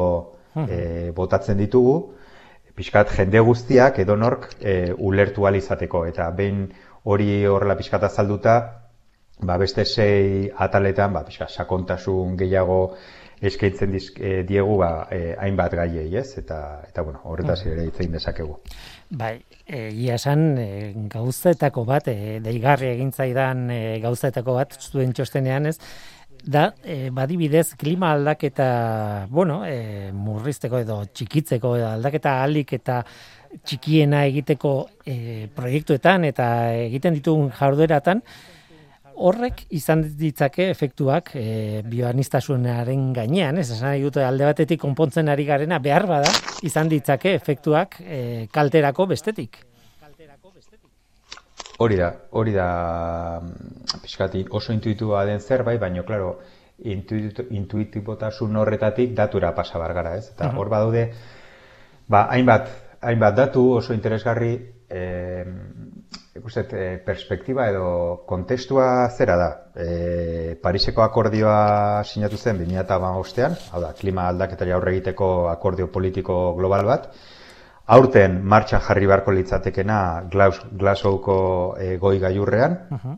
e, 0.67 1.11
botatzen 1.15 1.59
ditugu, 1.59 1.97
pixkat 2.79 3.11
jende 3.17 3.41
guztiak 3.43 3.99
edonork 3.99 4.53
e, 4.61 4.93
ulertu 4.95 5.47
izateko 5.55 6.07
eta 6.07 6.31
behin 6.31 6.69
hori 7.05 7.45
horrela 7.47 7.77
pixkat 7.77 8.05
azalduta, 8.05 8.59
ba 9.41 9.57
beste 9.59 9.85
sei 9.85 10.51
ataletan, 10.57 11.13
ba 11.13 11.25
pixkat 11.25 11.51
sakontasun 11.51 12.37
gehiago 12.37 12.97
eskaintzen 13.41 13.95
e, 13.95 14.43
diegu 14.43 14.77
ba, 14.81 15.07
e, 15.11 15.35
hainbat 15.39 15.75
gaiei, 15.79 16.09
ez? 16.19 16.39
Eta, 16.39 16.83
eta 16.89 17.03
bueno, 17.07 17.21
horretaz 17.25 17.61
ere 17.67 17.87
itzein 17.87 18.13
dezakegu. 18.13 18.59
Bai, 19.11 19.37
egia 19.67 20.17
esan 20.19 20.59
e, 20.59 20.69
gauzetako 21.13 21.85
bat, 21.87 22.11
e, 22.11 22.39
deigarri 22.45 22.91
egin 22.97 23.13
zaidan 23.13 23.69
e, 23.71 23.99
gauzetako 24.03 24.59
bat 24.59 24.75
zuen 24.91 25.15
txostenean, 25.15 25.71
ez? 25.71 25.79
Da 26.45 26.73
e, 26.85 27.11
badibidez 27.11 27.75
klima 27.77 28.13
aldaketa 28.13 29.27
bueno 29.31 29.63
e, 29.67 30.11
murrizteko 30.13 30.83
edo 30.85 31.01
txikitzeko 31.13 31.77
edo 31.79 31.89
aldaketa 31.91 32.43
alik 32.43 32.73
eta 32.79 33.03
txikiena 33.65 34.25
egiteko 34.29 34.75
e, 35.07 35.49
proiektuetan 35.55 36.25
eta 36.29 36.49
egiten 36.85 37.19
ditugun 37.19 37.51
jardueratan 37.59 38.23
horrek 39.19 39.65
izan 39.75 40.05
ditzake 40.19 40.69
efektuak 40.71 41.33
e, 41.37 41.83
bioanistasunaren 41.89 43.09
gainean, 43.17 43.59
ez 43.59 43.69
esan 43.75 43.97
dute 44.03 44.23
alde 44.25 44.47
batetik 44.47 44.81
konpontzen 44.81 45.31
ari 45.33 45.47
garena 45.49 45.81
behar 45.83 46.07
bada 46.11 46.31
izan 46.67 46.91
ditzake 46.93 47.35
efektuak 47.39 47.99
e, 48.05 48.21
kalterako 48.55 49.09
bestetik. 49.15 49.65
Hori 51.79 51.97
da, 51.97 52.13
hori 52.31 52.53
da 52.53 52.69
mm, 53.41 54.01
pixkat 54.03 54.35
oso 54.51 54.75
intuitua 54.75 55.25
den 55.29 55.41
zerbait, 55.41 55.81
baina, 55.81 56.03
klaro, 56.07 56.33
intuitu, 56.79 57.47
intuitibotasun 57.55 58.57
horretatik 58.57 59.15
datura 59.15 59.55
pasabar 59.55 59.95
gara, 59.95 60.17
ez? 60.19 60.29
Eta 60.35 60.51
hor 60.59 60.71
badaude, 60.73 61.09
ba, 62.11 62.27
hainbat, 62.35 62.69
hainbat 63.01 63.39
datu 63.39 63.65
oso 63.79 63.95
interesgarri, 63.95 64.53
eh, 64.91 65.45
ikustet, 66.39 66.73
eh, 66.75 66.99
perspektiba 67.05 67.69
edo 67.71 68.25
kontestua 68.27 69.09
zera 69.11 69.37
da. 69.37 69.49
E, 69.75 70.55
Pariseko 70.63 71.03
akordioa 71.03 72.03
sinatu 72.05 72.39
zen 72.39 72.59
2008an, 72.59 73.57
hau 73.73 73.83
da, 73.83 73.93
klima 73.99 74.29
aldaketari 74.31 74.75
aurre 74.75 74.95
egiteko 74.97 75.49
akordio 75.51 75.91
politiko 75.95 76.55
global 76.59 76.87
bat, 76.87 77.11
aurten 77.97 78.41
martxan 78.45 78.83
jarri 78.85 79.07
beharko 79.09 79.33
litzatekena 79.33 79.99
Glasgowko 80.31 81.39
e, 81.81 81.97
goi 81.97 82.19
gaiurrean, 82.19 82.79
uh 82.91 83.17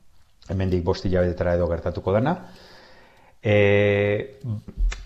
hemendik 0.51 0.81
bosti 0.83 1.07
jabetara 1.13 1.53
edo 1.55 1.69
gertatuko 1.71 2.11
dena, 2.11 2.33
E, 3.43 4.37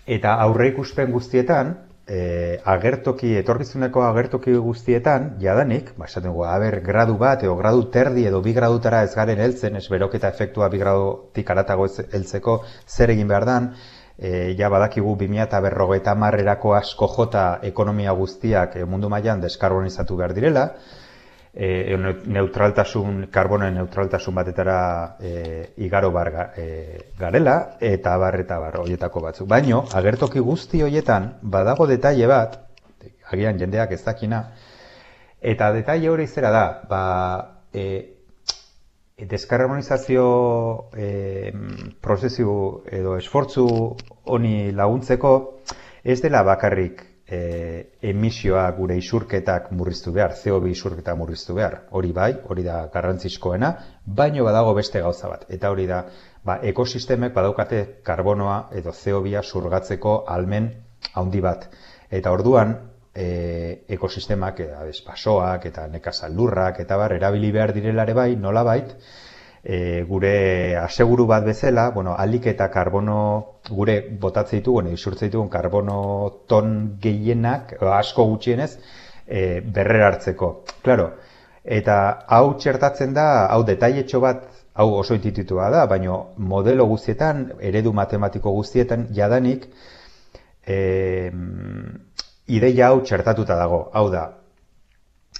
eta 0.05 0.33
aurre 0.43 0.67
ikusten 0.73 1.11
guztietan, 1.11 1.71
e, 2.05 2.59
agertoki, 2.67 3.31
etorkizuneko 3.39 4.03
agertoki 4.05 4.53
guztietan, 4.61 5.29
jadanik, 5.41 5.93
ba, 5.97 6.09
esaten 6.09 6.29
dugu, 6.29 6.43
haber, 6.49 6.81
gradu 6.85 7.15
bat, 7.21 7.43
edo 7.47 7.55
gradu 7.57 7.85
terdi, 7.93 8.25
edo 8.27 8.41
bi 8.43 8.53
gradutara 8.53 9.03
ez 9.07 9.13
garen 9.15 9.39
heltzen, 9.39 9.79
ez 9.79 9.87
beroketa 9.89 10.29
efektua 10.35 10.69
bi 10.69 10.81
gradutik 10.83 11.49
aratago 11.49 11.87
heltzeko 12.11 12.59
zer 12.87 13.15
egin 13.15 13.31
behar 13.31 13.47
dan, 13.47 13.71
e, 14.17 14.55
ja 14.57 14.69
badakigu 14.69 15.15
2000 15.15 15.43
eta 15.43 15.59
berrogeita 15.61 16.15
marrerako 16.15 16.75
asko 16.75 17.07
jota 17.15 17.45
ekonomia 17.63 18.13
guztiak 18.13 18.75
e, 18.75 18.85
mundu 18.85 19.09
mailan 19.09 19.41
deskarbonizatu 19.41 20.17
behar 20.17 20.33
direla, 20.33 20.69
e, 21.55 21.97
neutraltasun, 22.25 23.27
karbonen 23.31 23.75
neutraltasun 23.79 24.35
batetara 24.35 25.17
e, 25.19 25.73
igaro 25.77 26.11
bar 26.11 26.31
e, 26.55 27.11
garela, 27.19 27.77
eta 27.79 28.17
bar 28.17 28.39
eta 28.39 28.59
bar 28.59 28.79
horietako 28.83 29.21
batzuk. 29.27 29.47
Baino, 29.47 29.85
agertoki 29.93 30.39
guzti 30.39 30.83
horietan, 30.83 31.35
badago 31.41 31.87
detaile 31.87 32.27
bat, 32.27 32.59
agian 33.31 33.59
jendeak 33.59 33.91
ez 33.91 34.03
dakina, 34.03 34.43
eta 35.41 35.71
detaile 35.73 36.09
hori 36.09 36.27
zera 36.27 36.51
da, 36.51 36.65
ba, 36.89 37.01
e, 37.73 38.14
deskarbonizazio 39.17 40.89
e, 40.93 41.53
prozesu 42.01 42.83
edo 42.91 43.15
esfortzu 43.17 43.65
honi 44.25 44.71
laguntzeko, 44.75 45.31
ez 46.03 46.19
dela 46.21 46.43
bakarrik 46.43 47.01
e, 47.25 47.39
emisioa 48.01 48.65
gure 48.77 48.97
isurketak 48.99 49.71
murriztu 49.71 50.11
behar, 50.13 50.35
CO2 50.35 50.71
isurketak 50.73 51.17
murriztu 51.17 51.55
behar. 51.55 51.85
Hori 51.91 52.11
bai, 52.11 52.33
hori 52.49 52.65
da 52.67 52.85
garrantzizkoena, 52.93 53.71
baino 54.05 54.43
badago 54.43 54.73
beste 54.75 55.01
gauza 55.01 55.31
bat. 55.31 55.45
Eta 55.49 55.71
hori 55.71 55.87
da, 55.87 56.03
ba, 56.43 56.59
ekosistemek 56.61 57.33
badaukate 57.33 57.85
karbonoa 58.03 58.65
edo 58.75 58.91
CO2 58.91 59.41
surgatzeko 59.43 60.25
almen 60.27 60.73
handi 61.15 61.41
bat. 61.41 61.69
Eta 62.11 62.35
orduan, 62.35 62.75
e, 63.15 63.85
ekosistemak, 63.87 64.59
eta 64.59 64.83
basoak, 65.07 65.69
eta 65.71 65.87
nekazal 65.87 66.35
lurrak, 66.35 66.81
eta 66.83 66.97
bar, 66.99 67.15
erabili 67.15 67.51
behar 67.55 67.73
direlare 67.73 68.13
bai, 68.13 68.35
nola 68.35 68.63
bait, 68.67 68.91
e, 69.63 70.03
gure 70.07 70.77
aseguru 70.77 71.25
bat 71.25 71.45
bezala, 71.45 71.89
bueno, 71.95 72.15
alik 72.17 72.51
eta 72.51 72.67
karbono 72.71 73.19
gure 73.69 74.01
botatze 74.21 74.59
ditu, 74.59 74.75
bueno, 74.77 74.91
isurtze 74.91 75.29
ditugun 75.29 75.49
karbono 75.49 75.97
ton 76.47 76.97
gehienak, 77.01 77.77
asko 77.81 78.27
gutxienez, 78.33 78.75
e, 79.25 79.61
berrer 79.61 80.03
hartzeko. 80.09 80.51
Claro, 80.83 81.13
eta 81.63 81.97
hau 82.27 82.53
txertatzen 82.59 83.15
da, 83.15 83.47
hau 83.47 83.63
detailetxo 83.63 84.21
bat, 84.21 84.45
hau 84.75 84.91
oso 84.99 85.15
intitutua 85.15 85.71
da, 85.71 85.85
baina 85.87 86.19
modelo 86.37 86.85
guztietan, 86.91 87.45
eredu 87.63 87.93
matematiko 87.95 88.51
guztietan, 88.59 89.07
jadanik, 89.15 89.69
e, 90.67 91.31
ideia 92.47 92.89
hau 92.89 93.01
txertatuta 93.01 93.57
dago. 93.59 93.89
Hau 93.93 94.09
da, 94.13 94.25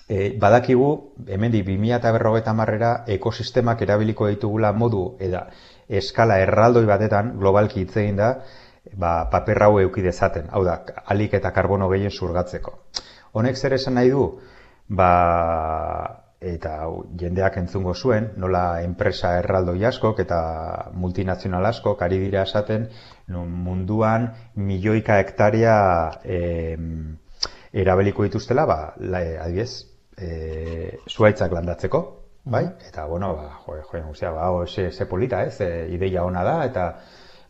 E, 0.08 0.38
badakigu, 0.38 1.16
hemendik 1.26 1.64
2000 1.66 1.96
eta 1.98 2.12
berrogeta 2.14 2.54
marrera, 2.54 2.90
ekosistemak 3.10 3.80
erabiliko 3.82 4.28
ditugula 4.30 4.70
modu, 4.72 5.16
eda, 5.18 5.48
eskala 5.90 6.38
erraldoi 6.44 6.84
batetan, 6.86 7.32
globalki 7.40 7.82
hitz 7.82 7.96
egin 8.04 8.20
da, 8.20 8.28
ba, 8.94 9.14
paper 9.32 9.64
hau 9.66 9.80
euki 9.82 10.04
dezaten, 10.06 10.52
hau 10.52 10.62
da, 10.68 10.78
alik 11.10 11.34
eta 11.40 11.50
karbono 11.56 11.90
gehien 11.90 12.14
surgatzeko. 12.14 12.76
Honek 13.34 13.58
zer 13.58 13.74
esan 13.80 13.98
nahi 13.98 14.14
du, 14.14 14.28
ba, 14.90 15.10
eta 16.42 16.76
jendeak 17.20 17.58
entzungo 17.58 17.94
zuen, 17.96 18.32
nola 18.38 18.82
enpresa 18.84 19.38
erraldoi 19.40 19.86
askok 19.88 20.20
eta 20.26 20.40
multinazional 20.94 21.66
askok 21.72 22.02
ari 22.06 22.20
dira 22.26 22.44
esaten, 22.44 22.90
munduan 23.28 24.32
milioika 24.56 25.20
hektaria 25.24 25.76
eh, 26.24 26.78
erabiliko 27.76 28.24
dituztela, 28.24 28.66
ba, 28.66 28.80
la, 29.00 29.22
adibidez, 29.44 29.86
e, 30.18 30.98
zuaitzak 31.10 31.52
landatzeko, 31.52 32.02
bai? 32.46 32.64
Eta, 32.88 33.06
bueno, 33.06 33.34
ba, 33.36 33.50
jo, 33.66 33.76
jo, 33.92 34.02
jo, 34.14 34.32
ba, 34.34 34.50
o, 34.52 34.66
se, 34.66 34.92
se 34.92 35.06
polita, 35.06 35.44
ez, 35.44 35.60
e, 35.62 35.88
ideia 35.92 36.24
ona 36.24 36.44
da, 36.48 36.56
eta 36.66 36.86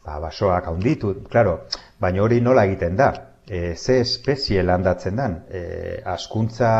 ba, 0.06 0.20
basoak 0.24 0.72
haunditu, 0.72 1.14
claro, 1.30 1.60
baina 2.02 2.24
hori 2.26 2.42
nola 2.42 2.66
egiten 2.66 2.98
da, 2.98 3.12
e, 3.48 3.76
ze 3.76 4.00
espezie 4.00 4.64
landatzen 4.64 5.16
dan, 5.16 5.36
e, 5.50 6.02
askuntza 6.06 6.72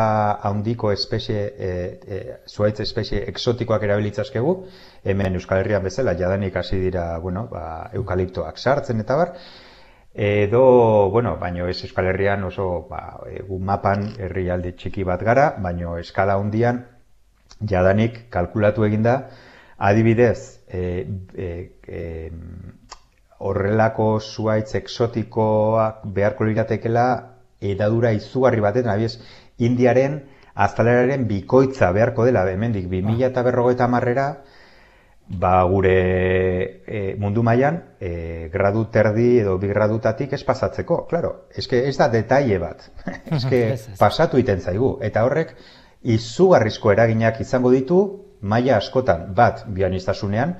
handiko 0.42 0.90
espezie, 0.92 1.44
e, 1.56 1.70
e, 2.06 2.18
zuaitz 2.46 2.80
espezie 2.80 3.22
eksotikoak 3.30 3.86
erabilitzazkegu, 3.86 4.56
hemen 5.04 5.38
Euskal 5.38 5.62
Herrian 5.62 5.86
bezala, 5.86 6.16
jadanik 6.18 6.56
hasi 6.56 6.80
dira, 6.82 7.06
bueno, 7.22 7.46
ba, 7.50 7.90
eukaliptoak 7.94 8.58
sartzen 8.58 9.00
eta 9.04 9.16
bar, 9.16 9.32
edo, 10.16 11.10
bueno, 11.10 11.36
baino 11.38 11.68
ez 11.68 11.82
Euskal 11.84 12.10
Herrian 12.10 12.44
oso, 12.44 12.86
ba, 12.90 13.20
egun 13.30 13.64
mapan 13.64 14.08
herrialde 14.18 14.74
txiki 14.74 15.04
bat 15.04 15.22
gara, 15.22 15.50
baino 15.62 15.98
eskala 16.02 16.38
hundian 16.40 16.84
jadanik 17.60 18.26
kalkulatu 18.30 18.84
eginda, 18.84 19.20
adibidez, 19.78 20.62
e, 20.68 21.06
e, 21.34 21.48
e, 21.86 22.30
horrelako 23.38 24.18
zuaitz 24.20 24.74
eksotikoak 24.78 26.04
beharko 26.16 26.46
liratekela 26.48 27.06
edadura 27.60 28.12
izugarri 28.16 28.60
batetan, 28.64 28.92
abiez, 28.94 29.18
Indiaren 29.58 30.20
aztaleraren 30.54 31.24
bikoitza 31.28 31.88
beharko 31.92 32.26
dela, 32.28 32.44
hemendik 32.50 32.88
2000 32.92 33.30
eta 33.30 33.42
berrogeita 33.44 33.88
marrera, 33.88 34.26
ba 35.26 35.64
gure 35.66 35.94
e, 36.86 37.16
mundu 37.18 37.42
mailan 37.42 37.80
e, 38.00 38.48
gradu 38.52 38.84
terdi 38.94 39.40
edo 39.40 39.56
bi 39.58 39.68
gradutatik 39.72 40.32
ez 40.32 40.42
pasatzeko, 40.46 41.02
claro, 41.10 41.32
eske 41.56 41.82
ez 41.88 41.96
da 41.98 42.08
detaile 42.12 42.60
bat. 42.62 42.86
eske 43.38 43.62
pasatu 43.98 44.38
iten 44.38 44.60
zaigu. 44.60 44.96
Eta 45.02 45.24
horrek 45.26 45.56
izugarrizko 46.06 46.92
eraginak 46.92 47.40
izango 47.42 47.72
ditu 47.74 48.00
maila 48.40 48.76
askotan. 48.78 49.32
Bat 49.34 49.64
bianistasunean 49.66 50.54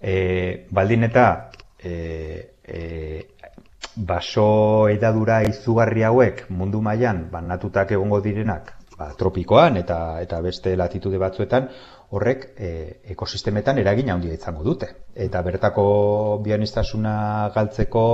e, 0.00 0.66
baldin 0.70 1.08
eta 1.10 1.26
e, 1.86 1.92
e, 2.78 2.80
baso 3.96 4.48
edadura 4.92 5.42
izugarri 5.48 6.04
hauek 6.04 6.46
mundu 6.50 6.82
mailan 6.84 7.28
banatutak 7.32 7.94
egongo 7.96 8.20
direnak 8.24 8.74
ba, 8.98 9.12
tropikoan 9.18 9.76
eta 9.80 10.20
eta 10.24 10.40
beste 10.44 10.74
latitude 10.76 11.20
batzuetan 11.22 11.68
horrek 12.16 12.44
e, 12.56 12.68
ekosistemetan 13.14 13.78
eragina 13.82 14.14
handia 14.14 14.34
izango 14.34 14.62
dute. 14.62 14.88
Eta 15.14 15.42
bertako 15.42 15.86
bionistasuna 16.44 17.16
galtzeko 17.54 18.04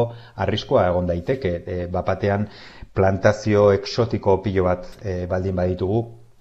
arriskoa 0.44 0.86
egon 0.88 1.10
daiteke, 1.10 1.52
e, 1.66 1.86
bapatean 1.92 2.48
plantazio 2.94 3.70
eksotiko 3.76 4.38
pilo 4.44 4.64
bat 4.68 4.88
e, 5.02 5.26
baldin 5.28 5.56
baditugu, 5.56 6.00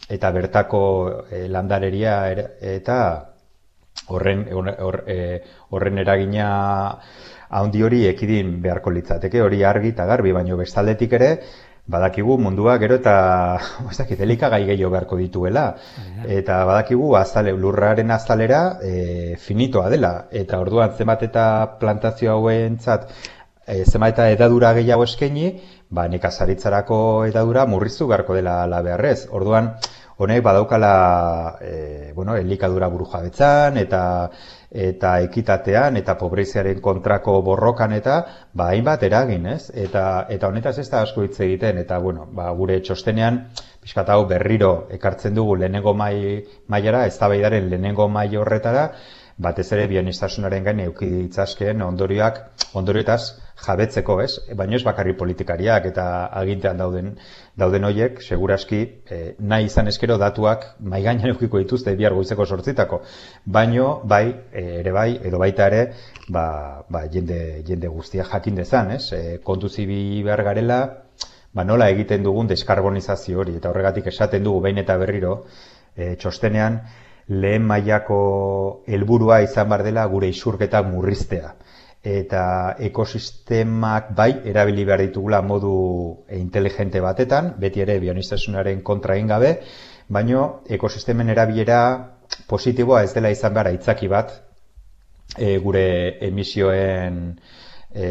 eta 0.10 0.32
bertako 0.32 0.84
e, 1.30 1.48
landareria 1.52 2.16
eta 2.76 2.98
horren, 4.08 4.46
hor, 4.54 5.04
e, 5.08 5.42
horren 5.70 5.98
eragina 6.02 6.48
handi 7.50 7.84
hori 7.84 8.06
ekidin 8.08 8.62
beharko 8.64 8.94
litzateke, 8.96 9.42
hori 9.42 9.64
argi 9.64 9.92
eta 9.96 10.06
garbi, 10.08 10.32
baino 10.32 10.58
bestaldetik 10.60 11.14
ere, 11.20 11.32
badakigu 11.92 12.38
mundua 12.38 12.78
gero 12.78 12.96
eta 13.00 13.16
ez 13.92 13.98
dakit 13.98 14.22
elikagai 14.22 14.64
gehiago 14.70 14.92
beharko 14.94 15.18
dituela. 15.20 15.66
Eta 16.40 16.64
badakigu 16.70 17.16
azale 17.20 17.54
lurraren 17.58 18.12
azalera 18.12 18.62
e, 18.82 19.36
finitoa 19.38 19.90
dela. 19.90 20.14
Eta 20.32 20.60
orduan 20.64 20.96
zenbat 20.98 21.24
eta 21.28 21.46
plantazio 21.82 22.38
hauentzat 22.38 23.10
e, 23.66 23.84
zenbat 23.86 24.14
eta 24.16 24.30
edadura 24.36 24.74
gehiago 24.78 25.08
eskaini 25.10 25.52
ba 25.92 26.08
nekazaritzarako 26.08 27.26
edadura 27.28 27.66
murriztu 27.68 28.08
beharko 28.08 28.38
dela 28.40 28.62
la 28.68 28.82
beharrez. 28.82 29.28
Orduan 29.32 29.74
honek 30.22 30.44
badaukala 30.46 31.58
e, 31.62 32.14
bueno 32.14 32.36
elikadura 32.38 32.88
burujabetzan 32.94 33.78
eta 33.82 34.02
eta 34.72 35.16
ekitatean 35.26 35.98
eta 35.98 36.16
pobreziaren 36.20 36.80
kontrako 36.82 37.40
borrokan 37.42 37.96
eta 37.98 38.18
ba 38.54 38.70
hainbat 38.72 39.04
eragin, 39.04 39.48
ez? 39.56 39.72
Eta 39.74 40.28
eta 40.30 40.48
honetaz 40.48 40.78
ez 40.80 40.90
da 40.90 41.02
asko 41.02 41.26
hitz 41.26 41.40
egiten 41.42 41.82
eta 41.82 41.98
bueno, 42.00 42.28
ba, 42.32 42.52
gure 42.56 42.80
txostenean 42.80 43.42
pixkat 43.82 44.14
hau 44.14 44.26
berriro 44.30 44.88
ekartzen 44.94 45.36
dugu 45.36 45.58
lehenengo 45.64 45.94
mai 45.94 46.46
mailara, 46.68 47.08
eztabaidaren 47.10 47.70
lehenengo 47.70 48.08
mai 48.08 48.30
horretara, 48.38 48.92
batez 49.42 49.72
ere 49.74 49.88
bionistasunaren 49.90 50.64
gain 50.64 50.80
eduki 50.86 51.10
ditzazkeen 51.10 51.82
ondorioak 51.82 52.42
ondorioetaz 52.78 53.22
jabetzeko, 53.66 54.20
ez? 54.22 54.32
Baino 54.58 54.78
ez 54.78 54.84
bakarri 54.86 55.16
politikariak 55.18 55.88
eta 55.92 56.06
agintean 56.44 56.78
dauden 56.82 57.16
dauden 57.58 57.84
hoiek 57.84 58.22
segurazki 58.24 58.80
eh, 59.10 59.36
nahi 59.40 59.68
izan 59.68 59.88
eskero 59.92 60.18
datuak 60.22 60.66
mai 60.80 61.02
gainean 61.04 61.34
edukiko 61.34 61.60
dituzte 61.60 61.94
bihar 62.00 62.14
goizeko 62.16 62.46
sortzitako. 62.46 63.02
Baino 63.46 64.02
bai 64.04 64.24
eh, 64.52 64.80
ere 64.80 64.94
bai 64.96 65.10
edo 65.30 65.40
baita 65.42 65.68
ere 65.68 65.82
ba, 66.30 66.86
ba 66.90 67.06
jende 67.12 67.64
jende 67.68 67.88
guztia 67.88 68.26
jakin 68.32 68.56
dezan, 68.56 68.92
ez? 68.92 69.12
E, 69.14 69.38
kontu 69.44 69.70
zibi 69.70 70.24
behar 70.24 70.44
garela 70.44 70.82
ba 71.54 71.64
nola 71.68 71.90
egiten 71.92 72.24
dugun 72.24 72.48
deskarbonizazio 72.48 73.40
hori 73.44 73.58
eta 73.60 73.70
horregatik 73.70 74.08
esaten 74.08 74.44
dugu 74.44 74.62
behin 74.68 74.80
eta 74.80 74.98
berriro 74.98 75.46
e, 75.96 76.16
txostenean 76.16 76.80
lehen 77.28 77.68
mailako 77.68 78.84
helburua 78.88 79.42
izan 79.44 79.70
bar 79.70 79.84
dela 79.84 80.06
gure 80.08 80.30
isurketa 80.32 80.82
murriztea 80.84 81.54
eta 82.04 82.76
ekosistemak 82.82 84.16
bai 84.18 84.32
erabili 84.50 84.86
behar 84.86 85.04
ditugula 85.06 85.42
modu 85.46 86.26
inteligente 86.34 87.00
batetan, 87.02 87.54
beti 87.62 87.82
ere 87.82 88.00
bionistasunaren 88.02 88.82
kontra 88.82 89.16
egin 89.16 89.28
gabe, 89.30 89.52
baino 90.10 90.62
ekosistemen 90.70 91.30
erabilera 91.30 91.82
positiboa 92.48 93.04
ez 93.04 93.14
dela 93.14 93.30
izan 93.30 93.54
behar 93.54 93.70
aitzaki 93.72 94.08
bat 94.08 94.34
e, 95.38 95.58
gure 95.60 96.18
emisioen 96.26 97.22
e, 97.94 98.06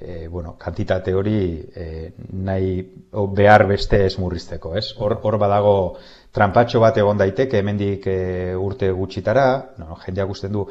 e, 0.00 0.28
bueno, 0.28 0.56
kantitate 0.58 1.12
hori 1.14 1.68
e, 1.74 2.12
nahi 2.32 2.78
o, 3.12 3.26
behar 3.28 3.66
beste 3.66 4.04
ez 4.06 4.16
murrizteko, 4.18 4.76
ez? 4.78 4.92
Hor, 4.96 5.18
hor 5.22 5.38
badago 5.38 5.74
trampatxo 6.32 6.80
bat 6.80 6.96
egon 6.96 7.18
daiteke 7.18 7.58
hemendik 7.58 8.06
e, 8.06 8.54
urte 8.56 8.90
gutxitara, 8.94 9.48
no, 9.78 9.98
jendeak 10.04 10.30
usten 10.30 10.54
du, 10.54 10.68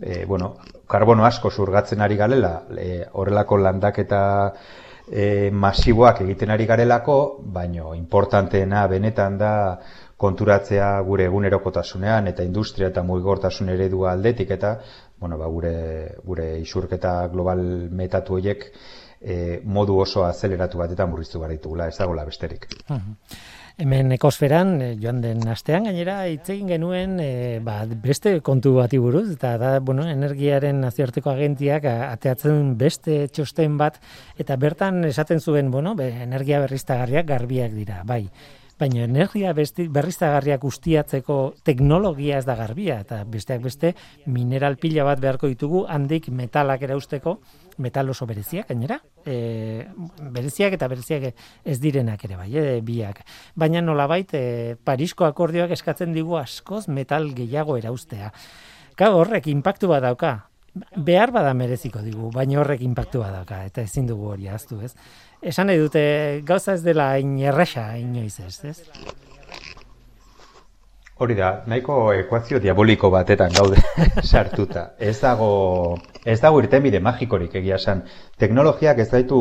e, 0.00 0.24
bueno, 0.24 0.54
karbono 0.86 1.24
asko 1.24 1.50
zurgatzen 1.50 2.00
ari 2.00 2.16
galela, 2.16 2.62
e, 2.76 3.04
horrelako 3.12 3.58
landaketa 3.58 4.22
e, 5.10 5.50
masiboak 5.50 6.22
egiten 6.26 6.50
ari 6.50 6.66
garelako, 6.66 7.16
baino 7.42 7.94
importanteena 7.94 8.86
benetan 8.86 9.38
da 9.38 9.52
konturatzea 10.20 10.88
gure 11.06 11.26
egunerokotasunean 11.30 12.28
eta 12.28 12.44
industria 12.44 12.90
eta 12.92 13.02
mugikortasun 13.02 13.70
eredua 13.72 14.12
aldetik 14.12 14.50
eta 14.56 14.74
bueno, 15.20 15.38
ba, 15.38 15.46
gure, 15.52 15.74
gure 16.24 16.50
isurketa 16.60 17.14
global 17.32 17.62
metatu 17.92 18.36
horiek 18.36 18.66
e, 19.20 19.60
modu 19.64 19.98
oso 20.00 20.24
azeleratu 20.24 20.80
bat 20.80 20.92
eta 20.96 21.06
murriztu 21.06 21.40
gara 21.40 21.56
ditugula, 21.56 21.88
ez 21.88 21.96
dagoela 21.98 22.24
besterik. 22.28 22.68
Hemen 23.80 24.12
ekosferan, 24.12 24.74
eh, 24.84 24.88
joan 25.00 25.22
den 25.24 25.46
astean, 25.48 25.86
gainera, 25.88 26.18
hitz 26.28 26.50
egin 26.52 26.68
genuen 26.68 27.14
e, 27.24 27.60
ba, 27.64 27.78
beste 27.88 28.34
kontu 28.44 28.74
bati 28.74 28.98
buruz, 29.00 29.30
eta 29.32 29.54
da, 29.56 29.70
bueno, 29.80 30.04
energiaren 30.04 30.82
nazioarteko 30.84 31.30
agentiak 31.32 31.86
ateatzen 31.88 32.74
beste 32.76 33.22
txosten 33.32 33.78
bat, 33.80 33.96
eta 34.36 34.58
bertan 34.60 35.00
esaten 35.08 35.40
zuen, 35.40 35.70
bueno, 35.72 35.94
be, 35.96 36.10
energia 36.26 36.60
berriztagarriak 36.60 37.24
garbiak 37.32 37.72
dira, 37.72 38.02
bai. 38.04 38.26
Baina 38.80 39.06
energia 39.06 39.54
berriztagarriak 39.56 40.62
ustiatzeko 40.68 41.38
teknologia 41.64 42.36
ez 42.36 42.44
da 42.44 42.58
garbia, 42.60 43.00
eta 43.00 43.22
besteak 43.24 43.64
beste 43.64 43.94
mineral 44.26 44.76
pila 44.76 45.08
bat 45.08 45.24
beharko 45.24 45.48
ditugu 45.48 45.86
handik 45.88 46.28
metalak 46.28 46.84
erausteko, 46.84 47.38
metal 47.80 48.10
oso 48.12 48.26
bereziak, 48.28 48.68
gainera, 48.70 49.00
e, 49.24 49.86
bereziak 50.34 50.76
eta 50.76 50.88
bereziak 50.90 51.30
ez 51.64 51.78
direnak 51.82 52.24
ere 52.28 52.36
bai, 52.38 52.50
e, 52.52 52.80
biak. 52.84 53.24
Baina 53.58 53.82
nolabait, 53.82 54.34
e, 54.34 54.76
Parisko 54.84 55.26
akordioak 55.26 55.72
eskatzen 55.76 56.14
digu 56.16 56.36
askoz 56.38 56.86
metal 56.88 57.32
gehiago 57.36 57.78
eraustea. 57.80 58.30
Ka 58.96 59.10
horrek 59.16 59.48
inpaktu 59.50 59.90
bat 59.90 60.04
dauka, 60.04 60.34
behar 60.96 61.32
bada 61.34 61.54
mereziko 61.56 62.02
digu, 62.04 62.30
baina 62.34 62.60
horrek 62.60 62.84
inpaktu 62.86 63.24
bat 63.24 63.34
dauka, 63.40 63.64
eta 63.66 63.82
ezin 63.82 64.06
dugu 64.10 64.30
hori 64.34 64.48
aztu, 64.52 64.80
ez? 64.84 64.94
Esan 65.42 65.70
nahi 65.70 65.80
dute, 65.80 66.04
gauza 66.46 66.76
ez 66.76 66.84
dela 66.84 67.10
hain 67.16 67.38
erresa, 67.40 67.90
inoiz 67.98 68.38
ez, 68.44 68.56
ez? 68.64 68.78
Hori 71.20 71.34
da, 71.36 71.48
nahiko 71.68 71.94
ekuazio 72.16 72.58
diaboliko 72.64 73.10
batetan 73.12 73.52
gaude 73.52 73.80
sartuta. 74.30 74.84
Ez 74.96 75.18
dago, 75.20 75.48
ez 76.24 76.38
dago 76.40 76.62
irtenbide 76.62 77.02
magikorik 77.04 77.58
egia 77.60 77.76
esan. 77.76 78.00
Teknologiak 78.40 79.02
ez 79.04 79.10
daitu 79.10 79.40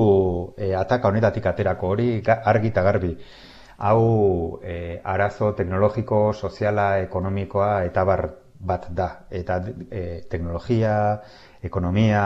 e, 0.57 0.73
ataka 0.75 1.07
honetatik 1.07 1.47
aterako 1.47 1.93
hori 1.93 2.09
argi 2.27 2.73
eta 2.73 2.83
garbi. 2.83 3.13
Hau 3.87 4.03
e, 4.59 4.99
arazo 5.13 5.53
teknologiko, 5.55 6.19
soziala, 6.33 6.89
ekonomikoa 7.05 7.71
eta 7.87 8.03
bar 8.03 8.25
bat 8.59 8.89
da. 8.91 9.07
Eta 9.31 9.61
e, 9.87 10.03
teknologia, 10.27 10.97
ekonomia, 11.63 12.25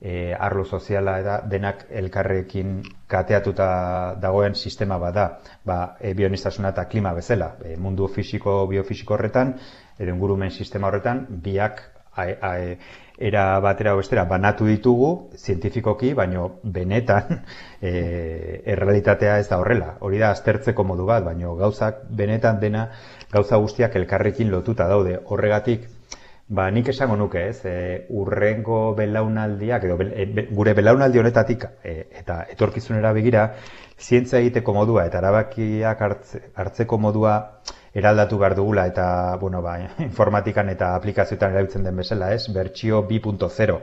e, 0.00 0.34
arlo 0.34 0.64
soziala 0.64 1.18
eta 1.20 1.40
denak 1.50 1.86
elkarrekin 1.90 2.78
kateatuta 3.10 4.14
dagoen 4.20 4.54
sistema 4.54 4.98
bat 4.98 5.14
da, 5.14 5.26
ba, 5.64 5.78
e, 6.00 6.14
bionistasuna 6.14 6.72
eta 6.74 6.86
klima 6.88 7.12
bezala. 7.14 7.54
E, 7.64 7.76
mundu 7.76 8.08
fisiko, 8.08 8.60
biofisiko 8.70 9.14
horretan, 9.14 9.56
edo 9.98 10.14
ingurumen 10.14 10.50
sistema 10.50 10.88
horretan, 10.88 11.26
biak 11.28 11.82
a, 12.14 12.22
a, 12.22 12.54
era 13.18 13.58
batera 13.58 13.96
bestera 13.98 14.24
banatu 14.30 14.66
ditugu, 14.70 15.30
zientifikoki, 15.34 16.12
baino 16.14 16.60
benetan 16.62 17.40
e, 17.82 18.62
errealitatea 18.64 19.38
ez 19.42 19.48
da 19.50 19.58
horrela. 19.58 19.96
Hori 20.00 20.22
da, 20.22 20.30
aztertzeko 20.30 20.86
modu 20.86 21.06
bat, 21.10 21.24
baino 21.26 21.56
gauzak 21.58 22.04
benetan 22.10 22.60
dena, 22.62 22.88
gauza 23.32 23.58
guztiak 23.58 23.96
elkarrekin 23.98 24.52
lotuta 24.54 24.86
daude. 24.88 25.18
Horregatik, 25.26 25.88
Ba, 26.48 26.70
nik 26.72 26.86
esango 26.88 27.16
nuke, 27.20 27.42
ez, 27.50 27.58
e, 27.68 28.06
urrengo 28.16 28.94
belaunaldiak, 28.96 29.82
edo 29.84 29.98
e, 30.00 30.46
gure 30.56 30.72
belaunaldi 30.78 31.20
honetatik 31.20 31.66
e, 31.84 31.92
eta 32.22 32.38
etorkizunera 32.54 33.10
begira, 33.12 33.42
zientzia 34.00 34.40
egiteko 34.40 34.72
modua 34.72 35.04
eta 35.10 35.20
erabakiak 35.20 36.00
hartzeko 36.62 36.98
modua 37.04 37.34
eraldatu 37.92 38.38
behar 38.40 38.56
dugula 38.56 38.86
eta, 38.88 39.08
bueno, 39.42 39.60
ba, 39.60 39.76
informatikan 40.08 40.72
eta 40.72 40.94
aplikazioetan 40.96 41.52
erabiltzen 41.52 41.84
den 41.84 42.00
bezala, 42.00 42.32
ez, 42.32 42.46
bertsio 42.54 43.02
2.0. 43.10 43.76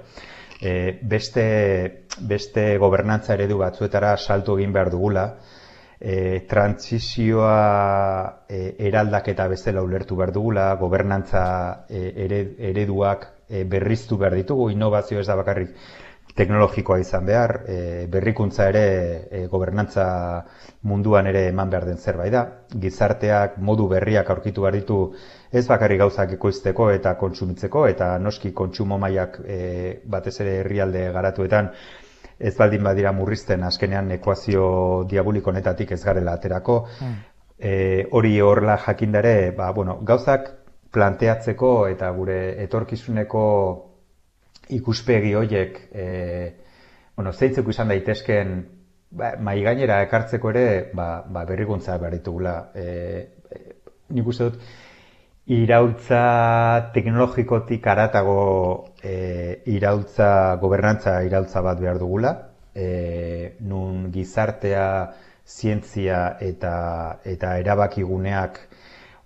E, 0.57 0.73
beste, 1.13 1.45
beste 2.33 2.65
gobernantza 2.81 3.37
eredu 3.37 3.59
batzuetara 3.61 4.17
saltu 4.17 4.57
egin 4.57 4.73
behar 4.73 4.89
dugula, 4.89 5.27
e, 5.99 6.45
transizioa 6.49 8.45
e, 8.47 8.75
eraldaketa 8.87 9.47
bezala 9.47 9.83
ulertu 9.83 10.15
behar 10.15 10.31
dugula, 10.31 10.73
gobernantza 10.79 11.85
e, 11.89 12.11
ereduak 12.71 13.29
e, 13.49 13.63
berriztu 13.63 14.17
behar 14.17 14.35
ditugu, 14.35 14.69
innovazio 14.73 15.19
ez 15.19 15.27
da 15.27 15.35
bakarrik 15.39 15.75
teknologikoa 16.35 16.99
izan 16.99 17.25
behar, 17.25 17.53
e, 17.67 17.77
berrikuntza 18.11 18.67
ere 18.67 18.85
e, 19.31 19.45
gobernantza 19.47 20.05
munduan 20.83 21.29
ere 21.31 21.45
eman 21.47 21.71
behar 21.71 21.85
den 21.87 21.97
zerbait 21.97 22.33
da. 22.33 22.43
Gizarteak 22.75 23.55
modu 23.57 23.87
berriak 23.87 24.29
aurkitu 24.29 24.65
behar 24.65 24.75
ditu 24.75 24.99
ez 25.51 25.65
bakarrik 25.69 26.01
gauzak 26.03 26.35
ekoizteko 26.35 26.89
eta 26.91 27.15
kontsumitzeko, 27.21 27.85
eta 27.87 28.17
noski 28.19 28.51
kontsumo 28.51 28.99
mailak 28.99 29.39
e, 29.45 30.01
batez 30.05 30.35
ere 30.43 30.57
herrialde 30.59 31.07
garatuetan 31.15 31.71
ez 32.39 32.55
baldin 32.57 32.83
badira 32.83 33.11
murrizten 33.15 33.63
azkenean 33.63 34.11
ekuazio 34.11 34.67
diaboliko 35.09 35.51
honetatik 35.51 35.91
ez 35.91 36.03
garela 36.03 36.35
aterako. 36.35 36.85
Mm. 37.01 37.17
E, 37.57 37.73
hori 38.11 38.39
horrela 38.41 38.77
jakindare, 38.77 39.51
ba, 39.55 39.71
bueno, 39.71 39.99
gauzak 40.03 40.49
planteatzeko 40.95 41.87
eta 41.91 42.09
gure 42.15 42.39
etorkizuneko 42.63 43.43
ikuspegi 44.75 45.33
hoiek 45.35 45.79
e, 45.93 46.05
bueno, 47.15 47.31
zeitzeko 47.31 47.71
izan 47.71 47.91
daitezken 47.91 48.55
ba, 49.11 49.33
mai 49.39 49.61
gainera 49.63 50.01
ekartzeko 50.05 50.51
ere 50.51 50.65
ba, 50.93 51.23
ba 51.27 51.45
berrikuntza 51.47 51.97
behar 52.01 52.17
ditugula. 52.17 52.55
E, 52.75 52.85
e, 53.51 53.61
nik 54.15 54.27
uste 54.27 54.49
dut, 54.49 54.59
iraultza 55.45 56.89
teknologikotik 56.93 57.85
aratago 57.87 58.93
e, 59.03 59.61
iraultza, 59.69 60.55
gobernantza 60.61 61.21
iraultza 61.23 61.61
bat 61.61 61.79
behar 61.79 61.99
dugula, 62.01 62.31
e, 62.73 63.55
nun 63.61 64.09
gizartea, 64.11 64.87
zientzia 65.45 66.37
eta, 66.41 67.19
eta 67.23 67.59
erabakiguneak 67.61 68.57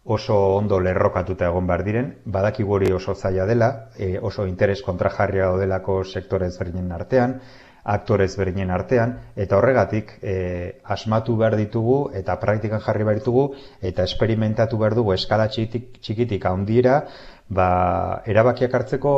oso 0.03 0.36
ondo 0.57 0.80
lerrokatuta 0.84 1.47
egon 1.47 1.67
behar 1.70 1.86
diren, 1.88 2.09
badakigu 2.26 2.76
hori 2.76 2.91
oso 2.91 3.15
zaila 3.15 3.45
dela, 3.45 3.70
e, 3.95 4.17
oso 4.20 4.45
interes 4.49 4.82
kontrajarria 4.84 5.51
delako 5.55 6.03
sektore 6.03 6.49
ezberdinen 6.51 6.91
artean, 6.91 7.39
aktore 7.84 8.25
ezberdinen 8.25 8.71
artean, 8.71 9.15
eta 9.36 9.57
horregatik 9.57 10.11
e, 10.21 10.36
asmatu 10.84 11.36
behar 11.39 11.55
ditugu 11.57 12.11
eta 12.13 12.36
praktikan 12.41 12.84
jarri 12.86 13.07
behar 13.07 13.21
ditugu 13.21 13.45
eta 13.82 14.03
esperimentatu 14.03 14.77
behar 14.77 14.95
dugu 14.99 15.13
eskala 15.13 15.47
txikitik, 15.47 15.99
txikitik 16.01 16.45
handiera 16.45 17.01
ba, 17.49 18.21
erabakiak 18.25 18.73
hartzeko 18.73 19.13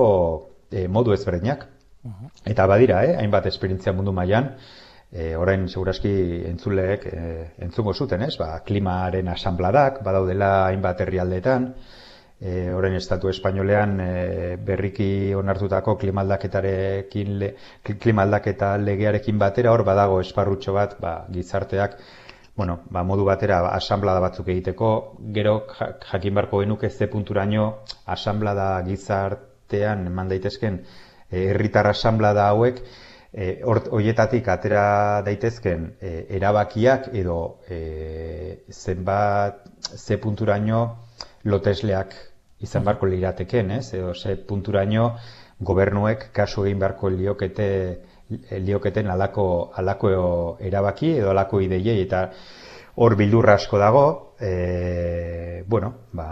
e, 0.71 0.87
modu 0.87 1.13
ezberdinak. 1.13 1.67
Eta 2.49 2.65
badira, 2.65 3.03
eh, 3.05 3.17
hainbat 3.21 3.45
esperientzia 3.45 3.93
mundu 3.93 4.11
mailan, 4.11 4.55
e, 5.11 5.35
orain 5.37 5.67
seguraski 5.67 6.11
entzuleek 6.49 7.05
e, 7.05 7.19
entzungo 7.67 7.93
zuten, 7.93 8.23
ez? 8.25 8.33
Ba, 8.39 8.55
klimaren 8.65 9.29
asambladak 9.29 10.01
badaudela 10.05 10.51
hainbat 10.69 11.03
herrialdeetan, 11.05 11.67
e, 12.41 12.73
orain 12.73 12.95
estatu 12.97 13.29
espainolean 13.29 13.99
e, 14.01 14.57
berriki 14.57 15.33
onartutako 15.37 15.95
klimaldaketarekin 16.01 17.37
le, 17.39 17.53
klimaldaketa 17.85 18.73
legearekin 18.81 19.37
batera 19.39 19.71
hor 19.75 19.85
badago 19.85 20.19
esparrutxo 20.25 20.73
bat 20.73 20.97
ba, 20.99 21.13
gizarteak 21.29 21.97
bueno, 22.55 22.81
ba, 22.89 23.03
modu 23.03 23.23
batera 23.25 23.61
asamblada 23.73 24.19
batzuk 24.19 24.49
egiteko. 24.51 24.89
Gero 25.33 25.53
jakin 26.11 26.35
barko 26.35 26.59
genuke 26.61 26.89
ze 26.89 27.07
punturaino 27.07 27.67
asamblada 28.05 28.81
gizartean 28.85 30.07
eman 30.07 30.29
daitezken 30.29 30.81
e, 31.29 31.47
herritar 31.51 31.87
asamblada 31.87 32.49
hauek 32.49 32.81
e, 33.33 33.61
hoietatik 33.65 34.49
atera 34.49 35.21
daitezken 35.25 35.93
e, 36.01 36.25
erabakiak 36.37 37.13
edo 37.13 37.39
e, 37.69 38.65
zenbat 38.69 39.63
ze 39.95 40.17
punturaino 40.17 40.81
lotesleak 41.43 42.30
izan 42.61 42.83
barko 42.85 43.09
lirateken, 43.09 43.71
ez? 43.77 43.93
Edo 43.97 44.13
ze 44.13 44.35
punturaino 44.35 45.15
gobernuek 45.59 46.29
kasu 46.33 46.65
egin 46.65 46.79
beharko 46.79 47.09
liokete 47.09 47.67
lioketen 48.63 49.09
alako, 49.11 49.71
alako 49.75 50.11
erabaki 50.59 51.17
edo 51.19 51.31
alako 51.31 51.61
ideiei 51.61 51.99
eta 52.05 52.29
hor 53.01 53.15
bildurra 53.19 53.55
asko 53.59 53.79
dago 53.79 54.05
e, 54.39 55.63
bueno, 55.67 55.93
ba, 56.13 56.27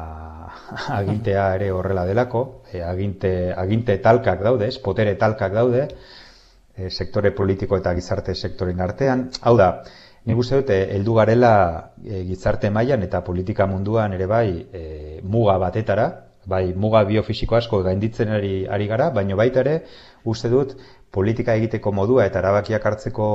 agintea 1.00 1.54
ere 1.56 1.72
horrela 1.72 2.06
delako 2.06 2.64
e, 2.72 2.82
aginte, 2.84 3.54
aginte 3.56 3.98
talkak 4.04 4.44
daude, 4.44 4.68
ez? 4.68 4.78
potere 4.84 5.16
talkak 5.16 5.54
daude 5.54 5.88
e, 6.76 6.90
sektore 6.90 7.32
politiko 7.32 7.80
eta 7.80 7.94
gizarte 7.96 8.36
sektoren 8.36 8.82
artean 8.82 9.30
hau 9.42 9.56
da, 9.58 9.70
Nik 10.28 10.38
uste 10.38 10.60
dute, 10.60 10.78
heldu 10.96 11.14
garela 11.16 11.52
e, 12.04 12.24
gizarte 12.28 12.70
mailan 12.70 13.04
eta 13.06 13.22
politika 13.24 13.68
munduan 13.68 14.14
ere 14.18 14.28
bai 14.28 14.48
e, 14.74 14.84
muga 15.24 15.58
batetara, 15.62 16.08
bai 16.50 16.74
muga 16.76 17.04
biofisiko 17.08 17.56
asko 17.56 17.82
gainditzen 17.86 18.32
ari, 18.36 18.66
ari 18.68 18.88
gara, 18.88 19.10
baina 19.16 19.38
baita 19.40 19.64
ere 19.64 19.76
uste 20.26 20.52
dut 20.52 20.76
politika 21.12 21.56
egiteko 21.56 21.92
modua 21.96 22.26
eta 22.30 22.40
erabakiak 22.44 22.86
hartzeko 22.86 23.30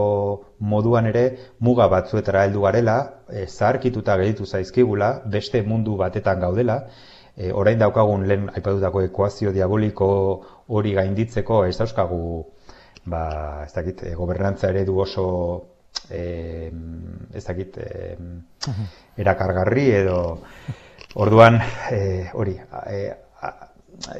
moduan 0.61 1.09
ere 1.11 1.24
muga 1.61 1.89
batzuetara 1.89 2.45
heldu 2.47 2.66
garela, 2.68 2.99
e, 3.32 3.47
zaharkituta 3.47 4.16
gelditu 4.20 4.47
zaizkigula, 4.47 5.11
beste 5.26 5.62
mundu 5.62 5.97
batetan 5.97 6.41
gaudela, 6.47 6.78
e, 7.37 7.53
orain 7.53 7.78
daukagun 7.78 8.28
lehen 8.28 8.49
aipatutako 8.53 9.03
ekuazio 9.09 9.53
diaboliko 9.53 10.09
hori 10.68 10.95
gainditzeko 11.01 11.64
ez 11.66 11.76
dauzkagu 11.78 12.24
ba, 13.07 13.24
ez 13.66 13.72
dakit, 13.74 14.05
gobernantza 14.16 14.70
eredu 14.70 15.01
oso 15.01 15.24
eh, 16.11 16.70
ez 17.34 17.44
dakit 17.44 17.78
eh, 17.78 18.16
erakargarri 19.16 19.90
edo 20.02 20.18
orduan 21.14 21.61
eh, 21.90 22.30
hori 22.34 22.57
eh, 22.90 23.12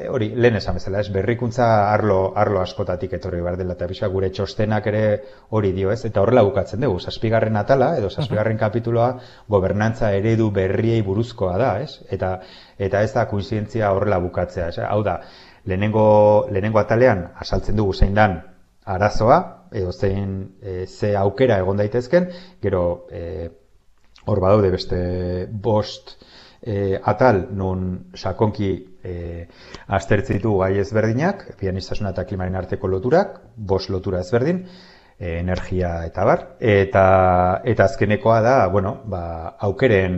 hori 0.09 0.29
lehen 0.37 0.57
esan 0.59 0.77
bezala, 0.79 1.01
ez 1.01 1.11
berrikuntza 1.13 1.67
arlo, 1.93 2.33
arlo 2.39 2.61
askotatik 2.63 3.17
etorri 3.19 3.41
behar 3.43 3.57
dela, 3.59 3.75
eta 3.75 3.89
bisa 3.91 4.09
gure 4.13 4.31
txostenak 4.31 4.87
ere 4.91 5.03
hori 5.51 5.73
dio, 5.77 5.91
ez? 5.93 6.05
Eta 6.07 6.23
horrela 6.23 6.45
bukatzen 6.47 6.85
dugu, 6.85 7.01
zazpigarren 7.01 7.57
atala, 7.59 7.91
edo 7.99 8.11
zazpigarren 8.11 8.59
kapituloa, 8.61 9.09
gobernantza 9.51 10.13
eredu 10.15 10.51
berriei 10.55 11.03
buruzkoa 11.03 11.57
da, 11.59 11.73
ez? 11.83 11.99
Eta, 12.15 12.37
eta 12.79 13.03
ez 13.03 13.13
da 13.17 13.27
koinzientzia 13.31 13.91
horrela 13.97 14.21
bukatzea, 14.23 14.71
ez? 14.71 14.79
Hau 14.87 15.03
da, 15.07 15.19
lehenengo, 15.67 16.07
lehenengo 16.51 16.83
atalean, 16.83 17.29
asaltzen 17.41 17.77
dugu 17.81 17.95
zein 17.99 18.15
dan 18.15 18.41
arazoa, 18.85 19.41
edo 19.75 19.93
zein 19.93 20.55
e, 20.63 20.87
ze 20.87 21.15
aukera 21.19 21.59
egon 21.63 21.83
daitezken, 21.83 22.31
gero 22.63 22.85
e, 23.11 23.51
hor 24.25 24.41
badaude 24.41 24.71
beste 24.73 24.99
bost 25.51 26.17
e, 26.63 26.99
atal 27.03 27.49
non 27.53 28.11
sakonki 28.15 28.71
e, 29.03 29.15
aztertzitu 29.87 30.57
gai 30.63 30.79
ezberdinak, 30.81 31.51
pianistasuna 31.61 32.15
eta 32.15 32.25
klimaren 32.25 32.57
arteko 32.57 32.89
loturak, 32.89 33.41
bost 33.57 33.93
lotura 33.93 34.23
ezberdin, 34.25 34.65
e, 35.19 35.39
energia 35.41 35.99
eta 36.09 36.25
bar, 36.25 36.47
eta, 36.61 37.05
eta 37.65 37.91
azkenekoa 37.91 38.41
da, 38.45 38.57
bueno, 38.73 38.97
ba, 39.05 39.25
aukeren 39.69 40.17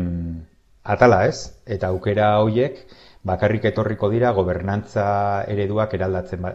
atala 0.86 1.24
ez, 1.26 1.50
eta 1.66 1.90
aukera 1.90 2.36
horiek, 2.44 2.78
bakarrik 3.26 3.64
etorriko 3.70 4.10
dira 4.12 4.32
gobernantza 4.36 5.06
ereduak 5.50 5.94
eraldatzen 5.98 6.42
ba, 6.42 6.52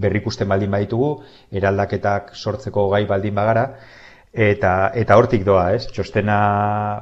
berrikusten 0.00 0.48
baldin 0.48 0.72
baditugu, 0.72 1.10
eraldaketak 1.60 2.32
sortzeko 2.34 2.88
gai 2.94 3.04
baldin 3.10 3.36
bagara 3.36 3.66
eta 4.32 4.90
eta 4.96 5.18
hortik 5.20 5.44
doa, 5.44 5.66
ez? 5.76 5.84
Txostena, 5.92 6.36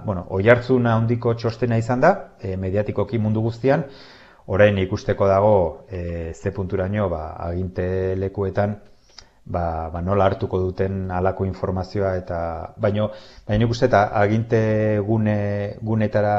bueno, 0.05 0.27
oihartzuna 0.37 0.97
handiko 0.99 1.37
txostena 1.39 1.79
izan 1.79 2.03
da, 2.03 2.15
e, 2.43 2.57
mediatikoki 2.59 3.21
mundu 3.23 3.45
guztian, 3.45 3.85
orain 4.51 4.79
ikusteko 4.83 5.29
dago 5.31 5.55
e, 5.89 6.33
ze 6.35 6.51
punturaino 6.51 7.09
ba 7.09 7.37
aginte 7.39 8.17
lekuetan 8.19 8.81
ba, 9.45 9.91
ba 9.93 10.01
nola 10.01 10.27
hartuko 10.27 10.59
duten 10.61 11.11
halako 11.11 11.45
informazioa 11.45 12.15
eta 12.17 12.41
baino 12.77 13.11
baina 13.49 13.65
ikuste 13.65 13.87
eta 13.87 14.07
aginte 14.23 14.99
gune 15.07 15.77
gunetara 15.83 16.37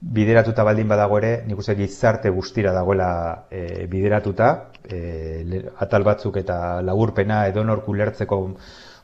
bideratuta 0.00 0.62
baldin 0.64 0.88
badago 0.88 1.18
ere, 1.18 1.32
nik 1.46 1.58
uste 1.58 1.74
gizarte 1.74 2.30
guztira 2.30 2.72
dagoela 2.72 3.10
e, 3.50 3.86
bideratuta, 3.90 4.50
e, 4.86 5.62
atal 5.82 6.06
batzuk 6.06 6.38
eta 6.38 6.80
laburpena 6.86 7.46
edo 7.50 7.64
norku 7.64 7.94
lertzeko 7.98 8.38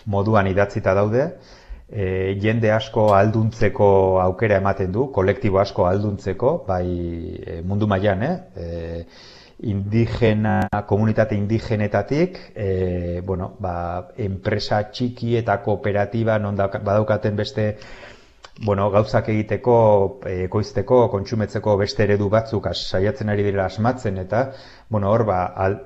moduan 0.07 0.47
idatzita 0.47 0.95
daude, 0.95 1.27
e, 1.89 2.37
jende 2.41 2.71
asko 2.71 3.09
alduntzeko 3.17 4.21
aukera 4.23 4.61
ematen 4.63 4.93
du, 4.95 5.09
kolektibo 5.11 5.59
asko 5.59 5.89
alduntzeko, 5.91 6.57
bai 6.69 6.87
e, 7.43 7.61
mundu 7.63 7.91
mailan, 7.91 8.23
eh? 8.23 8.35
E, 8.55 9.05
indigena, 9.65 10.69
komunitate 10.87 11.35
indigenetatik, 11.35 12.39
e, 12.55 13.21
bueno, 13.25 13.55
ba, 13.59 14.11
enpresa 14.17 14.83
txiki 14.91 15.37
eta 15.41 15.61
kooperatiba 15.65 16.39
non 16.39 16.57
badaukaten 16.57 17.37
beste 17.37 17.69
bueno, 18.63 18.91
gauzak 18.91 19.29
egiteko, 19.33 19.77
ekoizteko, 20.47 21.09
kontsumetzeko 21.11 21.77
beste 21.81 22.05
eredu 22.05 22.29
batzuk 22.31 22.69
saiatzen 22.75 23.33
ari 23.33 23.43
dira 23.43 23.65
asmatzen 23.67 24.21
eta 24.23 24.51
bueno, 24.89 25.11
hor 25.11 25.25
ba, 25.27 25.41
al, 25.57 25.81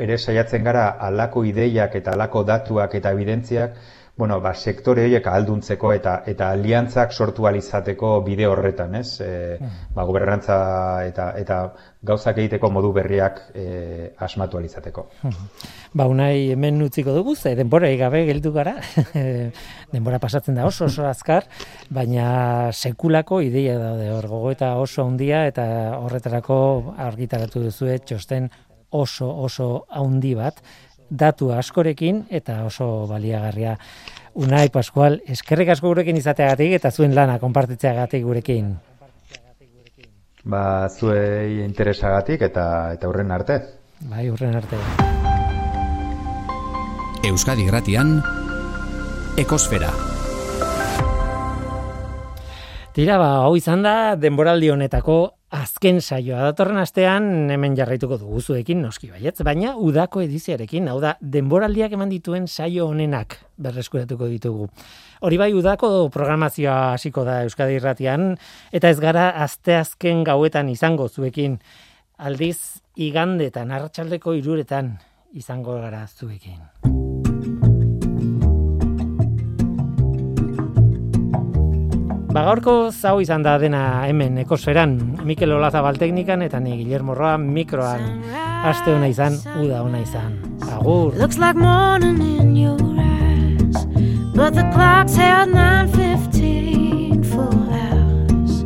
ere 0.00 0.16
saiatzen 0.18 0.64
gara 0.64 0.86
alako 1.08 1.44
ideiak 1.44 1.94
eta 2.00 2.14
alako 2.16 2.44
datuak 2.48 2.94
eta 2.94 3.12
evidentziak 3.14 3.76
bueno, 4.16 4.38
ba, 4.40 4.52
sektore 4.54 5.02
horiek 5.08 5.24
alduntzeko 5.26 5.90
eta 5.92 6.12
eta 6.30 6.52
aliantzak 6.54 7.12
sortu 7.12 7.48
alizateko 7.50 8.20
bide 8.22 8.46
horretan, 8.46 8.94
ez? 8.94 9.18
E, 9.20 9.56
ba, 9.94 10.04
gobernantza 10.06 10.58
eta, 11.08 11.32
eta 11.40 11.58
gauzak 12.06 12.38
egiteko 12.38 12.70
modu 12.70 12.92
berriak 12.94 13.40
e, 13.54 14.12
asmatu 14.22 14.60
alizateko. 14.60 15.08
Ba, 15.98 16.06
unai 16.06 16.52
hemen 16.54 16.78
utziko 16.86 17.14
dugu, 17.16 17.34
ze 17.34 17.56
denbora 17.58 17.90
gabe 17.98 18.22
geldu 18.28 18.52
gara, 18.54 18.76
denbora 19.94 20.20
pasatzen 20.22 20.54
da 20.54 20.68
oso 20.70 20.86
oso 20.86 21.08
azkar, 21.10 21.48
baina 21.90 22.70
sekulako 22.72 23.40
ideia 23.42 23.80
daude 23.80 24.12
hor 24.14 24.28
gogo 24.30 24.54
eta 24.54 24.76
oso 24.78 25.08
handia 25.08 25.46
eta 25.50 25.66
horretarako 25.98 26.94
argitaratu 27.02 27.66
duzu 27.66 27.90
txosten 28.06 28.48
oso 28.94 29.26
oso 29.42 29.86
handi 29.90 30.36
bat, 30.38 30.62
datu 31.10 31.52
askorekin 31.52 32.24
eta 32.30 32.62
oso 32.64 33.06
baliagarria. 33.10 33.76
Unai 34.34 34.68
Pascual, 34.74 35.20
eskerrik 35.30 35.70
asko 35.70 35.92
gurekin 35.92 36.16
izateagatik 36.18 36.74
eta 36.80 36.90
zuen 36.90 37.14
lana 37.14 37.38
konpartitzeagatik 37.38 38.24
gurekin. 38.24 38.74
Ba, 40.44 40.88
zuei 40.90 41.62
interesagatik 41.64 42.42
eta 42.42 42.92
eta 42.92 43.08
urren 43.08 43.30
arte. 43.32 43.60
Bai, 44.10 44.28
urren 44.30 44.56
arte. 44.58 44.80
Euskadi 47.24 47.64
Gratian 47.64 48.18
Ekosfera. 49.40 49.88
Tira 52.94 53.16
ba, 53.18 53.30
hau 53.46 53.56
izan 53.58 53.80
da 53.82 53.94
denboraldi 54.20 54.68
honetako 54.70 55.16
azken 55.54 56.00
saioa 56.02 56.42
datorren 56.48 56.80
astean 56.80 57.50
hemen 57.52 57.76
jarraituko 57.78 58.18
dugu 58.18 58.40
zuekin 58.42 58.80
noski 58.82 59.10
baietz, 59.12 59.36
baina 59.46 59.74
udako 59.78 60.24
ediziarekin, 60.24 60.88
hau 60.90 60.98
da, 61.02 61.14
denboraldiak 61.20 61.94
eman 61.94 62.10
dituen 62.10 62.48
saio 62.48 62.88
honenak 62.90 63.38
berreskuratuko 63.62 64.28
ditugu. 64.32 64.68
Hori 65.24 65.38
bai 65.40 65.52
udako 65.54 66.08
programazioa 66.14 66.94
hasiko 66.94 67.24
da 67.26 67.42
Euskadi 67.46 67.78
Irratian 67.78 68.34
eta 68.74 68.90
ez 68.90 68.98
gara 69.02 69.28
asteazken 69.44 70.24
gauetan 70.26 70.72
izango 70.72 71.08
zuekin 71.08 71.60
aldiz 72.18 72.82
igandetan 72.96 73.70
arratsaldeko 73.74 74.34
iruretan 74.40 74.96
izango 75.34 75.78
gara 75.82 76.06
zuekin. 76.06 76.93
Ba 82.34 82.42
gaurko 82.42 82.90
zau 82.90 83.20
izan 83.22 83.44
da 83.46 83.52
dena 83.62 83.80
hemen 84.08 84.40
ekosferan, 84.42 84.96
Mikel 85.22 85.52
Olazabal 85.54 85.94
teknikan 86.00 86.42
eta 86.42 86.58
ni 86.58 86.72
Guillermo 86.80 87.14
Roa 87.14 87.36
mikroan. 87.38 88.02
Aste 88.66 88.90
ona 88.90 89.06
izan, 89.06 89.36
uda 89.62 89.84
ona 89.86 90.00
izan. 90.02 90.32
Agur. 90.66 91.14
Looks 91.14 91.38
like 91.38 91.54
morning 91.54 92.18
in 92.20 92.56
your 92.56 92.80
eyes 92.98 93.86
But 94.34 94.54
the 94.54 94.68
clock's 94.74 95.14
held 95.14 95.50
9.15 95.50 97.24
for 97.30 97.54
hours 97.78 98.64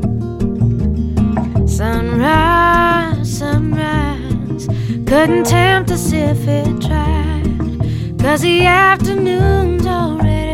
Sunrise, 1.77 3.39
sunrise 3.39 4.67
Couldn't 5.07 5.45
tempt 5.45 5.91
us 5.91 6.11
if 6.13 6.49
it 6.49 6.81
tried 6.81 8.19
Cause 8.19 8.41
the 8.41 8.65
afternoon's 8.65 9.87
already 9.87 10.48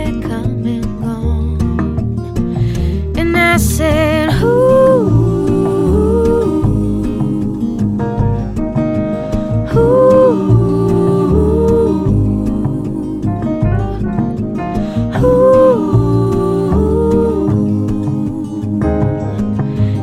I 3.55 3.57
said, 3.57 4.31
ooh 4.43 5.23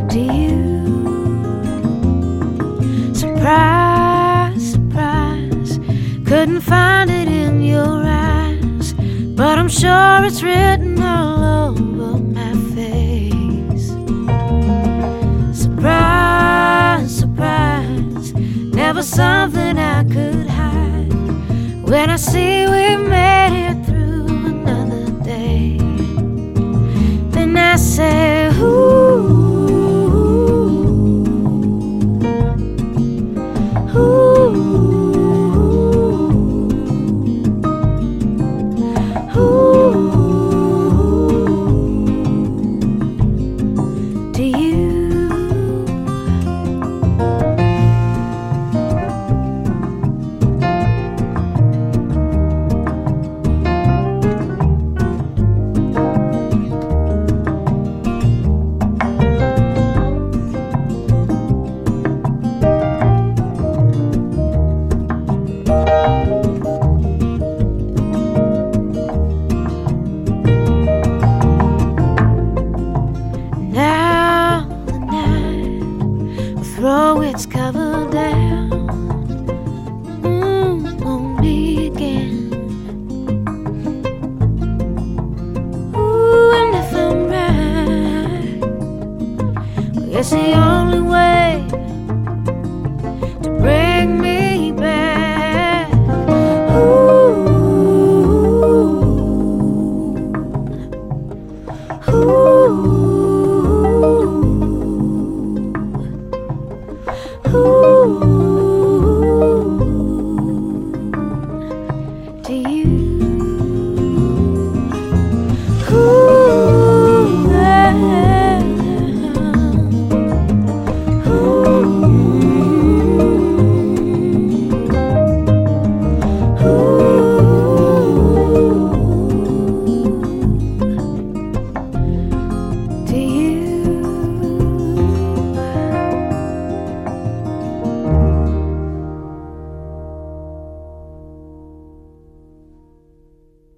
Do 0.07 0.19
you 0.19 1.03
surprise, 3.13 4.71
surprise? 4.71 5.77
Couldn't 6.25 6.61
find 6.61 7.09
it 7.09 7.27
in 7.27 7.61
your 7.61 8.01
eyes, 8.05 8.93
but 9.35 9.59
I'm 9.59 9.67
sure 9.67 10.23
it's 10.23 10.41
written 10.41 11.01
all 11.01 11.43
over 11.43 11.90
never 19.01 19.15
something 19.15 19.77
I 19.79 20.03
could 20.03 20.47
hide. 20.47 21.13
When 21.89 22.09
I 22.09 22.17
see 22.17 22.65
we 22.67 22.95
made 22.97 23.53
it 23.53 23.60